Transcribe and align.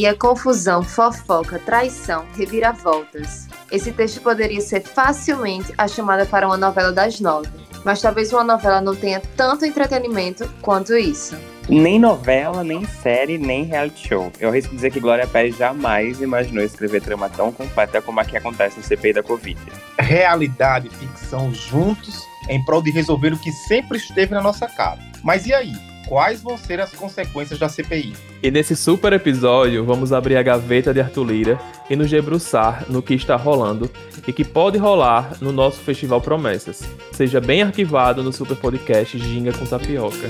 Gritaria, 0.00 0.14
confusão, 0.14 0.82
fofoca, 0.82 1.58
traição, 1.58 2.24
reviravoltas. 2.34 3.46
Esse 3.70 3.92
texto 3.92 4.22
poderia 4.22 4.60
ser 4.62 4.82
facilmente 4.82 5.74
a 5.76 5.86
chamada 5.86 6.24
para 6.24 6.46
uma 6.46 6.56
novela 6.56 6.90
das 6.90 7.20
nove, 7.20 7.50
mas 7.84 8.00
talvez 8.00 8.32
uma 8.32 8.42
novela 8.42 8.80
não 8.80 8.96
tenha 8.96 9.20
tanto 9.36 9.66
entretenimento 9.66 10.48
quanto 10.62 10.96
isso. 10.96 11.36
Nem 11.68 11.98
novela, 11.98 12.64
nem 12.64 12.86
série, 12.86 13.36
nem 13.36 13.64
reality 13.64 14.08
show. 14.08 14.32
Eu 14.40 14.48
arrisco 14.48 14.74
dizer 14.74 14.90
que 14.90 15.00
Glória 15.00 15.26
Pérez 15.26 15.58
jamais 15.58 16.22
imaginou 16.22 16.64
escrever 16.64 17.02
trama 17.02 17.28
tão 17.28 17.52
completa 17.52 18.00
como 18.00 18.20
a 18.20 18.24
que 18.24 18.38
acontece 18.38 18.78
no 18.78 18.82
CPI 18.82 19.12
da 19.12 19.22
Covid. 19.22 19.60
Realidade 19.98 20.88
e 20.88 20.94
ficção 20.94 21.52
juntos 21.52 22.22
em 22.48 22.64
prol 22.64 22.80
de 22.80 22.90
resolver 22.90 23.34
o 23.34 23.38
que 23.38 23.52
sempre 23.52 23.98
esteve 23.98 24.32
na 24.32 24.40
nossa 24.40 24.66
cara. 24.66 24.98
Mas 25.22 25.46
e 25.46 25.52
aí? 25.52 25.89
Quais 26.10 26.42
vão 26.42 26.58
ser 26.58 26.80
as 26.80 26.92
consequências 26.92 27.56
da 27.56 27.68
CPI? 27.68 28.16
E 28.42 28.50
nesse 28.50 28.74
super 28.74 29.12
episódio, 29.12 29.84
vamos 29.84 30.12
abrir 30.12 30.36
a 30.36 30.42
gaveta 30.42 30.92
de 30.92 31.00
Arthur 31.00 31.24
Lira 31.24 31.60
e 31.88 31.94
nos 31.94 32.10
debruçar 32.10 32.84
no 32.88 33.00
que 33.00 33.14
está 33.14 33.36
rolando 33.36 33.88
e 34.26 34.32
que 34.32 34.44
pode 34.44 34.76
rolar 34.76 35.36
no 35.40 35.52
nosso 35.52 35.78
Festival 35.78 36.20
Promessas. 36.20 36.82
Seja 37.12 37.40
bem 37.40 37.62
arquivado 37.62 38.24
no 38.24 38.32
super 38.32 38.56
podcast 38.56 39.16
Ginga 39.20 39.52
com 39.52 39.64
Tapioca. 39.64 40.26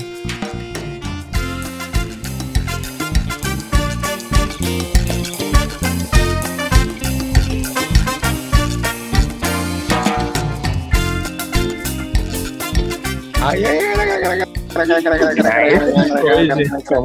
Ai, 13.43 13.65
ai, 13.65 13.90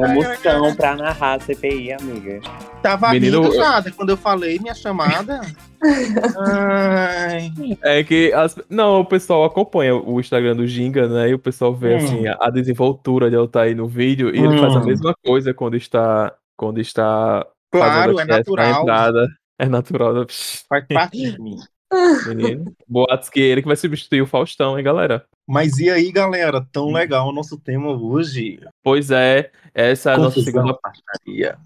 Emoção 0.03 0.75
pra 0.75 0.95
narrar 0.95 1.33
a 1.35 1.39
CPI, 1.39 1.93
amiga. 1.93 2.39
Tava 2.81 3.11
Menino, 3.11 3.41
rindo 3.43 3.57
nada 3.57 3.91
quando 3.91 4.09
eu 4.11 4.17
falei 4.17 4.59
minha 4.59 4.73
chamada. 4.73 5.41
Ai. 6.37 7.51
É 7.83 8.03
que 8.03 8.31
as... 8.33 8.55
não, 8.69 9.01
o 9.01 9.05
pessoal 9.05 9.43
acompanha 9.45 9.95
o 9.95 10.19
Instagram 10.19 10.55
do 10.55 10.67
Ginga, 10.67 11.07
né? 11.07 11.29
E 11.29 11.33
o 11.33 11.39
pessoal 11.39 11.73
vê 11.73 11.95
Hum. 11.95 11.97
assim 11.97 12.23
a 12.27 12.49
desenvoltura 12.49 13.29
de 13.29 13.35
Altair 13.35 13.75
no 13.75 13.87
vídeo 13.87 14.33
e 14.33 14.39
ele 14.39 14.59
faz 14.59 14.75
a 14.75 14.79
Hum. 14.79 14.85
mesma 14.85 15.15
coisa 15.25 15.53
quando 15.53 15.75
está 15.75 16.33
quando 16.55 16.79
está 16.79 17.45
Claro, 17.71 18.13
fazendo 18.15 18.31
é 18.33 18.37
natural. 18.37 18.81
entrada. 18.81 19.27
É 19.59 19.65
natural. 19.67 20.13
né? 20.13 20.25
Faz 20.69 20.85
parte 20.91 21.17
de 21.17 21.41
mim. 21.41 21.57
Menino. 22.27 22.75
Boatos 22.87 23.29
que 23.29 23.39
ele 23.39 23.61
que 23.61 23.67
vai 23.67 23.77
substituir 23.77 24.21
o 24.21 24.27
Faustão, 24.27 24.77
hein, 24.77 24.83
galera? 24.83 25.25
Mas 25.47 25.77
e 25.77 25.89
aí, 25.89 26.11
galera? 26.11 26.59
Hum. 26.59 26.65
Tão 26.71 26.91
legal 26.91 27.29
o 27.29 27.31
nosso 27.31 27.57
tema 27.57 27.91
hoje. 27.91 28.59
Pois 28.83 29.11
é, 29.11 29.51
essa 29.73 30.11
é 30.11 30.13
a 30.15 30.17
nossa 30.17 30.41
segunda, 30.41 30.77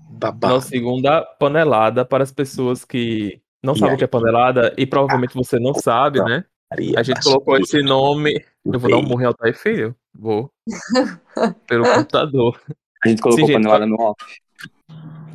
babado. 0.10 0.54
nossa 0.54 0.68
segunda 0.68 1.22
panelada 1.40 2.06
para 2.06 2.24
as 2.24 2.32
pessoas 2.32 2.86
que 2.86 3.42
não 3.64 3.74
E 3.74 3.80
sabem 3.80 3.96
o 3.96 3.98
que 3.98 4.04
é 4.04 4.08
panelada 4.08 4.74
e 4.78 4.86
provavelmente 4.86 5.34
você 5.34 5.60
não 5.60 5.74
sabe, 5.74 6.24
né? 6.24 6.46
A 6.96 7.04
gente 7.04 7.22
colocou 7.22 7.58
esse 7.58 7.82
nome. 7.82 8.44
Eu 8.66 8.80
vou 8.80 8.90
dar 8.90 8.98
um 8.98 9.02
bem. 9.02 9.10
murro 9.10 9.22
em 9.22 9.26
Altair, 9.26 9.58
filho. 9.58 9.96
Vou. 10.14 10.52
Pelo 11.68 11.84
computador. 11.84 12.62
A 13.04 13.10
gente 13.10 13.22
colocou 13.22 13.46
Sim, 13.46 13.54
gente, 13.54 13.62
panelada 13.64 13.86
no 13.86 14.00
off. 14.00 14.24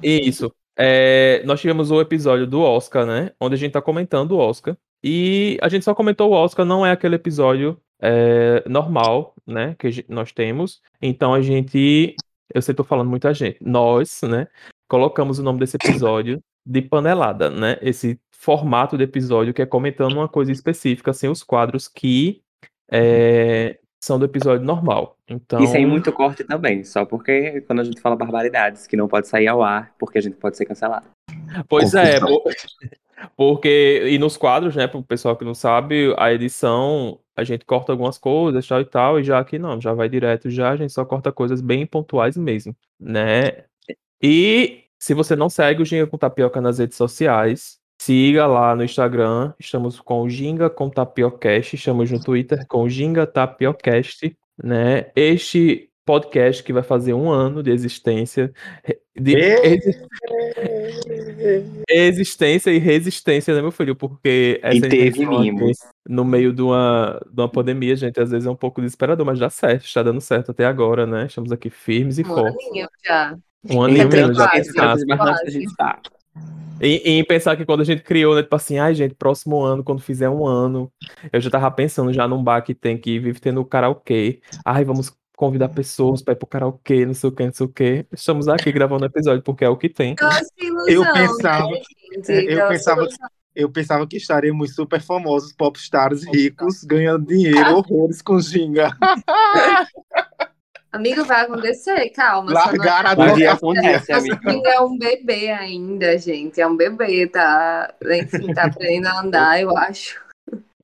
Isso. 0.02 0.52
É, 0.76 1.42
nós 1.44 1.60
tivemos 1.60 1.90
o 1.90 2.00
episódio 2.00 2.46
do 2.46 2.60
Oscar, 2.60 3.06
né? 3.06 3.32
Onde 3.40 3.54
a 3.54 3.58
gente 3.58 3.72
tá 3.72 3.80
comentando 3.80 4.32
o 4.32 4.38
Oscar. 4.38 4.76
E 5.02 5.58
a 5.62 5.68
gente 5.68 5.84
só 5.84 5.94
comentou 5.94 6.30
o 6.30 6.34
Oscar, 6.34 6.66
não 6.66 6.84
é 6.84 6.90
aquele 6.90 7.14
episódio 7.16 7.80
é, 8.00 8.62
normal, 8.68 9.34
né? 9.46 9.74
Que 9.78 10.04
nós 10.08 10.32
temos. 10.32 10.82
Então 11.00 11.32
a 11.32 11.40
gente. 11.40 12.14
Eu 12.54 12.62
sei 12.62 12.74
que 12.74 12.76
tô 12.76 12.84
falando 12.84 13.08
muita 13.08 13.32
gente. 13.32 13.58
Nós, 13.60 14.20
né? 14.22 14.46
Colocamos 14.88 15.38
o 15.38 15.42
nome 15.42 15.58
desse 15.60 15.76
episódio 15.76 16.42
de 16.64 16.82
panelada, 16.82 17.50
né? 17.50 17.78
Esse 17.80 18.20
formato 18.30 18.98
de 18.98 19.04
episódio 19.04 19.54
que 19.54 19.62
é 19.62 19.66
comentando 19.66 20.14
uma 20.14 20.28
coisa 20.28 20.52
específica, 20.52 21.12
sem 21.12 21.30
os 21.30 21.42
quadros 21.42 21.88
que 21.88 22.42
é, 22.90 23.78
são 24.06 24.18
do 24.18 24.24
episódio 24.24 24.64
normal. 24.64 25.16
Então, 25.28 25.60
E 25.60 25.66
sem 25.66 25.84
muito 25.84 26.12
corte 26.12 26.44
também, 26.44 26.84
só 26.84 27.04
porque 27.04 27.60
quando 27.62 27.80
a 27.80 27.84
gente 27.84 28.00
fala 28.00 28.14
barbaridades 28.14 28.86
que 28.86 28.96
não 28.96 29.08
pode 29.08 29.26
sair 29.26 29.48
ao 29.48 29.62
ar, 29.62 29.92
porque 29.98 30.18
a 30.18 30.20
gente 30.20 30.36
pode 30.36 30.56
ser 30.56 30.64
cancelado. 30.64 31.06
Pois 31.68 31.92
é, 31.94 32.20
porque 33.36 34.04
e 34.08 34.18
nos 34.18 34.36
quadros, 34.36 34.76
né, 34.76 34.86
para 34.86 34.98
o 34.98 35.02
pessoal 35.02 35.36
que 35.36 35.44
não 35.44 35.54
sabe, 35.54 36.14
a 36.16 36.32
edição 36.32 37.18
a 37.34 37.44
gente 37.44 37.66
corta 37.66 37.92
algumas 37.92 38.16
coisas, 38.16 38.66
tal 38.66 38.80
e 38.80 38.84
tal, 38.84 39.20
e 39.20 39.24
já 39.24 39.38
aqui 39.38 39.58
não, 39.58 39.78
já 39.80 39.92
vai 39.92 40.08
direto, 40.08 40.48
já 40.48 40.70
a 40.70 40.76
gente 40.76 40.92
só 40.92 41.04
corta 41.04 41.30
coisas 41.30 41.60
bem 41.60 41.84
pontuais 41.84 42.36
mesmo, 42.36 42.74
né? 42.98 43.64
E 44.22 44.84
se 44.98 45.12
você 45.12 45.36
não 45.36 45.50
segue 45.50 45.82
o 45.82 45.84
Ginga 45.84 46.06
com 46.06 46.16
Tapioca 46.16 46.60
nas 46.60 46.78
redes 46.78 46.96
sociais, 46.96 47.78
siga 48.00 48.46
lá 48.46 48.74
no 48.76 48.84
Instagram, 48.84 49.52
estamos 49.58 50.00
com 50.00 50.22
o 50.22 50.30
Ginga 50.30 50.68
com 50.70 50.88
Tapiocast, 50.90 51.74
estamos 51.76 52.10
no 52.10 52.20
Twitter 52.22 52.66
com 52.68 52.82
o 52.82 52.88
Ginga 52.88 53.26
Tapiocast, 53.26 54.36
né? 54.62 55.10
Este 55.16 55.90
podcast 56.04 56.62
que 56.62 56.72
vai 56.72 56.84
fazer 56.84 57.14
um 57.14 57.28
ano 57.30 57.62
de 57.64 57.70
existência, 57.72 58.52
de 59.18 59.34
exi- 59.36 59.98
existência 61.88 62.70
e 62.70 62.78
resistência, 62.78 63.52
né, 63.54 63.60
meu 63.60 63.72
filho? 63.72 63.96
Porque 63.96 64.60
essa 64.62 64.86
e 64.86 64.88
teve 64.88 65.26
mimos. 65.26 65.76
no 66.08 66.24
meio 66.24 66.52
de 66.52 66.62
uma, 66.62 67.20
de 67.28 67.40
uma 67.40 67.48
pandemia, 67.48 67.96
gente, 67.96 68.20
às 68.20 68.30
vezes 68.30 68.46
é 68.46 68.50
um 68.50 68.54
pouco 68.56 68.80
desesperador, 68.80 69.26
mas 69.26 69.38
dá 69.40 69.50
certo, 69.50 69.84
está 69.84 70.00
dando 70.02 70.20
certo 70.20 70.52
até 70.52 70.64
agora, 70.64 71.06
né? 71.06 71.26
Estamos 71.26 71.50
aqui 71.50 71.70
firmes 71.70 72.18
e 72.18 72.22
Um 72.22 72.26
fortes. 72.26 72.66
aninho 72.68 72.88
já. 73.04 73.36
Um 73.68 73.82
aninho 73.82 74.04
Então, 74.06 74.32
já 74.34 74.48
quase, 74.48 75.06
bastantes 75.06 75.42
a 75.42 75.50
gente 75.50 75.74
tá. 75.76 75.98
E, 76.80 77.02
e 77.10 77.18
em 77.18 77.24
pensar 77.24 77.56
que 77.56 77.64
quando 77.64 77.80
a 77.80 77.84
gente 77.84 78.02
criou, 78.02 78.34
né, 78.34 78.42
tipo 78.42 78.54
assim, 78.54 78.78
ai 78.78 78.94
gente, 78.94 79.14
próximo 79.14 79.62
ano, 79.62 79.82
quando 79.82 80.00
fizer 80.02 80.28
um 80.28 80.46
ano, 80.46 80.92
eu 81.32 81.40
já 81.40 81.48
tava 81.48 81.70
pensando 81.70 82.12
já 82.12 82.28
num 82.28 82.42
bar 82.44 82.60
que 82.62 82.74
tem 82.74 82.98
que 82.98 83.18
vive 83.18 83.40
tendo 83.40 83.64
karaokê. 83.64 84.40
Ai, 84.64 84.84
vamos 84.84 85.10
convidar 85.36 85.68
pessoas 85.70 86.20
pra 86.22 86.32
ir 86.32 86.36
pro 86.36 86.46
karaokê, 86.46 87.06
não 87.06 87.14
sei 87.14 87.28
o 87.30 87.32
que, 87.32 87.44
não 87.46 87.52
sei 87.52 87.66
o 87.66 87.68
que. 87.70 88.06
Estamos 88.12 88.46
aqui 88.48 88.70
gravando 88.72 89.04
o 89.04 89.06
episódio 89.06 89.42
porque 89.42 89.64
é 89.64 89.68
o 89.70 89.76
que 89.76 89.88
tem. 89.88 90.14
Ilusão, 90.60 90.86
Eu 90.88 91.12
pensava- 91.12 91.70
né, 91.70 91.80
é, 92.28 92.54
eu 92.62 92.68
pensava- 92.68 93.00
ilusão. 93.02 93.28
Eu 93.54 93.70
pensava 93.70 94.06
que 94.06 94.18
estaremos 94.18 94.74
super 94.74 95.00
famosos, 95.00 95.50
popstars 95.54 96.24
ricos, 96.26 96.84
ganhando 96.84 97.24
dinheiro, 97.24 97.74
horrores 97.78 98.20
com 98.20 98.38
ginga. 98.38 98.90
Amigo, 100.92 101.24
vai 101.24 101.42
acontecer, 101.42 102.08
calma. 102.10 102.52
só 102.52 102.72
não- 102.72 102.84
a 102.84 103.14
dia 103.34 103.52
advocacia. 103.52 103.52
acontece, 103.52 104.12
amigo. 104.12 104.66
é 104.66 104.80
um 104.80 104.98
bebê 104.98 105.50
ainda, 105.50 106.16
gente. 106.18 106.60
É 106.60 106.66
um 106.66 106.76
bebê, 106.76 107.26
tá? 107.26 107.92
Enfim, 108.02 108.52
tá 108.54 108.64
aprendendo 108.64 109.06
a 109.08 109.20
andar, 109.20 109.60
eu 109.60 109.76
acho. 109.76 110.20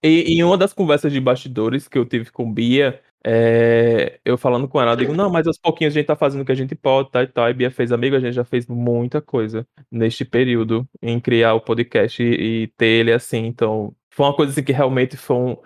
E 0.03 0.35
em 0.35 0.43
uma 0.43 0.59
das 0.59 0.73
conversas 0.73 1.13
de 1.13 1.21
bastidores 1.21 1.87
que 1.87 1.97
eu 1.97 2.05
tive 2.05 2.31
com 2.31 2.53
Bia, 2.53 3.01
é, 3.25 4.19
eu 4.25 4.37
falando 4.37 4.67
com 4.67 4.81
ela, 4.81 4.93
eu 4.93 4.97
digo, 4.97 5.15
não, 5.15 5.31
mas 5.31 5.47
aos 5.47 5.57
pouquinhos 5.57 5.95
a 5.95 5.99
gente 5.99 6.07
tá 6.09 6.17
fazendo 6.17 6.43
o 6.43 6.45
que 6.45 6.51
a 6.51 6.57
gente 6.57 6.75
pode, 6.75 7.11
tá 7.11 7.23
e 7.23 7.27
tal. 7.29 7.49
E 7.49 7.55
Bia 7.55 7.71
fez, 7.71 7.93
amigo, 7.93 8.17
a 8.17 8.21
gente 8.21 8.35
já 8.35 8.45
fez 8.45 8.67
muita 8.67 9.21
coisa 9.21 9.65
neste 9.91 10.25
período 10.25 10.87
em 11.01 11.21
criar 11.21 11.55
o 11.55 11.61
podcast 11.61 12.23
e, 12.23 12.65
e 12.65 12.67
ter 12.77 12.87
ele 12.87 13.13
assim. 13.13 13.47
Então, 13.47 13.95
foi 14.11 14.27
uma 14.27 14.35
coisa 14.35 14.53
assim 14.53 14.65
que 14.65 14.73
realmente 14.73 15.17
foi 15.17 15.37
um, 15.37 15.57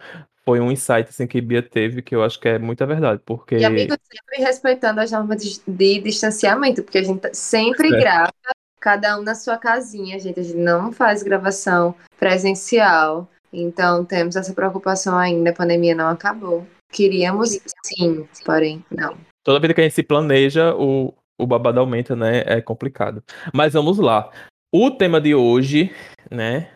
foi 0.47 0.61
um 0.61 0.71
insight 0.71 1.09
assim, 1.11 1.27
que 1.27 1.41
Bia 1.41 1.61
teve, 1.63 2.01
que 2.03 2.15
eu 2.15 2.23
acho 2.23 2.39
que 2.39 2.49
é 2.49 2.59
muita 2.59 2.87
verdade, 2.87 3.21
porque. 3.27 3.57
E, 3.57 3.65
amigo, 3.65 3.95
sempre 4.11 4.45
respeitando 4.45 5.01
as 5.01 5.11
normas 5.11 5.43
de, 5.43 5.61
de 5.67 5.99
distanciamento, 6.01 6.83
porque 6.85 6.99
a 6.99 7.03
gente 7.03 7.21
tá- 7.21 7.31
sempre 7.35 7.91
grava, 7.91 8.31
cada 8.81 9.19
um 9.19 9.23
na 9.23 9.35
sua 9.35 9.59
casinha, 9.59 10.19
gente. 10.21 10.39
A 10.39 10.43
gente 10.45 10.57
não 10.57 10.93
faz 10.93 11.23
gravação 11.23 11.95
presencial. 12.19 13.29
Então, 13.53 14.05
temos 14.05 14.37
essa 14.37 14.53
preocupação 14.55 15.17
ainda. 15.19 15.51
A 15.51 15.55
pandemia 15.55 15.95
não 15.95 16.09
acabou. 16.09 16.67
Queríamos, 16.93 17.59
sim, 17.85 18.29
porém, 18.45 18.85
não. 18.91 19.17
Toda 19.45 19.59
vida 19.61 19.75
que 19.75 19.81
a 19.81 19.85
gente 19.85 19.95
se 19.95 20.03
planeja, 20.03 20.75
o, 20.77 21.13
o 21.41 21.47
babado 21.47 21.81
aumenta, 21.81 22.15
né? 22.15 22.43
É 22.47 22.61
complicado. 22.61 23.23
Mas 23.53 23.73
vamos 23.73 23.99
lá. 23.99 24.31
O 24.73 24.91
tema 24.91 25.21
de 25.21 25.35
hoje, 25.35 25.93
né? 26.31 26.71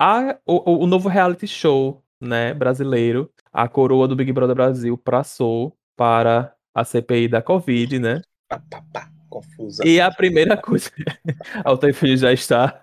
A, 0.00 0.36
o- 0.46 0.82
o 0.84 0.86
novo 0.86 1.08
reality 1.08 1.46
show, 1.46 2.02
né? 2.26 2.54
Brasileiro, 2.54 3.30
a 3.52 3.68
coroa 3.68 4.08
do 4.08 4.16
Big 4.16 4.32
Brother 4.32 4.54
Brasil 4.54 4.96
passou 4.96 5.76
para 5.96 6.54
a 6.74 6.84
CPI 6.84 7.28
da 7.28 7.42
Covid, 7.42 7.98
né? 7.98 8.22
Pá, 8.48 8.62
pá, 8.70 8.82
pá, 8.92 9.10
confusão. 9.28 9.86
E 9.86 10.00
a 10.00 10.10
primeira 10.10 10.56
coisa, 10.56 10.90
Altair 11.64 11.94
Filho 11.94 12.16
já 12.16 12.32
está 12.32 12.82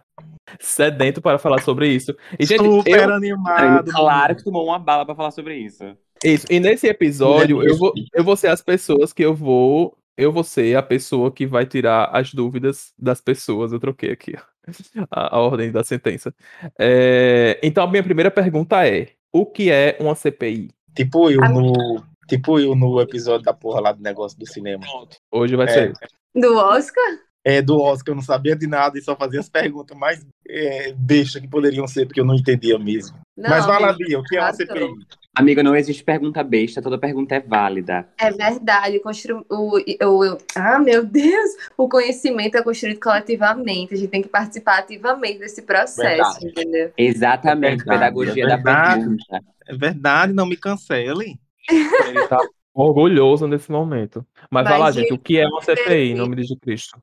sedento 0.59 1.21
para 1.21 1.37
falar 1.37 1.61
sobre 1.61 1.87
isso. 1.87 2.15
E, 2.39 2.45
gente, 2.45 2.63
super 2.63 3.09
eu, 3.09 3.13
animado. 3.13 3.91
Claro 3.91 4.35
que 4.35 4.43
tomou 4.43 4.65
uma 4.65 4.79
bala 4.79 5.05
pra 5.05 5.15
falar 5.15 5.31
sobre 5.31 5.57
isso. 5.57 5.83
Isso. 6.23 6.45
E 6.49 6.59
nesse 6.59 6.87
episódio, 6.87 7.63
eu 7.63 7.77
vou, 7.77 7.93
eu 8.13 8.23
vou 8.23 8.35
ser 8.35 8.47
as 8.47 8.61
pessoas 8.61 9.13
que 9.13 9.23
eu 9.23 9.33
vou. 9.33 9.95
Eu 10.17 10.33
vou 10.33 10.43
ser 10.43 10.75
a 10.75 10.83
pessoa 10.83 11.31
que 11.31 11.47
vai 11.47 11.65
tirar 11.65 12.09
as 12.11 12.33
dúvidas 12.33 12.93
das 12.97 13.21
pessoas. 13.21 13.71
Eu 13.71 13.79
troquei 13.79 14.11
aqui 14.11 14.35
a, 15.09 15.37
a 15.37 15.39
ordem 15.39 15.71
da 15.71 15.83
sentença. 15.83 16.33
É, 16.77 17.57
então, 17.63 17.85
a 17.85 17.87
minha 17.87 18.03
primeira 18.03 18.29
pergunta 18.29 18.85
é: 18.85 19.11
o 19.33 19.45
que 19.45 19.71
é 19.71 19.97
uma 19.99 20.15
CPI? 20.15 20.69
Tipo 20.95 21.29
eu 21.29 21.41
no. 21.41 22.03
Tipo 22.27 22.59
eu 22.59 22.75
no 22.75 22.99
episódio 23.01 23.43
da 23.43 23.53
porra 23.53 23.81
lá 23.81 23.91
do 23.91 24.01
negócio 24.03 24.37
do 24.37 24.45
cinema. 24.47 24.83
Hoje 25.31 25.55
vai 25.55 25.65
É. 25.67 25.69
ser. 25.69 25.93
Do 26.35 26.55
Oscar? 26.57 27.03
é, 27.43 27.61
do 27.61 27.79
Oscar, 27.81 28.11
eu 28.11 28.15
não 28.17 28.21
sabia 28.21 28.55
de 28.55 28.67
nada 28.67 28.97
e 28.97 29.01
só 29.01 29.15
fazia 29.15 29.39
as 29.39 29.49
perguntas 29.49 29.97
mais 29.97 30.23
é, 30.47 30.93
besta 30.93 31.39
que 31.41 31.47
poderiam 31.47 31.87
ser, 31.87 32.05
porque 32.05 32.19
eu 32.19 32.25
não 32.25 32.35
entendia 32.35 32.77
mesmo. 32.77 33.17
Não, 33.35 33.49
Mas 33.49 33.65
vai 33.65 33.81
lá, 33.81 33.93
Bia, 33.93 34.19
o 34.19 34.23
que 34.23 34.37
é 34.37 34.41
uma. 34.41 34.53
CPI? 34.53 34.87
Amiga, 35.35 35.63
não 35.63 35.75
existe 35.75 36.03
pergunta 36.03 36.43
besta, 36.43 36.81
toda 36.83 36.99
pergunta 36.99 37.33
é 37.33 37.39
válida. 37.39 38.07
É 38.17 38.31
verdade, 38.31 38.99
constru... 38.99 39.45
o, 39.49 39.77
o, 39.77 40.33
o- 40.33 40.37
ah, 40.55 40.77
meu 40.79 41.05
Deus, 41.05 41.51
o 41.77 41.87
conhecimento 41.87 42.57
é 42.57 42.61
construído 42.63 42.99
coletivamente, 42.99 43.93
a 43.93 43.97
gente 43.97 44.09
tem 44.09 44.21
que 44.21 44.27
participar 44.27 44.79
ativamente 44.79 45.39
desse 45.39 45.61
processo, 45.61 46.37
Verdade. 46.37 46.45
entendeu? 46.45 46.93
Exatamente, 46.97 47.83
É 47.83 47.87
verdade, 47.87 48.15
pedagogia 48.15 48.43
é 48.43 48.47
da 48.47 48.57
verdade. 48.57 49.05
pergunta. 49.07 49.39
É 49.67 49.75
verdade, 49.75 50.33
não 50.33 50.45
me 50.45 50.57
cancele. 50.57 51.39
Ele 51.99 52.23
tá 52.23 52.45
orgulhoso 52.73 53.47
nesse 53.47 53.71
momento. 53.71 54.25
Mas, 54.49 54.63
vai 54.63 54.73
Mas, 54.73 54.81
lá, 54.81 54.91
gente, 54.91 55.13
o 55.13 55.17
que 55.17 55.37
é 55.37 55.47
uma 55.47 55.61
CPI, 55.61 56.11
em 56.11 56.15
nome 56.15 56.35
de 56.37 56.55
Cristo? 56.55 57.01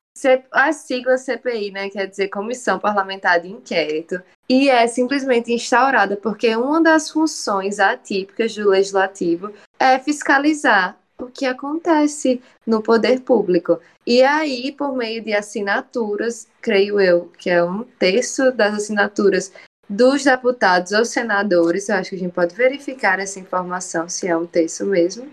A 0.53 0.73
sigla 0.73 1.19
CPI, 1.19 1.71
né, 1.71 1.91
quer 1.91 2.07
dizer 2.07 2.29
Comissão 2.29 2.79
Parlamentar 2.79 3.41
de 3.41 3.49
Inquérito, 3.49 4.21
e 4.49 4.71
é 4.71 4.87
simplesmente 4.87 5.53
instaurada 5.53 6.17
porque 6.17 6.55
uma 6.57 6.83
das 6.83 7.11
funções 7.11 7.79
atípicas 7.79 8.55
do 8.55 8.71
Legislativo 8.71 9.53
é 9.79 9.99
fiscalizar 9.99 10.97
o 11.19 11.27
que 11.27 11.47
acontece 11.47 12.41
no 12.67 12.83
poder 12.83 13.21
público. 13.21 13.81
E 14.07 14.23
aí, 14.23 14.73
por 14.73 14.95
meio 14.95 15.23
de 15.23 15.33
assinaturas, 15.33 16.47
creio 16.61 17.01
eu, 17.01 17.31
que 17.39 17.51
é 17.51 17.63
um 17.63 17.85
terço 17.99 18.53
das 18.53 18.75
assinaturas 18.75 19.53
dos 19.89 20.25
deputados 20.25 20.93
ou 20.93 21.05
senadores, 21.05 21.89
eu 21.89 21.97
acho 21.97 22.11
que 22.11 22.17
a 22.17 22.19
gente 22.19 22.33
pode 22.33 22.55
verificar 22.55 23.19
essa 23.21 23.39
informação, 23.39 24.09
se 24.09 24.27
é 24.27 24.37
um 24.37 24.47
terço 24.47 24.85
mesmo, 24.85 25.31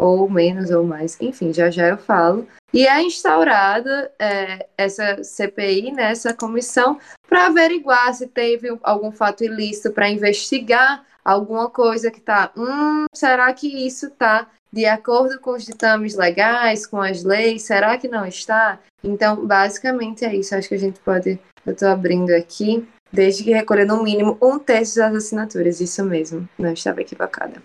ou 0.00 0.30
menos 0.30 0.70
ou 0.70 0.82
mais, 0.82 1.20
enfim, 1.20 1.52
já 1.52 1.70
já 1.70 1.88
eu 1.88 1.98
falo. 1.98 2.48
E 2.72 2.86
é 2.86 3.02
instaurada 3.02 4.10
é, 4.18 4.66
essa 4.78 5.22
CPI, 5.22 5.92
né, 5.92 6.10
essa 6.12 6.32
comissão, 6.32 6.98
para 7.28 7.46
averiguar 7.46 8.14
se 8.14 8.26
teve 8.26 8.68
algum 8.82 9.12
fato 9.12 9.44
ilícito, 9.44 9.92
para 9.92 10.08
investigar 10.08 11.04
alguma 11.22 11.68
coisa 11.68 12.10
que 12.10 12.18
está. 12.18 12.50
Hum, 12.56 13.04
será 13.14 13.52
que 13.52 13.86
isso 13.86 14.06
está 14.06 14.48
de 14.72 14.86
acordo 14.86 15.38
com 15.40 15.50
os 15.50 15.64
ditames 15.64 16.14
legais, 16.14 16.86
com 16.86 17.00
as 17.00 17.22
leis? 17.22 17.62
Será 17.62 17.98
que 17.98 18.08
não 18.08 18.24
está? 18.24 18.78
Então, 19.04 19.44
basicamente 19.44 20.24
é 20.24 20.34
isso. 20.34 20.54
Acho 20.54 20.68
que 20.68 20.76
a 20.76 20.78
gente 20.78 21.00
pode. 21.00 21.38
Eu 21.66 21.72
estou 21.72 21.88
abrindo 21.88 22.30
aqui. 22.30 22.88
Desde 23.12 23.42
que 23.42 23.50
recolha 23.50 23.84
no 23.84 24.04
mínimo 24.04 24.38
um 24.40 24.56
terço 24.58 24.96
das 24.98 25.14
assinaturas. 25.14 25.80
Isso 25.80 26.04
mesmo. 26.04 26.48
Não 26.56 26.72
estava 26.72 27.00
equivocada. 27.00 27.60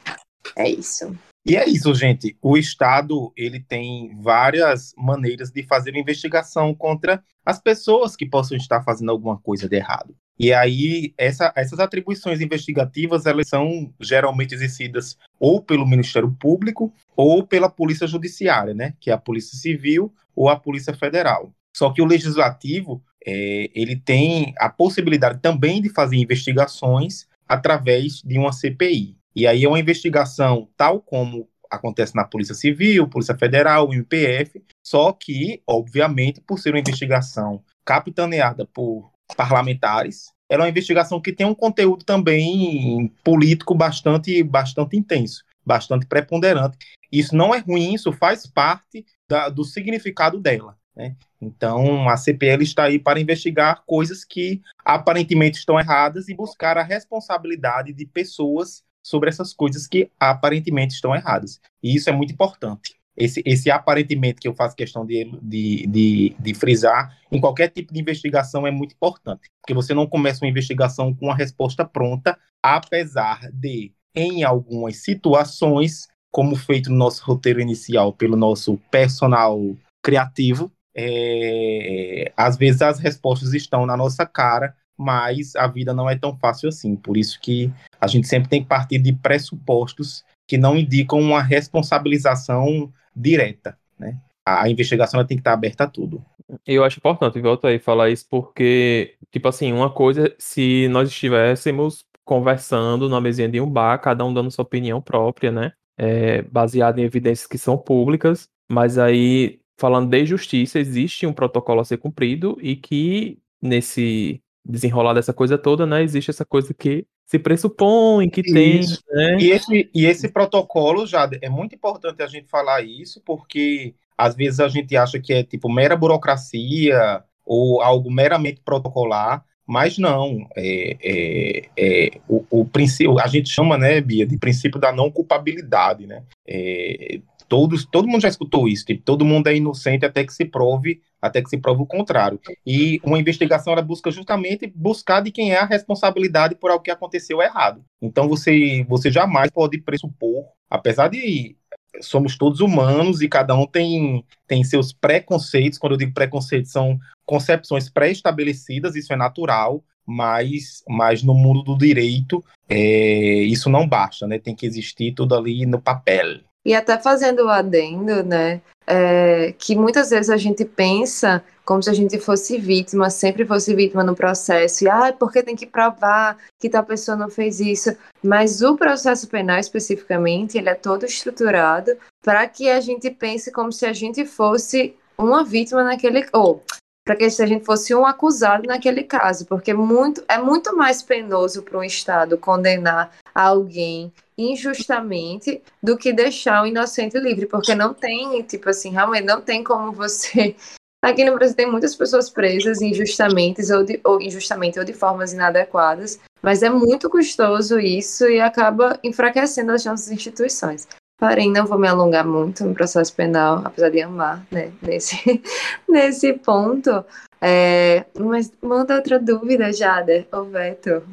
É 0.56 0.68
isso. 0.68 1.16
E 1.46 1.56
é 1.56 1.70
isso, 1.70 1.94
gente. 1.94 2.36
O 2.42 2.58
Estado 2.58 3.32
ele 3.38 3.60
tem 3.60 4.18
várias 4.20 4.94
maneiras 4.98 5.52
de 5.52 5.62
fazer 5.62 5.96
investigação 5.96 6.74
contra 6.74 7.24
as 7.46 7.62
pessoas 7.62 8.16
que 8.16 8.26
possam 8.26 8.58
estar 8.58 8.82
fazendo 8.84 9.12
alguma 9.12 9.38
coisa 9.38 9.70
de 9.70 9.76
errado. 9.76 10.16
E 10.40 10.52
aí 10.52 11.14
essa- 11.18 11.54
essas 11.56 11.80
atribuições 11.80 12.42
investigativas 12.42 13.28
elas 13.28 13.48
são 13.48 13.94
geralmente 14.02 14.56
exercidas 14.56 15.18
ou 15.40 15.62
pelo 15.62 15.88
Ministério 15.88 16.36
Público 16.40 16.92
ou 17.16 17.46
pela 17.46 17.70
Polícia 17.70 18.08
Judiciária, 18.08 18.74
né? 18.74 18.96
Que 19.00 19.12
é 19.12 19.14
a 19.14 19.18
Polícia 19.18 19.58
Civil 19.58 20.12
ou 20.36 20.50
a 20.50 20.60
Polícia 20.60 20.94
Federal. 20.96 21.54
Só 21.78 21.92
que 21.92 22.02
o 22.02 22.06
Legislativo 22.06 23.04
é, 23.26 23.70
ele 23.74 23.96
tem 23.96 24.54
a 24.58 24.70
possibilidade 24.70 25.40
também 25.42 25.82
de 25.82 25.90
fazer 25.90 26.16
investigações 26.18 27.28
através 27.48 28.22
de 28.24 28.38
uma 28.38 28.52
CPI. 28.52 29.16
E 29.36 29.46
aí 29.46 29.66
é 29.66 29.68
uma 29.68 29.80
investigação 29.80 30.70
tal 30.78 31.02
como 31.02 31.50
acontece 31.70 32.16
na 32.16 32.24
Polícia 32.24 32.56
Civil, 32.56 33.10
Polícia 33.10 33.38
Federal, 33.38 33.92
MPF, 33.92 34.64
só 34.84 35.12
que, 35.12 35.62
obviamente, 35.68 36.40
por 36.42 36.60
ser 36.60 36.70
uma 36.70 36.80
investigação 36.80 37.64
capitaneada 37.84 38.66
por 38.66 39.12
parlamentares, 39.36 40.32
ela 40.48 40.64
é 40.64 40.66
uma 40.66 40.70
investigação 40.70 41.20
que 41.20 41.34
tem 41.34 41.46
um 41.46 41.56
conteúdo 41.56 42.06
também 42.06 43.12
político 43.24 43.74
bastante, 43.74 44.42
bastante 44.44 44.96
intenso, 44.96 45.44
bastante 45.66 46.06
preponderante. 46.06 46.78
Isso 47.12 47.36
não 47.36 47.54
é 47.54 47.60
ruim, 47.60 47.94
isso 47.94 48.12
faz 48.14 48.46
parte 48.46 49.06
da- 49.28 49.50
do 49.50 49.64
significado 49.64 50.40
dela. 50.40 50.78
Né? 50.96 51.16
Então, 51.42 52.08
a 52.08 52.16
CPL 52.16 52.64
está 52.64 52.84
aí 52.84 53.00
para 53.00 53.20
investigar 53.20 53.84
coisas 53.86 54.24
que 54.24 54.62
aparentemente 54.84 55.58
estão 55.58 55.80
erradas 55.80 56.30
e 56.30 56.36
buscar 56.36 56.78
a 56.78 56.84
responsabilidade 56.84 57.92
de 57.92 58.06
pessoas 58.06 58.84
sobre 59.06 59.30
essas 59.30 59.54
coisas 59.54 59.86
que 59.86 60.10
aparentemente 60.20 60.96
estão 60.96 61.14
erradas. 61.14 61.62
E 61.84 61.96
isso 61.96 62.10
é 62.10 62.12
muito 62.12 62.34
importante. 62.34 62.96
Esse, 63.16 63.44
esse 63.46 63.70
aparentemente 63.70 64.42
que 64.42 64.48
eu 64.48 64.56
faço 64.56 64.76
questão 64.76 65.06
de, 65.06 65.32
de, 65.44 65.86
de, 65.86 66.36
de 66.40 66.54
frisar, 66.56 67.16
em 67.32 67.40
qualquer 67.40 67.70
tipo 67.70 67.94
de 67.94 68.02
investigação 68.02 68.66
é 68.66 68.72
muito 68.72 68.96
importante. 68.96 69.48
Porque 69.62 69.76
você 69.76 69.94
não 69.94 70.08
começa 70.08 70.44
uma 70.44 70.50
investigação 70.50 71.14
com 71.14 71.28
uma 71.28 71.36
resposta 71.36 71.86
pronta, 71.86 72.36
apesar 72.64 73.48
de, 73.54 73.94
em 74.16 74.44
algumas 74.44 74.98
situações, 75.04 76.08
como 76.32 76.56
feito 76.56 76.90
no 76.90 76.98
nosso 76.98 77.24
roteiro 77.24 77.62
inicial 77.62 78.12
pelo 78.12 78.36
nosso 78.36 78.78
personal 78.90 79.60
criativo, 80.04 80.72
é, 80.98 82.34
às 82.36 82.58
vezes 82.58 82.82
as 82.82 82.98
respostas 82.98 83.54
estão 83.54 83.86
na 83.86 83.96
nossa 83.96 84.26
cara, 84.26 84.76
mas 84.98 85.56
a 85.56 85.68
vida 85.68 85.94
não 85.94 86.10
é 86.10 86.18
tão 86.18 86.36
fácil 86.38 86.70
assim. 86.70 86.96
Por 86.96 87.18
isso 87.18 87.40
que 87.40 87.72
a 88.00 88.08
gente 88.08 88.28
sempre 88.28 88.50
tem 88.50 88.62
que 88.62 88.70
partir 88.70 89.00
de 89.00 89.14
pressupostos 89.14 90.24
que 90.48 90.58
não 90.58 90.78
indicam 90.78 91.20
uma 91.20 91.42
responsabilização 91.42 92.92
direta, 93.16 93.78
né? 93.98 94.18
A 94.48 94.70
investigação 94.70 95.26
tem 95.26 95.38
que 95.38 95.42
estar 95.42 95.54
aberta 95.54 95.86
a 95.86 95.88
tudo. 95.88 96.24
Eu 96.66 96.84
acho 96.84 97.00
importante, 97.00 97.42
volta 97.42 97.70
aí, 97.70 97.80
falar 97.80 98.12
isso, 98.12 98.28
porque, 98.30 99.16
tipo 99.32 99.48
assim, 99.48 99.74
uma 99.74 99.90
coisa, 99.90 100.36
se 100.38 100.88
nós 100.90 101.10
estivéssemos 101.10 102.06
conversando 102.24 103.10
numa 103.10 103.22
mesinha 103.22 103.50
de 103.50 103.60
um 103.60 103.70
bar, 103.70 103.98
cada 104.00 104.24
um 104.24 104.34
dando 104.34 104.52
sua 104.52 104.64
opinião 104.64 105.02
própria, 105.02 105.52
né? 105.52 105.72
É, 105.98 106.42
baseada 106.44 107.00
em 107.02 107.04
evidências 107.06 107.48
que 107.48 107.58
são 107.58 107.78
públicas, 107.78 108.50
mas 108.70 108.98
aí, 108.98 109.60
falando 109.80 110.10
de 110.10 110.26
justiça, 110.26 110.80
existe 110.80 111.26
um 111.26 111.34
protocolo 111.34 111.82
a 111.82 111.86
ser 111.86 111.98
cumprido 111.98 112.58
e 112.62 112.76
que, 112.76 113.40
nesse 113.62 114.42
desenrolar 114.66 115.14
dessa 115.14 115.34
coisa 115.34 115.58
toda, 115.58 115.86
né, 115.86 116.02
existe 116.02 116.32
essa 116.32 116.44
coisa 116.44 116.74
que 116.74 117.06
se 117.26 117.40
pressupõe 117.40 118.30
que 118.30 118.42
tem, 118.42 118.82
né? 119.12 119.38
E 119.40 119.52
esse, 119.52 119.90
e 119.94 120.06
esse 120.06 120.30
protocolo, 120.30 121.06
já 121.06 121.30
é 121.42 121.50
muito 121.50 121.76
importante 121.76 122.22
a 122.22 122.28
gente 122.28 122.48
falar 122.48 122.82
isso, 122.82 123.22
porque 123.26 123.94
às 124.18 124.36
vezes 124.36 124.60
a 124.60 124.68
gente 124.68 124.96
acha 124.96 125.20
que 125.20 125.34
é 125.34 125.44
tipo 125.44 125.72
mera 125.72 125.96
burocracia 125.96 127.24
ou 127.46 127.82
algo 127.82 128.12
meramente 128.12 128.62
protocolar, 128.64 129.44
mas 129.68 129.98
não. 129.98 130.48
É, 130.56 130.98
é, 131.04 131.70
é, 131.78 132.12
o, 132.28 132.46
o 132.50 132.66
princípio, 132.66 133.20
a 133.20 133.28
gente 133.28 133.50
chama, 133.50 133.78
né, 133.78 134.00
Bia, 134.00 134.26
de 134.26 134.38
princípio 134.38 134.80
da 134.80 134.92
não 134.92 135.12
culpabilidade, 135.12 136.06
né? 136.06 136.24
É, 136.48 137.20
todos, 137.48 137.86
todo 137.86 138.08
mundo 138.08 138.22
já 138.22 138.30
escutou 138.30 138.68
isso, 138.68 138.86
tipo, 138.86 139.02
todo 139.04 139.26
mundo 139.26 139.48
é 139.48 139.56
inocente 139.56 140.06
até 140.06 140.24
que 140.24 140.34
se 140.34 140.46
prove, 140.46 141.02
até 141.22 141.42
que 141.42 141.50
se 141.50 141.58
prove 141.58 141.82
o 141.82 141.86
contrário. 141.86 142.40
E 142.66 143.00
uma 143.04 143.20
investigação 143.20 143.74
ela 143.74 143.82
busca 143.82 144.12
justamente 144.12 144.72
buscar 144.76 145.22
de 145.22 145.32
quem 145.32 145.52
é 145.52 145.60
a 145.60 145.66
responsabilidade 145.66 146.56
por 146.56 146.72
algo 146.72 146.84
que 146.84 146.92
aconteceu 146.92 147.42
errado. 147.42 147.84
Então 148.02 148.28
você, 148.28 148.86
você 148.88 149.12
jamais 149.12 149.50
pode 149.52 149.80
pressupor, 149.80 150.46
apesar 150.70 151.08
de 151.08 151.56
somos 152.02 152.38
todos 152.38 152.60
humanos 152.60 153.22
e 153.22 153.28
cada 153.28 153.56
um 153.56 153.66
tem, 153.66 154.24
tem 154.48 154.64
seus 154.64 154.92
preconceitos. 154.92 155.80
Quando 155.80 155.94
eu 155.94 155.98
digo 155.98 156.14
preconceitos, 156.14 156.72
são 156.72 157.00
concepções 157.26 157.90
pré-estabelecidas, 157.90 158.96
isso 158.96 159.14
é 159.14 159.16
natural, 159.16 159.84
mas, 160.06 160.84
mas 160.88 161.24
no 161.24 161.34
mundo 161.34 161.64
do 161.64 161.78
direito 161.78 162.44
é, 162.70 163.42
isso 163.44 163.70
não 163.70 163.88
basta, 163.88 164.28
né? 164.28 164.40
Tem 164.40 164.56
que 164.56 164.66
existir 164.66 165.14
tudo 165.14 165.36
ali 165.36 165.66
no 165.66 165.82
papel. 165.82 166.42
E 166.66 166.74
até 166.74 166.98
fazendo 166.98 167.46
o 167.46 167.50
adendo, 167.50 168.24
né? 168.24 168.62
é, 168.88 169.54
que 169.58 169.76
muitas 169.76 170.10
vezes 170.10 170.30
a 170.30 170.38
gente 170.38 170.64
pensa 170.64 171.44
como 171.64 171.82
se 171.82 171.90
a 171.90 171.94
gente 171.94 172.20
fosse 172.20 172.60
vítima, 172.60 173.10
sempre 173.10 173.44
fosse 173.44 173.74
vítima 173.74 174.04
no 174.04 174.16
processo, 174.16 174.84
e 174.84 174.90
ah, 174.90 175.12
porque 175.12 175.42
tem 175.42 175.56
que 175.56 175.66
provar 175.66 176.38
que 176.60 176.70
tal 176.70 176.84
pessoa 176.84 177.18
não 177.18 177.28
fez 177.28 177.60
isso. 177.60 177.96
Mas 178.24 178.62
o 178.62 178.76
processo 178.76 179.28
penal, 179.28 179.58
especificamente, 179.58 180.60
ele 180.60 180.70
é 180.70 180.76
todo 180.76 181.06
estruturado 181.06 181.98
para 182.24 182.48
que 182.48 182.70
a 182.70 182.80
gente 182.80 183.10
pense 183.10 183.52
como 183.52 183.72
se 183.72 183.86
a 183.86 183.94
gente 183.94 184.26
fosse 184.26 184.96
uma 185.18 185.44
vítima 185.44 185.84
naquele. 185.84 186.28
Ou 186.32 186.64
para 187.06 187.16
que 187.16 187.30
se 187.30 187.44
a 187.44 187.46
gente 187.46 187.64
fosse 187.64 187.94
um 187.94 188.04
acusado 188.04 188.64
naquele 188.68 189.04
caso, 189.04 189.46
porque 189.46 189.74
muito, 189.76 190.24
é 190.28 190.40
muito 190.40 190.76
mais 190.76 191.04
penoso 191.04 191.62
para 191.62 191.78
um 191.78 191.84
Estado 191.84 192.36
condenar 192.36 193.12
alguém 193.34 194.12
injustamente 194.36 195.62
do 195.82 195.96
que 195.96 196.12
deixar 196.12 196.64
o 196.64 196.66
inocente 196.66 197.18
livre, 197.20 197.46
porque 197.46 197.76
não 197.76 197.94
tem, 197.94 198.42
tipo 198.42 198.70
assim, 198.70 198.90
realmente 198.90 199.26
não 199.26 199.40
tem 199.40 199.64
como 199.64 199.92
você. 199.92 200.56
Aqui 201.06 201.24
no 201.24 201.36
Brasil 201.36 201.56
tem 201.56 201.70
muitas 201.70 201.96
pessoas 201.96 202.32
presas 202.32 202.82
injustamente 202.82 203.62
ou, 203.72 203.84
de, 203.84 204.00
ou 204.04 204.20
injustamente 204.20 204.80
ou 204.80 204.84
de 204.84 204.92
formas 204.92 205.32
inadequadas, 205.32 206.20
mas 206.42 206.64
é 206.64 206.70
muito 206.72 207.08
custoso 207.08 207.80
isso 207.80 208.28
e 208.28 208.42
acaba 208.42 209.00
enfraquecendo 209.04 209.72
as 209.72 209.86
nossas 209.86 210.10
instituições. 210.12 210.88
Porém, 211.18 211.52
não 211.52 211.66
vou 211.66 211.80
me 211.80 211.88
alongar 211.88 212.28
muito 212.28 212.66
no 212.66 212.74
processo 212.74 213.16
penal, 213.16 213.62
apesar 213.64 213.90
de 213.90 214.02
amar, 214.02 214.46
né, 214.52 214.72
nesse, 214.82 215.16
nesse 215.88 216.34
ponto. 216.34 217.06
É, 217.42 218.06
mas 218.20 218.52
manda 218.62 218.96
outra 218.96 219.20
dúvida, 219.20 219.72
Jader, 219.72 220.28
ou 220.32 220.46
Veto. 220.46 221.04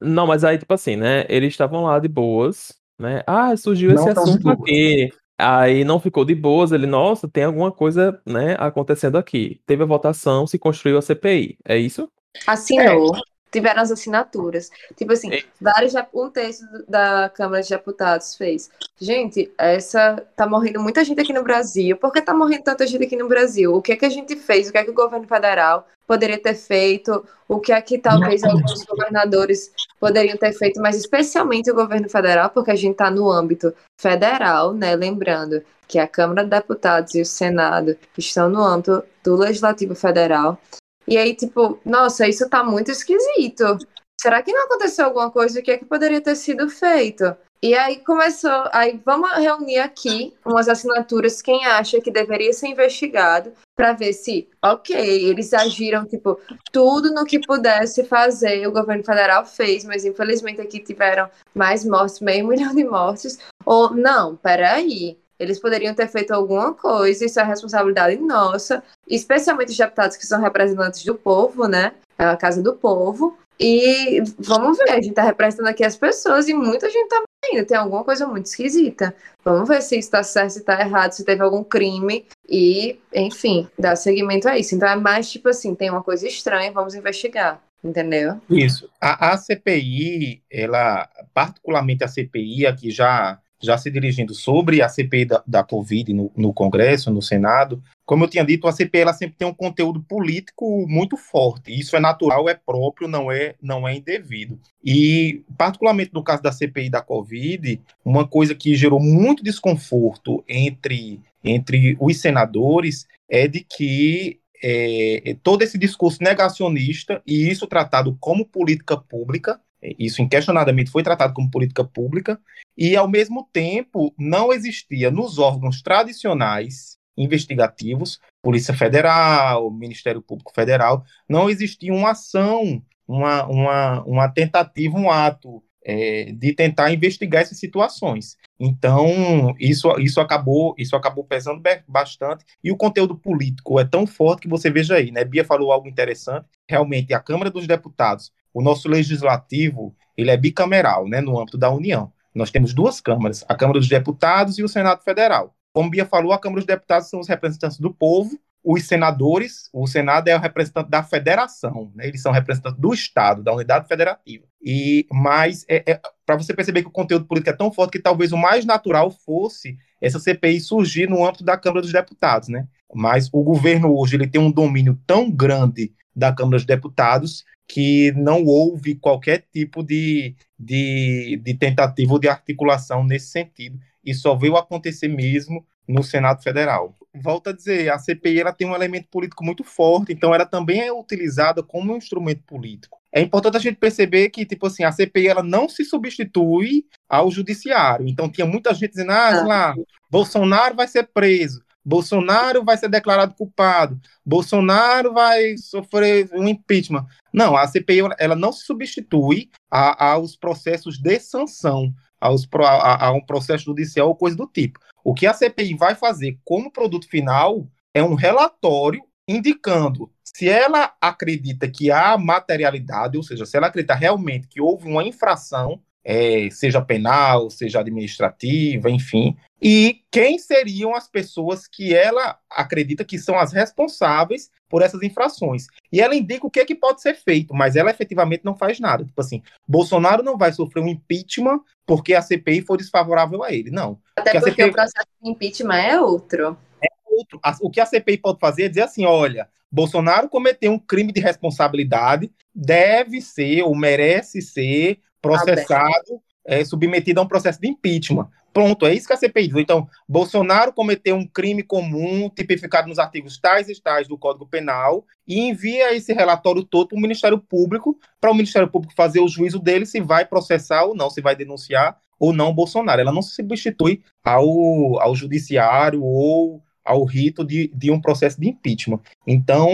Não, 0.00 0.26
mas 0.26 0.44
aí, 0.44 0.58
tipo 0.58 0.72
assim, 0.74 0.96
né? 0.96 1.24
Eles 1.28 1.52
estavam 1.52 1.84
lá 1.84 1.98
de 1.98 2.08
boas, 2.08 2.74
né? 2.98 3.22
Ah, 3.26 3.56
surgiu 3.56 3.92
Não 3.92 4.08
esse 4.08 4.18
assunto 4.18 4.50
aqui. 4.50 5.08
Aí 5.38 5.84
não 5.84 6.00
ficou 6.00 6.24
de 6.24 6.34
boas, 6.34 6.72
ele, 6.72 6.86
nossa, 6.86 7.28
tem 7.28 7.44
alguma 7.44 7.70
coisa, 7.70 8.18
né, 8.24 8.56
acontecendo 8.58 9.18
aqui. 9.18 9.60
Teve 9.66 9.82
a 9.82 9.86
votação, 9.86 10.46
se 10.46 10.58
construiu 10.58 10.96
a 10.96 11.02
CPI. 11.02 11.58
É 11.62 11.76
isso? 11.76 12.08
Assinou. 12.46 13.12
Tiveram 13.56 13.80
as 13.80 13.90
assinaturas. 13.90 14.70
Tipo 14.96 15.12
assim, 15.14 15.30
vários, 15.58 15.92
já- 15.92 16.06
um 16.12 16.28
terço 16.28 16.62
da 16.86 17.30
Câmara 17.34 17.62
de 17.62 17.70
Deputados 17.70 18.34
fez. 18.34 18.68
Gente, 19.00 19.50
essa 19.56 20.22
tá 20.36 20.46
morrendo 20.46 20.78
muita 20.82 21.02
gente 21.02 21.20
aqui 21.22 21.32
no 21.32 21.42
Brasil. 21.42 21.96
Por 21.96 22.12
que 22.12 22.20
tá 22.20 22.34
morrendo 22.34 22.64
tanta 22.64 22.86
gente 22.86 23.04
aqui 23.04 23.16
no 23.16 23.28
Brasil? 23.28 23.74
O 23.74 23.80
que 23.80 23.92
é 23.92 23.96
que 23.96 24.04
a 24.04 24.10
gente 24.10 24.36
fez? 24.36 24.68
O 24.68 24.72
que 24.72 24.78
é 24.78 24.84
que 24.84 24.90
o 24.90 24.94
governo 24.94 25.26
federal 25.26 25.86
poderia 26.06 26.36
ter 26.38 26.54
feito? 26.54 27.24
O 27.48 27.58
que 27.58 27.72
é 27.72 27.80
que 27.80 27.96
talvez 27.98 28.42
alguns 28.44 28.84
governadores 28.84 29.72
poderiam 29.98 30.36
ter 30.36 30.52
feito, 30.52 30.78
mas 30.80 30.96
especialmente 30.96 31.70
o 31.70 31.74
governo 31.74 32.10
federal, 32.10 32.50
porque 32.50 32.70
a 32.70 32.76
gente 32.76 32.96
tá 32.96 33.10
no 33.10 33.30
âmbito 33.30 33.72
federal, 33.98 34.74
né? 34.74 34.94
Lembrando 34.94 35.62
que 35.88 35.98
a 35.98 36.06
Câmara 36.06 36.44
de 36.44 36.50
Deputados 36.50 37.14
e 37.14 37.22
o 37.22 37.24
Senado 37.26 37.96
estão 38.18 38.50
no 38.50 38.60
âmbito 38.62 39.02
do 39.24 39.34
Legislativo 39.36 39.94
Federal. 39.94 40.58
E 41.06 41.16
aí, 41.16 41.34
tipo, 41.34 41.78
nossa, 41.84 42.26
isso 42.28 42.48
tá 42.48 42.64
muito 42.64 42.90
esquisito. 42.90 43.78
Será 44.20 44.42
que 44.42 44.52
não 44.52 44.64
aconteceu 44.64 45.04
alguma 45.04 45.30
coisa? 45.30 45.60
O 45.60 45.62
que 45.62 45.70
é 45.70 45.78
que 45.78 45.84
poderia 45.84 46.20
ter 46.20 46.34
sido 46.36 46.68
feito? 46.68 47.36
E 47.62 47.74
aí 47.74 47.96
começou, 48.04 48.68
aí 48.70 49.00
vamos 49.04 49.32
reunir 49.32 49.78
aqui 49.78 50.34
umas 50.44 50.68
assinaturas, 50.68 51.40
quem 51.40 51.64
acha 51.64 52.00
que 52.00 52.10
deveria 52.10 52.52
ser 52.52 52.68
investigado, 52.68 53.52
para 53.74 53.94
ver 53.94 54.12
se, 54.12 54.48
ok, 54.62 54.94
eles 54.96 55.52
agiram, 55.54 56.06
tipo, 56.06 56.38
tudo 56.70 57.12
no 57.12 57.24
que 57.24 57.40
pudesse 57.40 58.04
fazer, 58.04 58.66
o 58.66 58.72
governo 58.72 59.02
federal 59.02 59.44
fez, 59.46 59.84
mas 59.84 60.04
infelizmente 60.04 60.60
aqui 60.60 60.80
tiveram 60.80 61.30
mais 61.54 61.84
mortes, 61.84 62.20
meio 62.20 62.46
milhão 62.48 62.74
de 62.74 62.84
mortes, 62.84 63.38
ou 63.64 63.94
não, 63.94 64.36
peraí, 64.36 65.18
eles 65.38 65.60
poderiam 65.60 65.94
ter 65.94 66.08
feito 66.08 66.32
alguma 66.32 66.74
coisa, 66.74 67.24
isso 67.24 67.38
é 67.38 67.44
responsabilidade 67.44 68.16
nossa, 68.16 68.82
especialmente 69.08 69.70
os 69.70 69.76
deputados 69.76 70.16
que 70.16 70.26
são 70.26 70.40
representantes 70.40 71.04
do 71.04 71.14
povo, 71.14 71.66
né? 71.66 71.92
É 72.18 72.24
a 72.24 72.36
casa 72.36 72.62
do 72.62 72.74
povo. 72.74 73.36
E 73.58 74.22
vamos 74.38 74.76
ver, 74.78 74.90
a 74.90 75.00
gente 75.00 75.14
tá 75.14 75.22
representando 75.22 75.68
aqui 75.68 75.82
as 75.84 75.96
pessoas 75.96 76.46
e 76.48 76.54
muita 76.54 76.90
gente 76.90 77.08
tá 77.08 77.22
morrendo. 77.44 77.66
Tem 77.66 77.76
alguma 77.76 78.04
coisa 78.04 78.26
muito 78.26 78.46
esquisita. 78.46 79.14
Vamos 79.42 79.68
ver 79.68 79.80
se 79.80 79.98
isso 79.98 80.10
tá 80.10 80.22
certo, 80.22 80.50
se 80.50 80.62
tá 80.62 80.80
errado, 80.80 81.12
se 81.12 81.24
teve 81.24 81.42
algum 81.42 81.64
crime. 81.64 82.26
E, 82.48 82.98
enfim, 83.14 83.66
dar 83.78 83.96
seguimento 83.96 84.48
a 84.48 84.58
isso. 84.58 84.74
Então 84.74 84.88
é 84.88 84.96
mais 84.96 85.30
tipo 85.30 85.48
assim, 85.48 85.74
tem 85.74 85.90
uma 85.90 86.02
coisa 86.02 86.26
estranha, 86.26 86.70
vamos 86.70 86.94
investigar. 86.94 87.60
Entendeu? 87.82 88.40
Isso. 88.50 88.90
A, 89.00 89.32
a 89.32 89.36
CPI, 89.36 90.42
ela, 90.50 91.08
particularmente 91.32 92.02
a 92.02 92.08
CPI, 92.08 92.66
aqui 92.66 92.90
já, 92.90 93.38
já 93.62 93.76
se 93.78 93.90
dirigindo 93.90 94.34
sobre 94.34 94.82
a 94.82 94.88
CPI 94.88 95.24
da, 95.24 95.42
da 95.46 95.64
Covid 95.64 96.12
no, 96.12 96.30
no 96.36 96.52
Congresso, 96.52 97.10
no 97.10 97.22
Senado, 97.22 97.82
como 98.06 98.22
eu 98.22 98.28
tinha 98.28 98.44
dito, 98.44 98.68
a 98.68 98.72
CPI 98.72 99.00
ela 99.00 99.12
sempre 99.12 99.36
tem 99.36 99.48
um 99.48 99.52
conteúdo 99.52 100.00
político 100.00 100.86
muito 100.88 101.16
forte. 101.16 101.76
Isso 101.76 101.96
é 101.96 102.00
natural, 102.00 102.48
é 102.48 102.54
próprio, 102.54 103.08
não 103.08 103.32
é, 103.32 103.56
não 103.60 103.86
é 103.86 103.96
indevido. 103.96 104.60
E, 104.82 105.42
particularmente 105.58 106.14
no 106.14 106.22
caso 106.22 106.40
da 106.40 106.52
CPI 106.52 106.88
da 106.88 107.02
Covid, 107.02 107.80
uma 108.04 108.26
coisa 108.26 108.54
que 108.54 108.76
gerou 108.76 109.00
muito 109.00 109.42
desconforto 109.42 110.44
entre, 110.48 111.20
entre 111.42 111.96
os 111.98 112.20
senadores 112.20 113.08
é 113.28 113.48
de 113.48 113.60
que 113.60 114.38
é, 114.62 115.36
todo 115.42 115.62
esse 115.62 115.76
discurso 115.76 116.22
negacionista, 116.22 117.20
e 117.26 117.50
isso 117.50 117.66
tratado 117.66 118.16
como 118.20 118.46
política 118.46 118.96
pública, 118.96 119.60
isso 119.98 120.22
inquestionadamente 120.22 120.90
foi 120.90 121.02
tratado 121.02 121.32
como 121.32 121.50
política 121.50 121.84
pública, 121.84 122.40
e 122.76 122.96
ao 122.96 123.08
mesmo 123.08 123.48
tempo 123.52 124.14
não 124.18 124.52
existia 124.52 125.10
nos 125.10 125.38
órgãos 125.38 125.82
tradicionais 125.82 126.96
investigativos, 127.16 128.20
Polícia 128.42 128.74
Federal, 128.74 129.70
Ministério 129.70 130.20
Público 130.20 130.52
Federal, 130.54 131.04
não 131.28 131.48
existia 131.48 131.92
uma 131.92 132.10
ação, 132.10 132.82
uma, 133.08 133.46
uma, 133.46 134.02
uma 134.04 134.28
tentativa, 134.28 134.96
um 134.96 135.10
ato 135.10 135.62
é, 135.84 136.32
de 136.32 136.52
tentar 136.52 136.92
investigar 136.92 137.42
essas 137.42 137.58
situações. 137.58 138.36
Então, 138.58 139.54
isso, 139.58 139.88
isso, 140.00 140.20
acabou, 140.20 140.74
isso 140.76 140.96
acabou 140.96 141.24
pesando 141.24 141.62
bastante, 141.86 142.44
e 142.62 142.72
o 142.72 142.76
conteúdo 142.76 143.16
político 143.16 143.78
é 143.78 143.84
tão 143.84 144.06
forte 144.06 144.42
que 144.42 144.48
você 144.48 144.68
veja 144.68 144.96
aí, 144.96 145.10
né? 145.10 145.24
Bia 145.24 145.44
falou 145.44 145.70
algo 145.70 145.88
interessante, 145.88 146.46
realmente 146.68 147.14
a 147.14 147.20
Câmara 147.20 147.50
dos 147.50 147.66
Deputados, 147.66 148.32
o 148.56 148.62
nosso 148.62 148.88
legislativo, 148.88 149.94
ele 150.16 150.30
é 150.30 150.36
bicameral, 150.36 151.06
né, 151.06 151.20
no 151.20 151.38
âmbito 151.38 151.58
da 151.58 151.70
União. 151.70 152.10
Nós 152.34 152.50
temos 152.50 152.72
duas 152.72 153.02
câmaras, 153.02 153.44
a 153.46 153.54
Câmara 153.54 153.78
dos 153.78 153.86
Deputados 153.86 154.58
e 154.58 154.62
o 154.62 154.68
Senado 154.68 155.02
Federal. 155.02 155.54
Como 155.74 155.90
Bia 155.90 156.06
falou, 156.06 156.32
a 156.32 156.38
Câmara 156.38 156.60
dos 156.60 156.66
Deputados 156.66 157.10
são 157.10 157.20
os 157.20 157.28
representantes 157.28 157.78
do 157.78 157.92
povo, 157.92 158.30
os 158.64 158.84
senadores, 158.84 159.68
o 159.74 159.86
Senado 159.86 160.28
é 160.28 160.34
o 160.34 160.40
representante 160.40 160.88
da 160.88 161.02
federação, 161.02 161.92
né? 161.94 162.08
eles 162.08 162.22
são 162.22 162.32
representantes 162.32 162.80
do 162.80 162.94
Estado, 162.94 163.42
da 163.42 163.52
unidade 163.52 163.86
federativa. 163.86 164.46
E 164.62 165.06
Mas, 165.12 165.66
é, 165.68 165.92
é 165.92 166.00
para 166.24 166.36
você 166.36 166.54
perceber 166.54 166.80
que 166.80 166.88
o 166.88 166.92
conteúdo 166.92 167.26
político 167.26 167.50
é 167.50 167.56
tão 167.56 167.70
forte 167.70 167.92
que 167.92 168.02
talvez 168.02 168.32
o 168.32 168.38
mais 168.38 168.64
natural 168.64 169.10
fosse 169.10 169.76
essa 170.00 170.18
CPI 170.18 170.60
surgir 170.60 171.10
no 171.10 171.26
âmbito 171.26 171.44
da 171.44 171.58
Câmara 171.58 171.82
dos 171.82 171.92
Deputados, 171.92 172.48
né? 172.48 172.66
Mas 172.94 173.28
o 173.30 173.42
governo 173.42 173.94
hoje 173.94 174.16
ele 174.16 174.26
tem 174.26 174.40
um 174.40 174.50
domínio 174.50 174.98
tão 175.06 175.30
grande 175.30 175.92
da 176.16 176.32
Câmara 176.32 176.56
dos 176.56 176.64
Deputados 176.64 177.44
que 177.68 178.12
não 178.12 178.44
houve 178.44 178.94
qualquer 178.94 179.44
tipo 179.52 179.82
de, 179.82 180.34
de, 180.58 181.40
de 181.42 181.54
tentativa 181.54 182.12
ou 182.12 182.18
de 182.18 182.28
articulação 182.28 183.04
nesse 183.04 183.28
sentido, 183.28 183.78
e 184.04 184.14
só 184.14 184.36
veio 184.36 184.56
acontecer 184.56 185.08
mesmo 185.08 185.66
no 185.86 186.02
Senado 186.02 186.42
Federal. 186.42 186.94
Volto 187.14 187.50
a 187.50 187.52
dizer, 187.52 187.90
a 187.90 187.98
CPI 187.98 188.40
ela 188.40 188.52
tem 188.52 188.66
um 188.66 188.74
elemento 188.74 189.08
político 189.10 189.44
muito 189.44 189.64
forte, 189.64 190.12
então 190.12 190.34
ela 190.34 190.46
também 190.46 190.80
é 190.80 190.92
utilizada 190.92 191.62
como 191.62 191.92
um 191.92 191.96
instrumento 191.96 192.42
político. 192.44 192.98
É 193.12 193.20
importante 193.20 193.56
a 193.56 193.60
gente 193.60 193.76
perceber 193.76 194.28
que, 194.30 194.44
tipo 194.44 194.66
assim, 194.66 194.84
a 194.84 194.92
CPI 194.92 195.28
ela 195.28 195.42
não 195.42 195.68
se 195.68 195.84
substitui 195.84 196.84
ao 197.08 197.30
judiciário. 197.30 198.06
Então 198.06 198.28
tinha 198.28 198.46
muita 198.46 198.74
gente 198.74 198.90
dizendo, 198.90 199.12
ah, 199.12 199.42
lá, 199.46 199.74
Bolsonaro 200.10 200.76
vai 200.76 200.86
ser 200.86 201.04
preso, 201.04 201.64
Bolsonaro 201.86 202.64
vai 202.64 202.76
ser 202.76 202.88
declarado 202.88 203.32
culpado, 203.34 204.00
Bolsonaro 204.24 205.14
vai 205.14 205.56
sofrer 205.56 206.28
um 206.32 206.48
impeachment. 206.48 207.06
Não, 207.32 207.56
a 207.56 207.64
CPI 207.68 208.00
ela 208.18 208.34
não 208.34 208.52
se 208.52 208.64
substitui 208.64 209.48
a, 209.70 210.10
aos 210.10 210.34
processos 210.34 210.98
de 210.98 211.20
sanção, 211.20 211.94
aos, 212.20 212.48
a, 212.60 213.06
a 213.06 213.12
um 213.12 213.24
processo 213.24 213.66
judicial 213.66 214.08
ou 214.08 214.16
coisa 214.16 214.36
do 214.36 214.48
tipo. 214.48 214.80
O 215.04 215.14
que 215.14 215.28
a 215.28 215.32
CPI 215.32 215.76
vai 215.76 215.94
fazer 215.94 216.36
como 216.44 216.72
produto 216.72 217.08
final 217.08 217.68
é 217.94 218.02
um 218.02 218.14
relatório 218.14 219.00
indicando 219.28 220.10
se 220.24 220.48
ela 220.48 220.92
acredita 221.00 221.70
que 221.70 221.92
há 221.92 222.18
materialidade, 222.18 223.16
ou 223.16 223.22
seja, 223.22 223.46
se 223.46 223.56
ela 223.56 223.68
acredita 223.68 223.94
realmente 223.94 224.48
que 224.48 224.60
houve 224.60 224.88
uma 224.88 225.04
infração, 225.04 225.80
é, 226.08 226.48
seja 226.52 226.80
penal, 226.80 227.50
seja 227.50 227.80
administrativa, 227.80 228.88
enfim, 228.88 229.36
e 229.60 230.02
quem 230.08 230.38
seriam 230.38 230.94
as 230.94 231.08
pessoas 231.08 231.66
que 231.66 231.92
ela 231.92 232.38
acredita 232.48 233.04
que 233.04 233.18
são 233.18 233.36
as 233.36 233.52
responsáveis 233.52 234.48
por 234.68 234.82
essas 234.82 235.02
infrações. 235.02 235.66
E 235.92 236.00
ela 236.00 236.14
indica 236.14 236.46
o 236.46 236.50
que, 236.50 236.60
é 236.60 236.64
que 236.64 236.76
pode 236.76 237.02
ser 237.02 237.14
feito, 237.14 237.52
mas 237.52 237.74
ela 237.74 237.90
efetivamente 237.90 238.44
não 238.44 238.54
faz 238.54 238.78
nada. 238.78 239.04
Tipo 239.04 239.20
assim, 239.20 239.42
Bolsonaro 239.66 240.22
não 240.22 240.38
vai 240.38 240.52
sofrer 240.52 240.80
um 240.80 240.88
impeachment 240.88 241.60
porque 241.84 242.14
a 242.14 242.22
CPI 242.22 242.62
foi 242.62 242.78
desfavorável 242.78 243.42
a 243.42 243.52
ele, 243.52 243.70
não. 243.70 243.98
Até 244.16 244.32
porque, 244.32 244.50
porque 244.50 244.62
CPI... 244.62 244.70
o 244.70 244.72
processo 244.72 245.06
de 245.20 245.30
impeachment 245.30 245.78
é 245.78 246.00
outro. 246.00 246.56
É 246.80 246.86
outro. 247.04 247.40
O 247.62 247.68
que 247.68 247.80
a 247.80 247.86
CPI 247.86 248.18
pode 248.18 248.38
fazer 248.38 248.64
é 248.64 248.68
dizer 248.68 248.82
assim, 248.82 249.04
olha, 249.04 249.48
Bolsonaro 249.72 250.28
cometeu 250.28 250.70
um 250.70 250.78
crime 250.78 251.12
de 251.12 251.20
responsabilidade, 251.20 252.30
deve 252.54 253.20
ser 253.20 253.62
ou 253.62 253.74
merece 253.74 254.40
ser 254.40 255.00
processado, 255.26 256.20
é, 256.46 256.64
submetido 256.64 257.20
a 257.20 257.22
um 257.22 257.28
processo 257.28 257.60
de 257.60 257.68
impeachment. 257.68 258.28
Pronto, 258.52 258.86
é 258.86 258.94
isso 258.94 259.06
que 259.06 259.12
a 259.12 259.16
CPI 259.18 259.48
diz. 259.48 259.56
Então, 259.58 259.86
Bolsonaro 260.08 260.72
cometeu 260.72 261.14
um 261.14 261.26
crime 261.26 261.62
comum 261.62 262.30
tipificado 262.30 262.88
nos 262.88 262.98
artigos 262.98 263.38
tais 263.38 263.68
e 263.68 263.78
tais 263.78 264.08
do 264.08 264.16
Código 264.16 264.46
Penal 264.46 265.04
e 265.28 265.40
envia 265.40 265.94
esse 265.94 266.14
relatório 266.14 266.64
todo 266.64 266.88
para 266.88 266.96
o 266.96 267.00
Ministério 267.00 267.38
Público, 267.38 267.98
para 268.18 268.30
o 268.30 268.34
Ministério 268.34 268.70
Público 268.70 268.94
fazer 268.96 269.20
o 269.20 269.28
juízo 269.28 269.58
dele 269.58 269.84
se 269.84 270.00
vai 270.00 270.24
processar 270.24 270.84
ou 270.84 270.94
não, 270.94 271.10
se 271.10 271.20
vai 271.20 271.36
denunciar 271.36 271.98
ou 272.18 272.32
não 272.32 272.54
Bolsonaro. 272.54 272.98
Ela 272.98 273.12
não 273.12 273.20
se 273.20 273.34
substitui 273.34 274.02
ao, 274.24 275.00
ao 275.00 275.14
judiciário 275.14 276.02
ou 276.02 276.62
ao 276.82 277.04
rito 277.04 277.44
de, 277.44 277.70
de 277.74 277.90
um 277.90 278.00
processo 278.00 278.40
de 278.40 278.48
impeachment. 278.48 279.00
Então, 279.26 279.70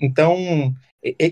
então 0.00 0.72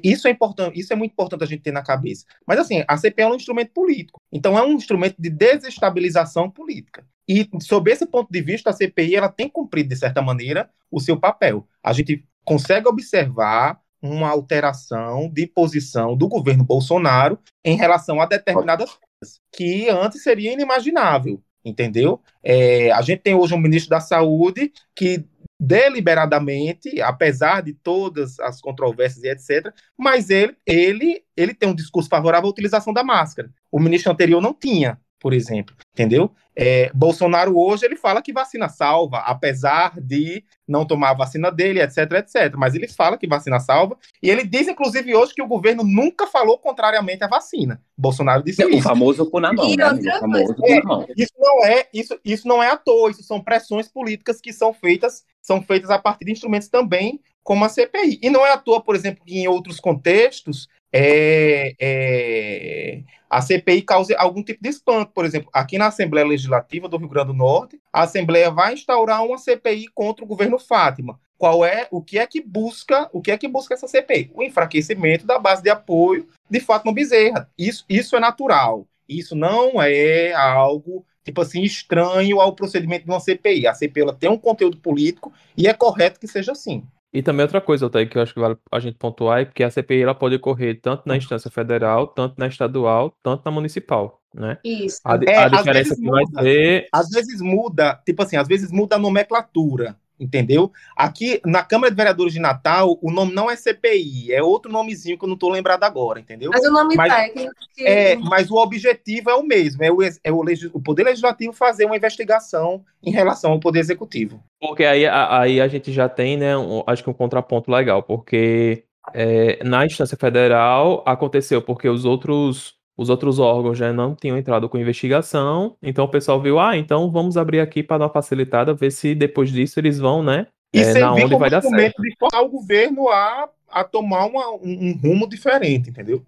Isso 0.02 0.26
é 0.26 0.30
importante, 0.30 0.78
isso 0.78 0.92
é 0.92 0.96
muito 0.96 1.12
importante 1.12 1.44
a 1.44 1.46
gente 1.46 1.62
ter 1.62 1.72
na 1.72 1.82
cabeça. 1.82 2.24
Mas 2.46 2.58
assim, 2.58 2.82
a 2.88 2.96
CPI 2.96 3.22
é 3.22 3.26
um 3.28 3.36
instrumento 3.36 3.72
político. 3.72 4.20
Então 4.32 4.58
é 4.58 4.62
um 4.62 4.72
instrumento 4.72 5.16
de 5.18 5.30
desestabilização 5.30 6.50
política. 6.50 7.06
E 7.28 7.48
sob 7.60 7.90
esse 7.90 8.06
ponto 8.06 8.30
de 8.30 8.42
vista, 8.42 8.70
a 8.70 8.72
CPI 8.72 9.14
ela 9.14 9.28
tem 9.28 9.48
cumprido 9.48 9.90
de 9.90 9.96
certa 9.96 10.20
maneira 10.20 10.68
o 10.90 10.98
seu 10.98 11.18
papel. 11.18 11.66
A 11.82 11.92
gente 11.92 12.26
consegue 12.44 12.88
observar 12.88 13.80
uma 14.02 14.28
alteração 14.28 15.28
de 15.28 15.46
posição 15.46 16.16
do 16.16 16.26
governo 16.26 16.64
Bolsonaro 16.64 17.38
em 17.64 17.76
relação 17.76 18.20
a 18.20 18.26
determinadas 18.26 18.90
coisas 18.90 19.40
que 19.52 19.88
antes 19.88 20.22
seria 20.22 20.52
inimaginável 20.52 21.40
entendeu? 21.64 22.20
É, 22.42 22.90
a 22.92 23.02
gente 23.02 23.20
tem 23.20 23.34
hoje 23.34 23.54
um 23.54 23.60
ministro 23.60 23.90
da 23.90 24.00
Saúde 24.00 24.72
que 24.94 25.24
deliberadamente, 25.60 27.02
apesar 27.02 27.60
de 27.60 27.74
todas 27.74 28.40
as 28.40 28.62
controvérsias 28.62 29.22
e 29.22 29.28
etc., 29.28 29.70
mas 29.96 30.30
ele, 30.30 30.56
ele, 30.66 31.22
ele 31.36 31.52
tem 31.52 31.68
um 31.68 31.74
discurso 31.74 32.08
favorável 32.08 32.48
à 32.48 32.50
utilização 32.50 32.94
da 32.94 33.04
máscara. 33.04 33.50
O 33.70 33.78
ministro 33.78 34.10
anterior 34.10 34.40
não 34.40 34.54
tinha, 34.54 34.98
por 35.20 35.34
exemplo, 35.34 35.76
entendeu? 35.92 36.30
É, 36.56 36.90
Bolsonaro 36.92 37.56
hoje 37.56 37.84
ele 37.84 37.96
fala 37.96 38.20
que 38.20 38.32
vacina 38.32 38.68
salva, 38.68 39.18
apesar 39.18 40.00
de 40.00 40.42
não 40.66 40.84
tomar 40.84 41.10
a 41.10 41.14
vacina 41.14 41.50
dele, 41.50 41.80
etc, 41.80 42.10
etc. 42.12 42.54
Mas 42.56 42.74
ele 42.74 42.88
fala 42.88 43.16
que 43.16 43.26
vacina 43.26 43.60
salva 43.60 43.96
e 44.22 44.28
ele 44.28 44.44
diz, 44.44 44.66
inclusive, 44.66 45.14
hoje 45.14 45.34
que 45.34 45.42
o 45.42 45.46
governo 45.46 45.84
nunca 45.84 46.26
falou 46.26 46.58
contrariamente 46.58 47.22
à 47.22 47.28
vacina. 47.28 47.80
Bolsonaro 47.96 48.42
disse 48.42 48.64
o 48.64 48.68
isso. 48.68 48.78
O 48.78 48.82
famoso 48.82 49.30
cu 49.30 49.40
na 49.40 49.52
mão, 49.52 49.74
né? 49.74 49.92
O 49.92 50.20
famoso 50.20 50.54
cu 50.54 50.68
na 50.68 50.82
mão. 50.82 51.06
Isso 51.16 51.34
não 51.38 51.64
é 51.64 51.86
isso, 51.92 52.18
isso 52.24 52.48
não 52.48 52.62
é 52.62 52.70
à 52.70 52.76
toa. 52.76 53.10
Isso 53.10 53.22
são 53.22 53.40
pressões 53.40 53.88
políticas 53.88 54.40
que 54.40 54.52
são 54.52 54.72
feitas 54.72 55.24
são 55.42 55.62
feitas 55.62 55.90
a 55.90 55.98
partir 55.98 56.26
de 56.26 56.32
instrumentos 56.32 56.68
também 56.68 57.20
como 57.42 57.64
a 57.64 57.68
CPI. 57.68 58.20
E 58.22 58.30
não 58.30 58.44
é 58.46 58.52
à 58.52 58.58
toa, 58.58 58.80
por 58.80 58.94
exemplo, 58.94 59.24
que 59.24 59.38
em 59.38 59.48
outros 59.48 59.80
contextos 59.80 60.68
é, 60.92 61.74
é, 61.80 63.02
a 63.28 63.40
CPI 63.40 63.82
cause 63.82 64.14
algum 64.16 64.42
tipo 64.42 64.62
de 64.62 64.68
espanto. 64.68 65.12
Por 65.12 65.24
exemplo, 65.24 65.48
aqui 65.52 65.78
na 65.78 65.86
Assembleia 65.86 66.26
Legislativa 66.26 66.88
do 66.88 66.96
Rio 66.96 67.08
Grande 67.08 67.28
do 67.28 67.34
Norte, 67.34 67.80
a 67.92 68.02
Assembleia 68.02 68.50
vai 68.50 68.74
instaurar 68.74 69.24
uma 69.24 69.38
CPI 69.38 69.88
contra 69.94 70.24
o 70.24 70.28
governo 70.28 70.58
Fátima. 70.58 71.18
Qual 71.38 71.64
é 71.64 71.86
o 71.90 72.02
que 72.02 72.18
é 72.18 72.26
que 72.26 72.40
busca 72.40 73.08
o 73.12 73.20
que 73.22 73.30
é 73.30 73.38
que 73.38 73.48
busca 73.48 73.74
essa 73.74 73.88
CPI? 73.88 74.30
O 74.34 74.42
enfraquecimento 74.42 75.24
da 75.24 75.38
base 75.38 75.62
de 75.62 75.70
apoio 75.70 76.26
de 76.50 76.60
Fátima 76.60 76.92
Bezerra. 76.92 77.48
Isso, 77.56 77.84
isso 77.88 78.16
é 78.16 78.20
natural. 78.20 78.86
Isso 79.08 79.34
não 79.34 79.80
é 79.80 80.32
algo 80.34 81.04
tipo 81.24 81.40
assim 81.40 81.62
estranho 81.62 82.40
ao 82.40 82.54
procedimento 82.54 83.04
de 83.04 83.10
uma 83.10 83.20
CPI. 83.20 83.66
A 83.66 83.74
CPI 83.74 84.02
ela 84.02 84.14
tem 84.14 84.28
um 84.28 84.38
conteúdo 84.38 84.76
político 84.78 85.32
e 85.56 85.66
é 85.66 85.72
correto 85.72 86.20
que 86.20 86.26
seja 86.26 86.52
assim. 86.52 86.84
E 87.12 87.22
também 87.22 87.42
outra 87.42 87.60
coisa, 87.60 87.86
Otávio, 87.86 88.08
que 88.08 88.16
eu 88.18 88.22
acho 88.22 88.32
que 88.32 88.40
vale 88.40 88.56
a 88.70 88.78
gente 88.78 88.96
pontuar 88.96 89.40
é 89.40 89.44
que 89.44 89.64
a 89.64 89.70
CPI 89.70 90.02
ela 90.02 90.14
pode 90.14 90.36
ocorrer 90.36 90.80
tanto 90.80 91.02
na 91.06 91.16
instância 91.16 91.50
federal, 91.50 92.06
tanto 92.06 92.36
na 92.38 92.46
estadual, 92.46 93.12
tanto 93.22 93.42
na 93.44 93.50
municipal, 93.50 94.20
né? 94.34 94.58
Isso. 94.64 95.00
A, 95.04 95.16
É, 95.26 95.36
a 95.36 95.46
às 95.46 95.50
diferença 95.50 95.94
vezes 95.94 95.98
que 96.00 96.08
vai 96.08 96.24
muda. 96.24 96.42
ser. 96.42 96.88
Às 96.92 97.08
vezes 97.10 97.40
muda, 97.40 98.00
tipo 98.06 98.22
assim, 98.22 98.36
às 98.36 98.46
vezes 98.46 98.70
muda 98.70 98.96
a 98.96 98.98
nomenclatura, 98.98 99.98
entendeu? 100.20 100.70
Aqui 100.94 101.40
na 101.46 101.62
Câmara 101.64 101.90
de 101.90 101.96
Vereadores 101.96 102.32
de 102.34 102.38
Natal, 102.38 102.98
o 103.00 103.10
nome 103.10 103.32
não 103.32 103.50
é 103.50 103.56
CPI, 103.56 104.32
é 104.32 104.42
outro 104.42 104.70
nomezinho 104.70 105.18
que 105.18 105.24
eu 105.24 105.28
não 105.28 105.36
tô 105.36 105.48
lembrado 105.48 105.82
agora, 105.84 106.20
entendeu? 106.20 106.50
Mas 106.52 106.64
o 106.66 106.70
nome 106.70 106.94
Mas- 106.94 107.12
técnico 107.12 107.54
que 107.74 107.84
É, 107.86 108.16
mas 108.16 108.50
o 108.50 108.56
objetivo 108.56 109.30
é 109.30 109.34
o 109.34 109.42
mesmo, 109.42 109.82
é 109.82 109.90
o, 109.90 109.98
é 110.02 110.30
o, 110.30 110.44
o 110.74 110.80
Poder 110.82 111.04
Legislativo 111.04 111.52
fazer 111.54 111.86
uma 111.86 111.96
investigação 111.96 112.84
em 113.02 113.10
relação 113.10 113.52
ao 113.52 113.58
Poder 113.60 113.80
Executivo. 113.80 114.42
Porque 114.60 114.84
aí, 114.84 115.06
a- 115.06 115.40
aí 115.40 115.60
a 115.60 115.66
gente 115.68 115.90
já 115.92 116.08
tem, 116.08 116.36
né, 116.36 116.56
um- 116.56 116.82
acho 116.86 117.02
que 117.02 117.08
um 117.10 117.14
contraponto 117.14 117.70
legal, 117.70 118.02
porque 118.02 118.84
é, 119.14 119.64
na 119.64 119.86
instância 119.86 120.16
federal 120.16 121.02
aconteceu 121.06 121.62
porque 121.62 121.88
os 121.88 122.04
outros, 122.04 122.74
os 123.00 123.08
outros 123.08 123.38
órgãos 123.38 123.78
já 123.78 123.94
não 123.94 124.14
tinham 124.14 124.36
entrado 124.36 124.68
com 124.68 124.76
investigação, 124.76 125.74
então 125.82 126.04
o 126.04 126.08
pessoal 126.10 126.38
viu, 126.38 126.60
ah, 126.60 126.76
então 126.76 127.10
vamos 127.10 127.38
abrir 127.38 127.60
aqui 127.60 127.82
para 127.82 127.96
dar 127.96 128.04
uma 128.04 128.12
facilitada, 128.12 128.74
ver 128.74 128.90
se 128.90 129.14
depois 129.14 129.50
disso 129.50 129.80
eles 129.80 129.98
vão, 129.98 130.22
né, 130.22 130.46
E 130.74 130.80
é, 130.82 130.92
na 130.98 131.14
onde 131.14 131.34
vai 131.34 131.48
dar 131.48 131.62
certo. 131.62 132.02
de 132.02 132.14
forçar 132.18 132.42
o 132.42 132.48
governo 132.50 133.08
a, 133.08 133.48
a 133.70 133.84
tomar 133.84 134.26
uma- 134.26 134.50
um, 134.56 134.60
um 134.62 135.00
rumo 135.02 135.26
diferente, 135.26 135.88
entendeu? 135.88 136.22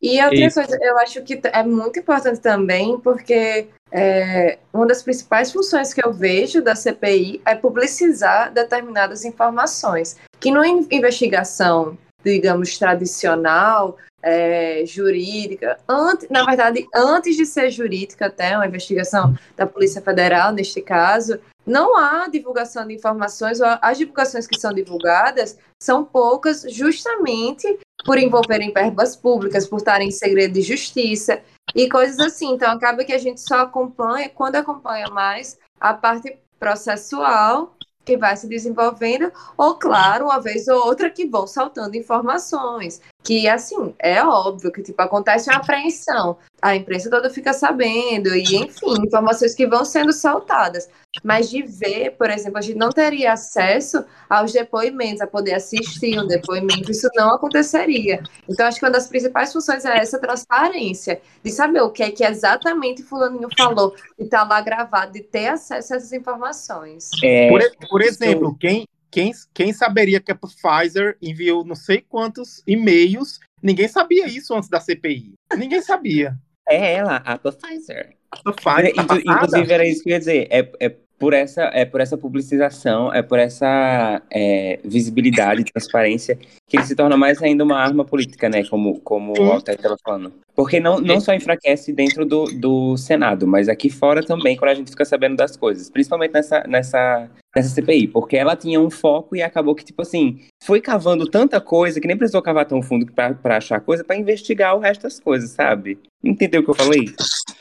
E 0.00 0.22
outra 0.22 0.38
Isso. 0.38 0.54
coisa, 0.54 0.78
eu 0.80 0.98
acho 0.98 1.22
que 1.22 1.40
é 1.44 1.62
muito 1.62 1.98
importante 1.98 2.40
também, 2.40 2.98
porque 3.00 3.68
é, 3.92 4.58
uma 4.72 4.86
das 4.86 5.02
principais 5.02 5.52
funções 5.52 5.92
que 5.94 6.04
eu 6.04 6.12
vejo 6.14 6.62
da 6.62 6.74
CPI 6.74 7.42
é 7.44 7.54
publicizar 7.54 8.52
determinadas 8.52 9.24
informações, 9.24 10.16
que 10.40 10.50
numa 10.50 10.66
in- 10.66 10.86
investigação, 10.90 11.96
digamos, 12.24 12.76
tradicional, 12.78 13.96
é, 14.24 14.86
jurídica, 14.86 15.78
antes, 15.86 16.28
na 16.30 16.44
verdade, 16.46 16.88
antes 16.94 17.36
de 17.36 17.44
ser 17.44 17.70
jurídica 17.70 18.26
até, 18.26 18.56
uma 18.56 18.66
investigação 18.66 19.36
da 19.54 19.66
Polícia 19.66 20.00
Federal, 20.00 20.50
neste 20.50 20.80
caso, 20.80 21.38
não 21.66 21.94
há 21.96 22.26
divulgação 22.26 22.86
de 22.86 22.94
informações, 22.94 23.60
ou 23.60 23.66
as 23.82 23.98
divulgações 23.98 24.46
que 24.46 24.58
são 24.58 24.72
divulgadas 24.72 25.58
são 25.78 26.04
poucas, 26.04 26.64
justamente 26.70 27.78
por 28.06 28.18
envolverem 28.18 28.72
verbas 28.72 29.14
públicas, 29.14 29.66
por 29.66 29.76
estarem 29.76 30.08
em 30.08 30.12
segredo 30.12 30.54
de 30.54 30.62
justiça 30.62 31.40
e 31.74 31.88
coisas 31.88 32.18
assim. 32.18 32.52
Então 32.52 32.72
acaba 32.72 33.04
que 33.04 33.12
a 33.12 33.18
gente 33.18 33.42
só 33.42 33.60
acompanha, 33.60 34.30
quando 34.30 34.56
acompanha 34.56 35.08
mais, 35.08 35.58
a 35.78 35.92
parte 35.92 36.38
processual 36.58 37.76
que 38.04 38.16
vai 38.16 38.36
se 38.36 38.46
desenvolvendo, 38.46 39.32
ou 39.56 39.74
claro, 39.76 40.26
uma 40.26 40.38
vez 40.38 40.68
ou 40.68 40.86
outra 40.86 41.08
que 41.08 41.26
vão 41.26 41.46
saltando 41.46 41.96
informações. 41.96 43.00
Que 43.24 43.48
assim, 43.48 43.94
é 43.98 44.22
óbvio 44.22 44.70
que 44.70 44.82
tipo, 44.82 45.00
acontece 45.00 45.48
uma 45.48 45.56
apreensão, 45.56 46.36
a 46.60 46.76
imprensa 46.76 47.08
toda 47.08 47.30
fica 47.30 47.54
sabendo, 47.54 48.34
e 48.36 48.42
enfim, 48.54 48.94
informações 49.02 49.54
que 49.54 49.66
vão 49.66 49.82
sendo 49.82 50.12
saltadas. 50.12 50.90
Mas 51.22 51.48
de 51.48 51.62
ver, 51.62 52.10
por 52.18 52.28
exemplo, 52.28 52.58
a 52.58 52.60
gente 52.60 52.76
não 52.76 52.90
teria 52.90 53.32
acesso 53.32 54.04
aos 54.28 54.52
depoimentos, 54.52 55.22
a 55.22 55.26
poder 55.26 55.54
assistir 55.54 56.18
um 56.20 56.26
depoimento, 56.26 56.90
isso 56.90 57.08
não 57.14 57.34
aconteceria. 57.34 58.22
Então, 58.48 58.66
acho 58.66 58.78
que 58.78 58.84
uma 58.84 58.90
das 58.90 59.06
principais 59.06 59.52
funções 59.52 59.84
é 59.86 59.96
essa 59.96 60.18
transparência, 60.18 61.20
de 61.42 61.50
saber 61.50 61.80
o 61.80 61.90
que 61.90 62.02
é 62.02 62.10
que 62.10 62.24
exatamente 62.24 63.02
Fulaninho 63.02 63.48
falou, 63.56 63.94
de 64.18 64.24
estar 64.24 64.42
lá 64.46 64.60
gravado, 64.60 65.12
de 65.12 65.22
ter 65.22 65.46
acesso 65.48 65.94
a 65.94 65.96
essas 65.96 66.12
informações. 66.12 67.08
É, 67.22 67.48
Por, 67.48 67.60
e- 67.62 67.72
por 67.88 68.02
exemplo, 68.02 68.56
quem, 68.58 68.86
quem, 69.14 69.30
quem 69.54 69.72
saberia 69.72 70.20
que 70.20 70.32
a 70.32 70.34
Pfizer 70.34 71.16
enviou 71.22 71.64
não 71.64 71.76
sei 71.76 72.00
quantos 72.00 72.64
e-mails? 72.66 73.38
Ninguém 73.62 73.86
sabia 73.86 74.26
isso 74.26 74.52
antes 74.52 74.68
da 74.68 74.80
CPI. 74.80 75.34
Ninguém 75.56 75.80
sabia. 75.80 76.36
é 76.68 76.94
ela, 76.94 77.18
a 77.18 77.38
Pfizer. 77.38 78.16
A 78.32 78.52
Pfizer 78.52 78.92
tá 78.92 79.02
Inclu- 79.02 79.24
passada. 79.24 79.44
Inclusive, 79.46 79.72
era 79.72 79.86
isso 79.86 80.02
que 80.02 80.08
eu 80.08 80.12
ia 80.14 80.18
dizer. 80.18 80.48
É, 80.50 80.72
é, 80.80 80.96
por, 81.24 81.32
essa, 81.32 81.62
é 81.72 81.86
por 81.86 82.02
essa 82.02 82.18
publicização, 82.18 83.10
é 83.10 83.22
por 83.22 83.38
essa 83.38 84.20
é, 84.30 84.78
visibilidade 84.84 85.62
e 85.62 85.64
transparência 85.64 86.38
que 86.68 86.76
ele 86.76 86.84
se 86.84 86.94
torna 86.94 87.16
mais 87.16 87.42
ainda 87.42 87.64
uma 87.64 87.78
arma 87.78 88.04
política, 88.04 88.46
né? 88.46 88.62
Como, 88.68 89.00
como 89.00 89.32
o 89.32 89.52
Altair 89.52 89.78
estava 89.78 89.96
falando. 90.04 90.34
Porque 90.54 90.78
não, 90.78 91.00
não 91.00 91.22
só 91.22 91.32
enfraquece 91.32 91.94
dentro 91.94 92.26
do, 92.26 92.44
do 92.44 92.94
Senado, 92.98 93.46
mas 93.46 93.70
aqui 93.70 93.88
fora 93.88 94.22
também, 94.22 94.54
quando 94.54 94.72
a 94.72 94.74
gente 94.74 94.90
fica 94.90 95.02
sabendo 95.06 95.34
das 95.34 95.56
coisas. 95.56 95.88
Principalmente 95.88 96.34
nessa, 96.34 96.62
nessa, 96.68 97.30
nessa 97.56 97.70
CPI. 97.70 98.08
Porque 98.08 98.36
ela 98.36 98.54
tinha 98.54 98.78
um 98.78 98.90
foco 98.90 99.34
e 99.34 99.40
acabou 99.40 99.74
que, 99.74 99.82
tipo 99.82 100.02
assim, 100.02 100.40
foi 100.62 100.82
cavando 100.82 101.24
tanta 101.24 101.58
coisa 101.58 102.02
que 102.02 102.06
nem 102.06 102.18
precisou 102.18 102.42
cavar 102.42 102.66
tão 102.66 102.82
fundo 102.82 103.10
pra 103.14 103.56
achar 103.56 103.80
coisa, 103.80 104.04
pra 104.04 104.14
investigar 104.14 104.76
o 104.76 104.80
resto 104.80 105.04
das 105.04 105.18
coisas, 105.18 105.52
sabe? 105.52 105.98
Entendeu 106.22 106.60
o 106.60 106.64
que 106.64 106.70
eu 106.70 106.74
falei? 106.74 107.06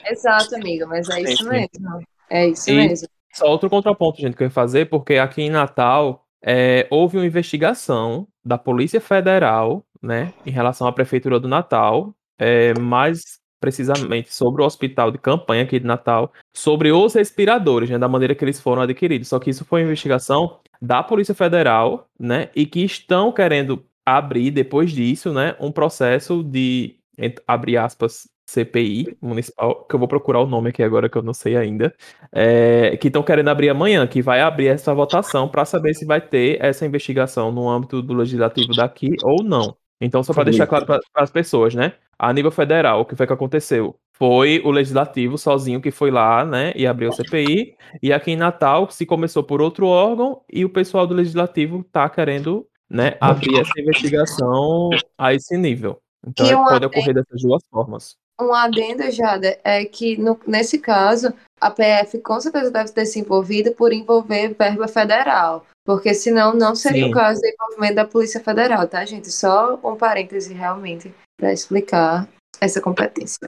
Exato, 0.05 0.53
amigo, 0.55 0.85
mas 0.85 1.07
é 1.07 1.21
isso 1.21 1.47
mesmo. 1.47 2.03
É 2.29 2.49
isso 2.49 2.69
E- 2.69 2.75
mesmo. 2.75 3.07
Só 3.33 3.47
outro 3.47 3.69
contraponto, 3.69 4.21
gente, 4.21 4.35
que 4.35 4.43
eu 4.43 4.47
ia 4.47 4.51
fazer, 4.51 4.85
porque 4.89 5.15
aqui 5.15 5.41
em 5.41 5.49
Natal 5.49 6.25
é, 6.41 6.87
houve 6.89 7.17
uma 7.17 7.25
investigação 7.25 8.27
da 8.45 8.57
Polícia 8.57 9.01
Federal, 9.01 9.83
né, 10.01 10.33
em 10.45 10.51
relação 10.51 10.85
à 10.87 10.91
Prefeitura 10.91 11.39
do 11.39 11.47
Natal, 11.47 12.13
é, 12.37 12.73
mais 12.79 13.39
precisamente 13.59 14.33
sobre 14.33 14.61
o 14.61 14.65
hospital 14.65 15.09
de 15.09 15.17
campanha 15.17 15.63
aqui 15.63 15.79
de 15.79 15.85
Natal, 15.85 16.33
sobre 16.53 16.91
os 16.91 17.13
respiradores, 17.13 17.89
né, 17.89 17.97
da 17.97 18.09
maneira 18.09 18.35
que 18.35 18.43
eles 18.43 18.59
foram 18.59 18.81
adquiridos. 18.81 19.29
Só 19.29 19.39
que 19.39 19.49
isso 19.49 19.63
foi 19.63 19.81
uma 19.81 19.87
investigação 19.87 20.59
da 20.81 21.01
Polícia 21.01 21.33
Federal, 21.33 22.09
né, 22.19 22.49
e 22.53 22.65
que 22.65 22.83
estão 22.83 23.31
querendo 23.31 23.85
abrir, 24.05 24.51
depois 24.51 24.91
disso, 24.91 25.31
né, 25.33 25.55
um 25.61 25.71
processo 25.71 26.43
de, 26.43 26.97
ent- 27.17 27.39
abre 27.47 27.77
aspas, 27.77 28.27
CPI 28.45 29.17
municipal, 29.21 29.85
que 29.85 29.95
eu 29.95 29.99
vou 29.99 30.07
procurar 30.07 30.39
o 30.41 30.47
nome 30.47 30.69
aqui 30.69 30.83
agora 30.83 31.09
que 31.09 31.17
eu 31.17 31.21
não 31.21 31.33
sei 31.33 31.55
ainda, 31.55 31.93
é, 32.31 32.97
que 32.97 33.07
estão 33.07 33.23
querendo 33.23 33.49
abrir 33.49 33.69
amanhã, 33.69 34.05
que 34.05 34.21
vai 34.21 34.41
abrir 34.41 34.67
essa 34.67 34.93
votação 34.93 35.47
para 35.47 35.65
saber 35.65 35.93
se 35.93 36.05
vai 36.05 36.21
ter 36.21 36.63
essa 36.63 36.85
investigação 36.85 37.51
no 37.51 37.69
âmbito 37.69 38.01
do 38.01 38.13
legislativo 38.13 38.73
daqui 38.73 39.15
ou 39.23 39.43
não. 39.43 39.75
Então, 40.01 40.21
só 40.21 40.33
para 40.33 40.45
deixar 40.45 40.67
claro 40.67 40.85
para 40.85 40.99
as 41.15 41.31
pessoas, 41.31 41.73
né? 41.73 41.93
A 42.19 42.31
nível 42.33 42.51
federal, 42.51 43.01
o 43.01 43.05
que 43.05 43.15
foi 43.15 43.25
que 43.25 43.33
aconteceu? 43.33 43.95
Foi 44.15 44.61
o 44.63 44.71
legislativo 44.71 45.37
sozinho 45.37 45.81
que 45.81 45.91
foi 45.91 46.11
lá, 46.11 46.45
né, 46.45 46.71
e 46.75 46.85
abriu 46.85 47.09
o 47.09 47.13
CPI, 47.13 47.75
e 48.01 48.13
aqui 48.13 48.31
em 48.31 48.35
Natal 48.35 48.89
se 48.91 49.05
começou 49.05 49.43
por 49.43 49.61
outro 49.61 49.87
órgão 49.87 50.41
e 50.51 50.63
o 50.63 50.69
pessoal 50.69 51.07
do 51.07 51.15
legislativo 51.15 51.83
tá 51.91 52.07
querendo 52.07 52.67
né, 52.89 53.17
abrir 53.19 53.59
essa 53.59 53.73
investigação 53.79 54.91
a 55.17 55.33
esse 55.33 55.57
nível. 55.57 55.99
Então, 56.25 56.45
é, 56.45 56.53
pode 56.53 56.85
ocorrer 56.85 57.13
dessas 57.13 57.41
duas 57.41 57.63
formas. 57.69 58.15
Um 58.43 58.53
adendo, 58.53 59.09
Jada, 59.09 59.57
é 59.63 59.85
que 59.85 60.17
no, 60.17 60.39
nesse 60.45 60.77
caso, 60.77 61.33
a 61.59 61.71
PF 61.71 62.19
com 62.19 62.39
certeza 62.41 62.69
deve 62.69 62.91
ter 62.91 63.05
se 63.05 63.19
envolvido 63.19 63.71
por 63.71 63.93
envolver 63.93 64.53
verba 64.53 64.87
federal. 64.87 65.65
Porque 65.85 66.13
senão 66.13 66.53
não 66.53 66.75
seria 66.75 67.05
Sim. 67.05 67.11
o 67.11 67.13
caso 67.13 67.41
do 67.41 67.47
envolvimento 67.47 67.95
da 67.95 68.05
Polícia 68.05 68.39
Federal, 68.39 68.87
tá, 68.87 69.03
gente? 69.05 69.29
Só 69.31 69.79
um 69.83 69.95
parêntese 69.95 70.53
realmente 70.53 71.13
para 71.37 71.51
explicar 71.51 72.27
essa 72.61 72.79
competência. 72.79 73.39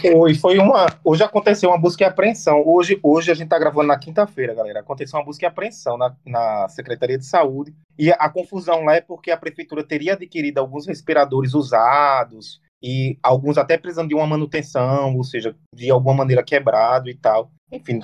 Foi, 0.00 0.34
foi 0.34 0.58
uma. 0.58 0.86
Hoje 1.04 1.22
aconteceu 1.22 1.70
uma 1.70 1.78
busca 1.78 2.02
e 2.02 2.06
apreensão. 2.06 2.62
Hoje, 2.66 2.98
hoje 3.00 3.30
a 3.30 3.34
gente 3.34 3.44
está 3.44 3.58
gravando 3.58 3.86
na 3.86 3.98
quinta-feira, 3.98 4.54
galera. 4.54 4.80
Aconteceu 4.80 5.18
uma 5.18 5.24
busca 5.24 5.44
e 5.44 5.48
apreensão 5.48 5.96
na, 5.96 6.14
na 6.26 6.68
Secretaria 6.68 7.16
de 7.16 7.26
Saúde. 7.26 7.72
E 7.96 8.10
a, 8.10 8.14
a 8.14 8.28
confusão 8.28 8.84
lá 8.84 8.96
é 8.96 9.00
porque 9.00 9.30
a 9.30 9.36
prefeitura 9.36 9.84
teria 9.84 10.14
adquirido 10.14 10.58
alguns 10.58 10.86
respiradores 10.86 11.54
usados 11.54 12.60
e 12.82 13.18
alguns 13.22 13.58
até 13.58 13.76
precisando 13.76 14.08
de 14.08 14.14
uma 14.14 14.26
manutenção, 14.26 15.16
ou 15.16 15.24
seja, 15.24 15.54
de 15.74 15.90
alguma 15.90 16.14
maneira 16.14 16.42
quebrado 16.42 17.08
e 17.08 17.14
tal. 17.14 17.50
Enfim, 17.70 18.00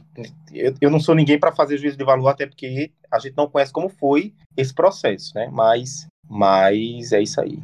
eu, 0.53 0.75
eu 0.81 0.91
não 0.91 1.01
sou 1.01 1.15
ninguém 1.15 1.39
para 1.39 1.53
fazer 1.53 1.79
juízo 1.79 1.97
de 1.97 2.05
valor, 2.05 2.29
até 2.29 2.47
porque 2.47 2.93
a 3.11 3.19
gente 3.19 3.37
não 3.37 3.49
conhece 3.49 3.73
como 3.73 3.89
foi 3.89 4.35
esse 4.57 4.75
processo, 4.75 5.33
né? 5.35 5.49
Mas, 5.53 6.07
mas 6.29 7.13
é 7.13 7.23
isso 7.23 7.41
aí. 7.41 7.59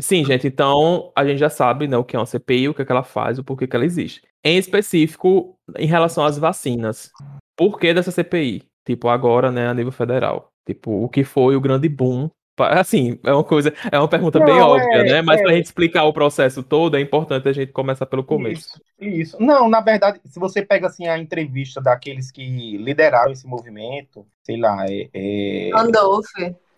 Sim, 0.00 0.24
gente, 0.24 0.46
então 0.46 1.10
a 1.16 1.24
gente 1.24 1.38
já 1.38 1.48
sabe 1.48 1.88
né, 1.88 1.96
o 1.96 2.04
que 2.04 2.16
é 2.16 2.18
uma 2.18 2.26
CPI, 2.26 2.68
o 2.68 2.74
que, 2.74 2.82
é 2.82 2.84
que 2.84 2.92
ela 2.92 3.02
faz, 3.02 3.38
o 3.38 3.44
porquê 3.44 3.66
que 3.66 3.74
ela 3.74 3.84
existe. 3.84 4.22
Em 4.44 4.58
específico, 4.58 5.54
em 5.76 5.86
relação 5.86 6.24
às 6.24 6.38
vacinas, 6.38 7.10
por 7.56 7.78
que 7.78 7.92
dessa 7.92 8.10
CPI? 8.10 8.62
Tipo, 8.86 9.08
agora, 9.08 9.50
né, 9.50 9.68
a 9.68 9.74
nível 9.74 9.90
federal. 9.90 10.48
Tipo, 10.66 11.02
o 11.02 11.08
que 11.08 11.24
foi 11.24 11.56
o 11.56 11.60
grande 11.60 11.88
boom 11.88 12.28
Assim, 12.58 13.18
é 13.22 13.32
uma 13.32 13.44
coisa, 13.44 13.72
é 13.90 13.98
uma 13.98 14.08
pergunta 14.08 14.38
não, 14.38 14.46
bem 14.46 14.58
óbvia, 14.60 15.00
é, 15.00 15.04
né? 15.04 15.22
Mas 15.22 15.40
é. 15.40 15.42
para 15.42 15.52
a 15.52 15.54
gente 15.56 15.66
explicar 15.66 16.04
o 16.04 16.12
processo 16.12 16.62
todo, 16.62 16.96
é 16.96 17.00
importante 17.00 17.48
a 17.48 17.52
gente 17.52 17.72
começar 17.72 18.06
pelo 18.06 18.24
começo. 18.24 18.80
Isso, 18.98 19.36
isso. 19.36 19.42
Não, 19.42 19.68
na 19.68 19.80
verdade, 19.80 20.20
se 20.24 20.40
você 20.40 20.62
pega 20.62 20.86
assim 20.86 21.06
a 21.06 21.18
entrevista 21.18 21.80
daqueles 21.80 22.30
que 22.30 22.76
lideraram 22.78 23.32
esse 23.32 23.46
movimento, 23.46 24.26
sei 24.42 24.56
lá, 24.58 24.86
é. 24.88 25.08
é... 25.12 25.70
Andolf. 25.74 26.26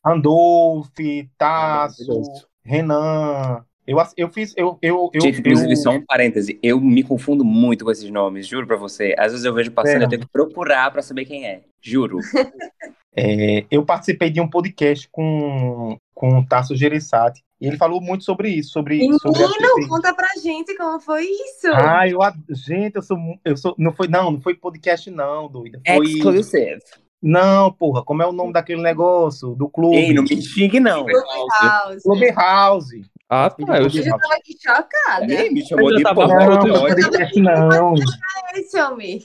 Andolf, 0.04 0.90
Tasso, 1.36 2.22
Renan. 2.64 3.64
Eu, 3.88 3.96
eu 4.18 4.29
fiz. 4.29 4.53
Eu, 4.55 4.79
eu, 4.83 5.11
eu, 5.14 5.20
Gente, 5.22 5.40
inclusive, 5.40 5.72
eu... 5.72 5.77
só 5.77 5.90
um 5.92 6.05
parêntese. 6.05 6.59
Eu 6.62 6.79
me 6.79 7.03
confundo 7.03 7.42
muito 7.42 7.87
com 7.87 7.90
esses 7.90 8.11
nomes, 8.11 8.46
juro 8.46 8.66
pra 8.66 8.77
você. 8.77 9.14
Às 9.18 9.33
vezes 9.33 9.46
eu 9.46 9.55
vejo 9.55 9.70
passando 9.70 10.03
e 10.03 10.05
eu 10.05 10.09
tenho 10.11 10.20
que 10.20 10.29
procurar 10.29 10.90
pra 10.90 11.01
saber 11.01 11.24
quem 11.24 11.46
é. 11.46 11.62
Juro. 11.81 12.18
É, 13.20 13.64
eu 13.68 13.85
participei 13.85 14.31
de 14.31 14.40
um 14.40 14.48
podcast 14.48 15.09
com, 15.11 15.98
com 16.14 16.38
o 16.38 16.46
Tasso 16.46 16.77
Gereissati 16.77 17.42
e 17.61 17.66
ele 17.66 17.77
falou 17.77 18.01
muito 18.01 18.22
sobre 18.22 18.48
isso, 18.48 18.70
sobre. 18.70 18.98
Menino, 18.98 19.18
sobre 19.18 19.88
conta 19.88 20.14
pra 20.14 20.29
gente 20.40 20.77
como 20.77 21.01
foi 21.01 21.24
isso. 21.24 21.66
Ah, 21.74 22.07
eu, 22.07 22.20
gente, 22.51 22.94
eu 22.94 23.03
sou, 23.03 23.18
eu 23.44 23.57
sou, 23.57 23.74
não 23.77 23.92
foi, 23.92 24.07
não, 24.07 24.31
não 24.31 24.40
foi 24.40 24.55
podcast 24.55 25.11
não, 25.11 25.48
doida. 25.48 25.81
Foi... 25.85 26.07
Exclusive. 26.07 26.79
Não, 27.20 27.72
porra, 27.72 28.05
como 28.05 28.22
é 28.22 28.27
o 28.27 28.33
nome 28.33 28.53
daquele 28.53 28.83
negócio 28.83 29.57
do 29.57 29.68
clube? 29.68 29.96
Ei, 29.96 30.14
não 30.14 30.22
me 30.22 30.40
xingue 30.40 30.79
não. 30.79 31.05
Clubhouse. 31.05 32.03
Clubhouse. 32.05 33.11
Ah, 33.28 33.50
tá. 33.50 33.78
Eu, 33.78 33.90
já 33.90 34.16
tava 34.16 34.34
aqui 34.34 34.56
chocada. 34.58 35.26
Ei, 35.32 35.50
me 35.50 35.66
chamou 35.66 35.94
de 35.94 36.02
tava 36.02 36.26
porra. 36.26 36.46
Não, 36.46 37.68
não, 37.68 37.68
não. 37.68 37.94
Esse 38.54 38.80
homem. 38.80 39.20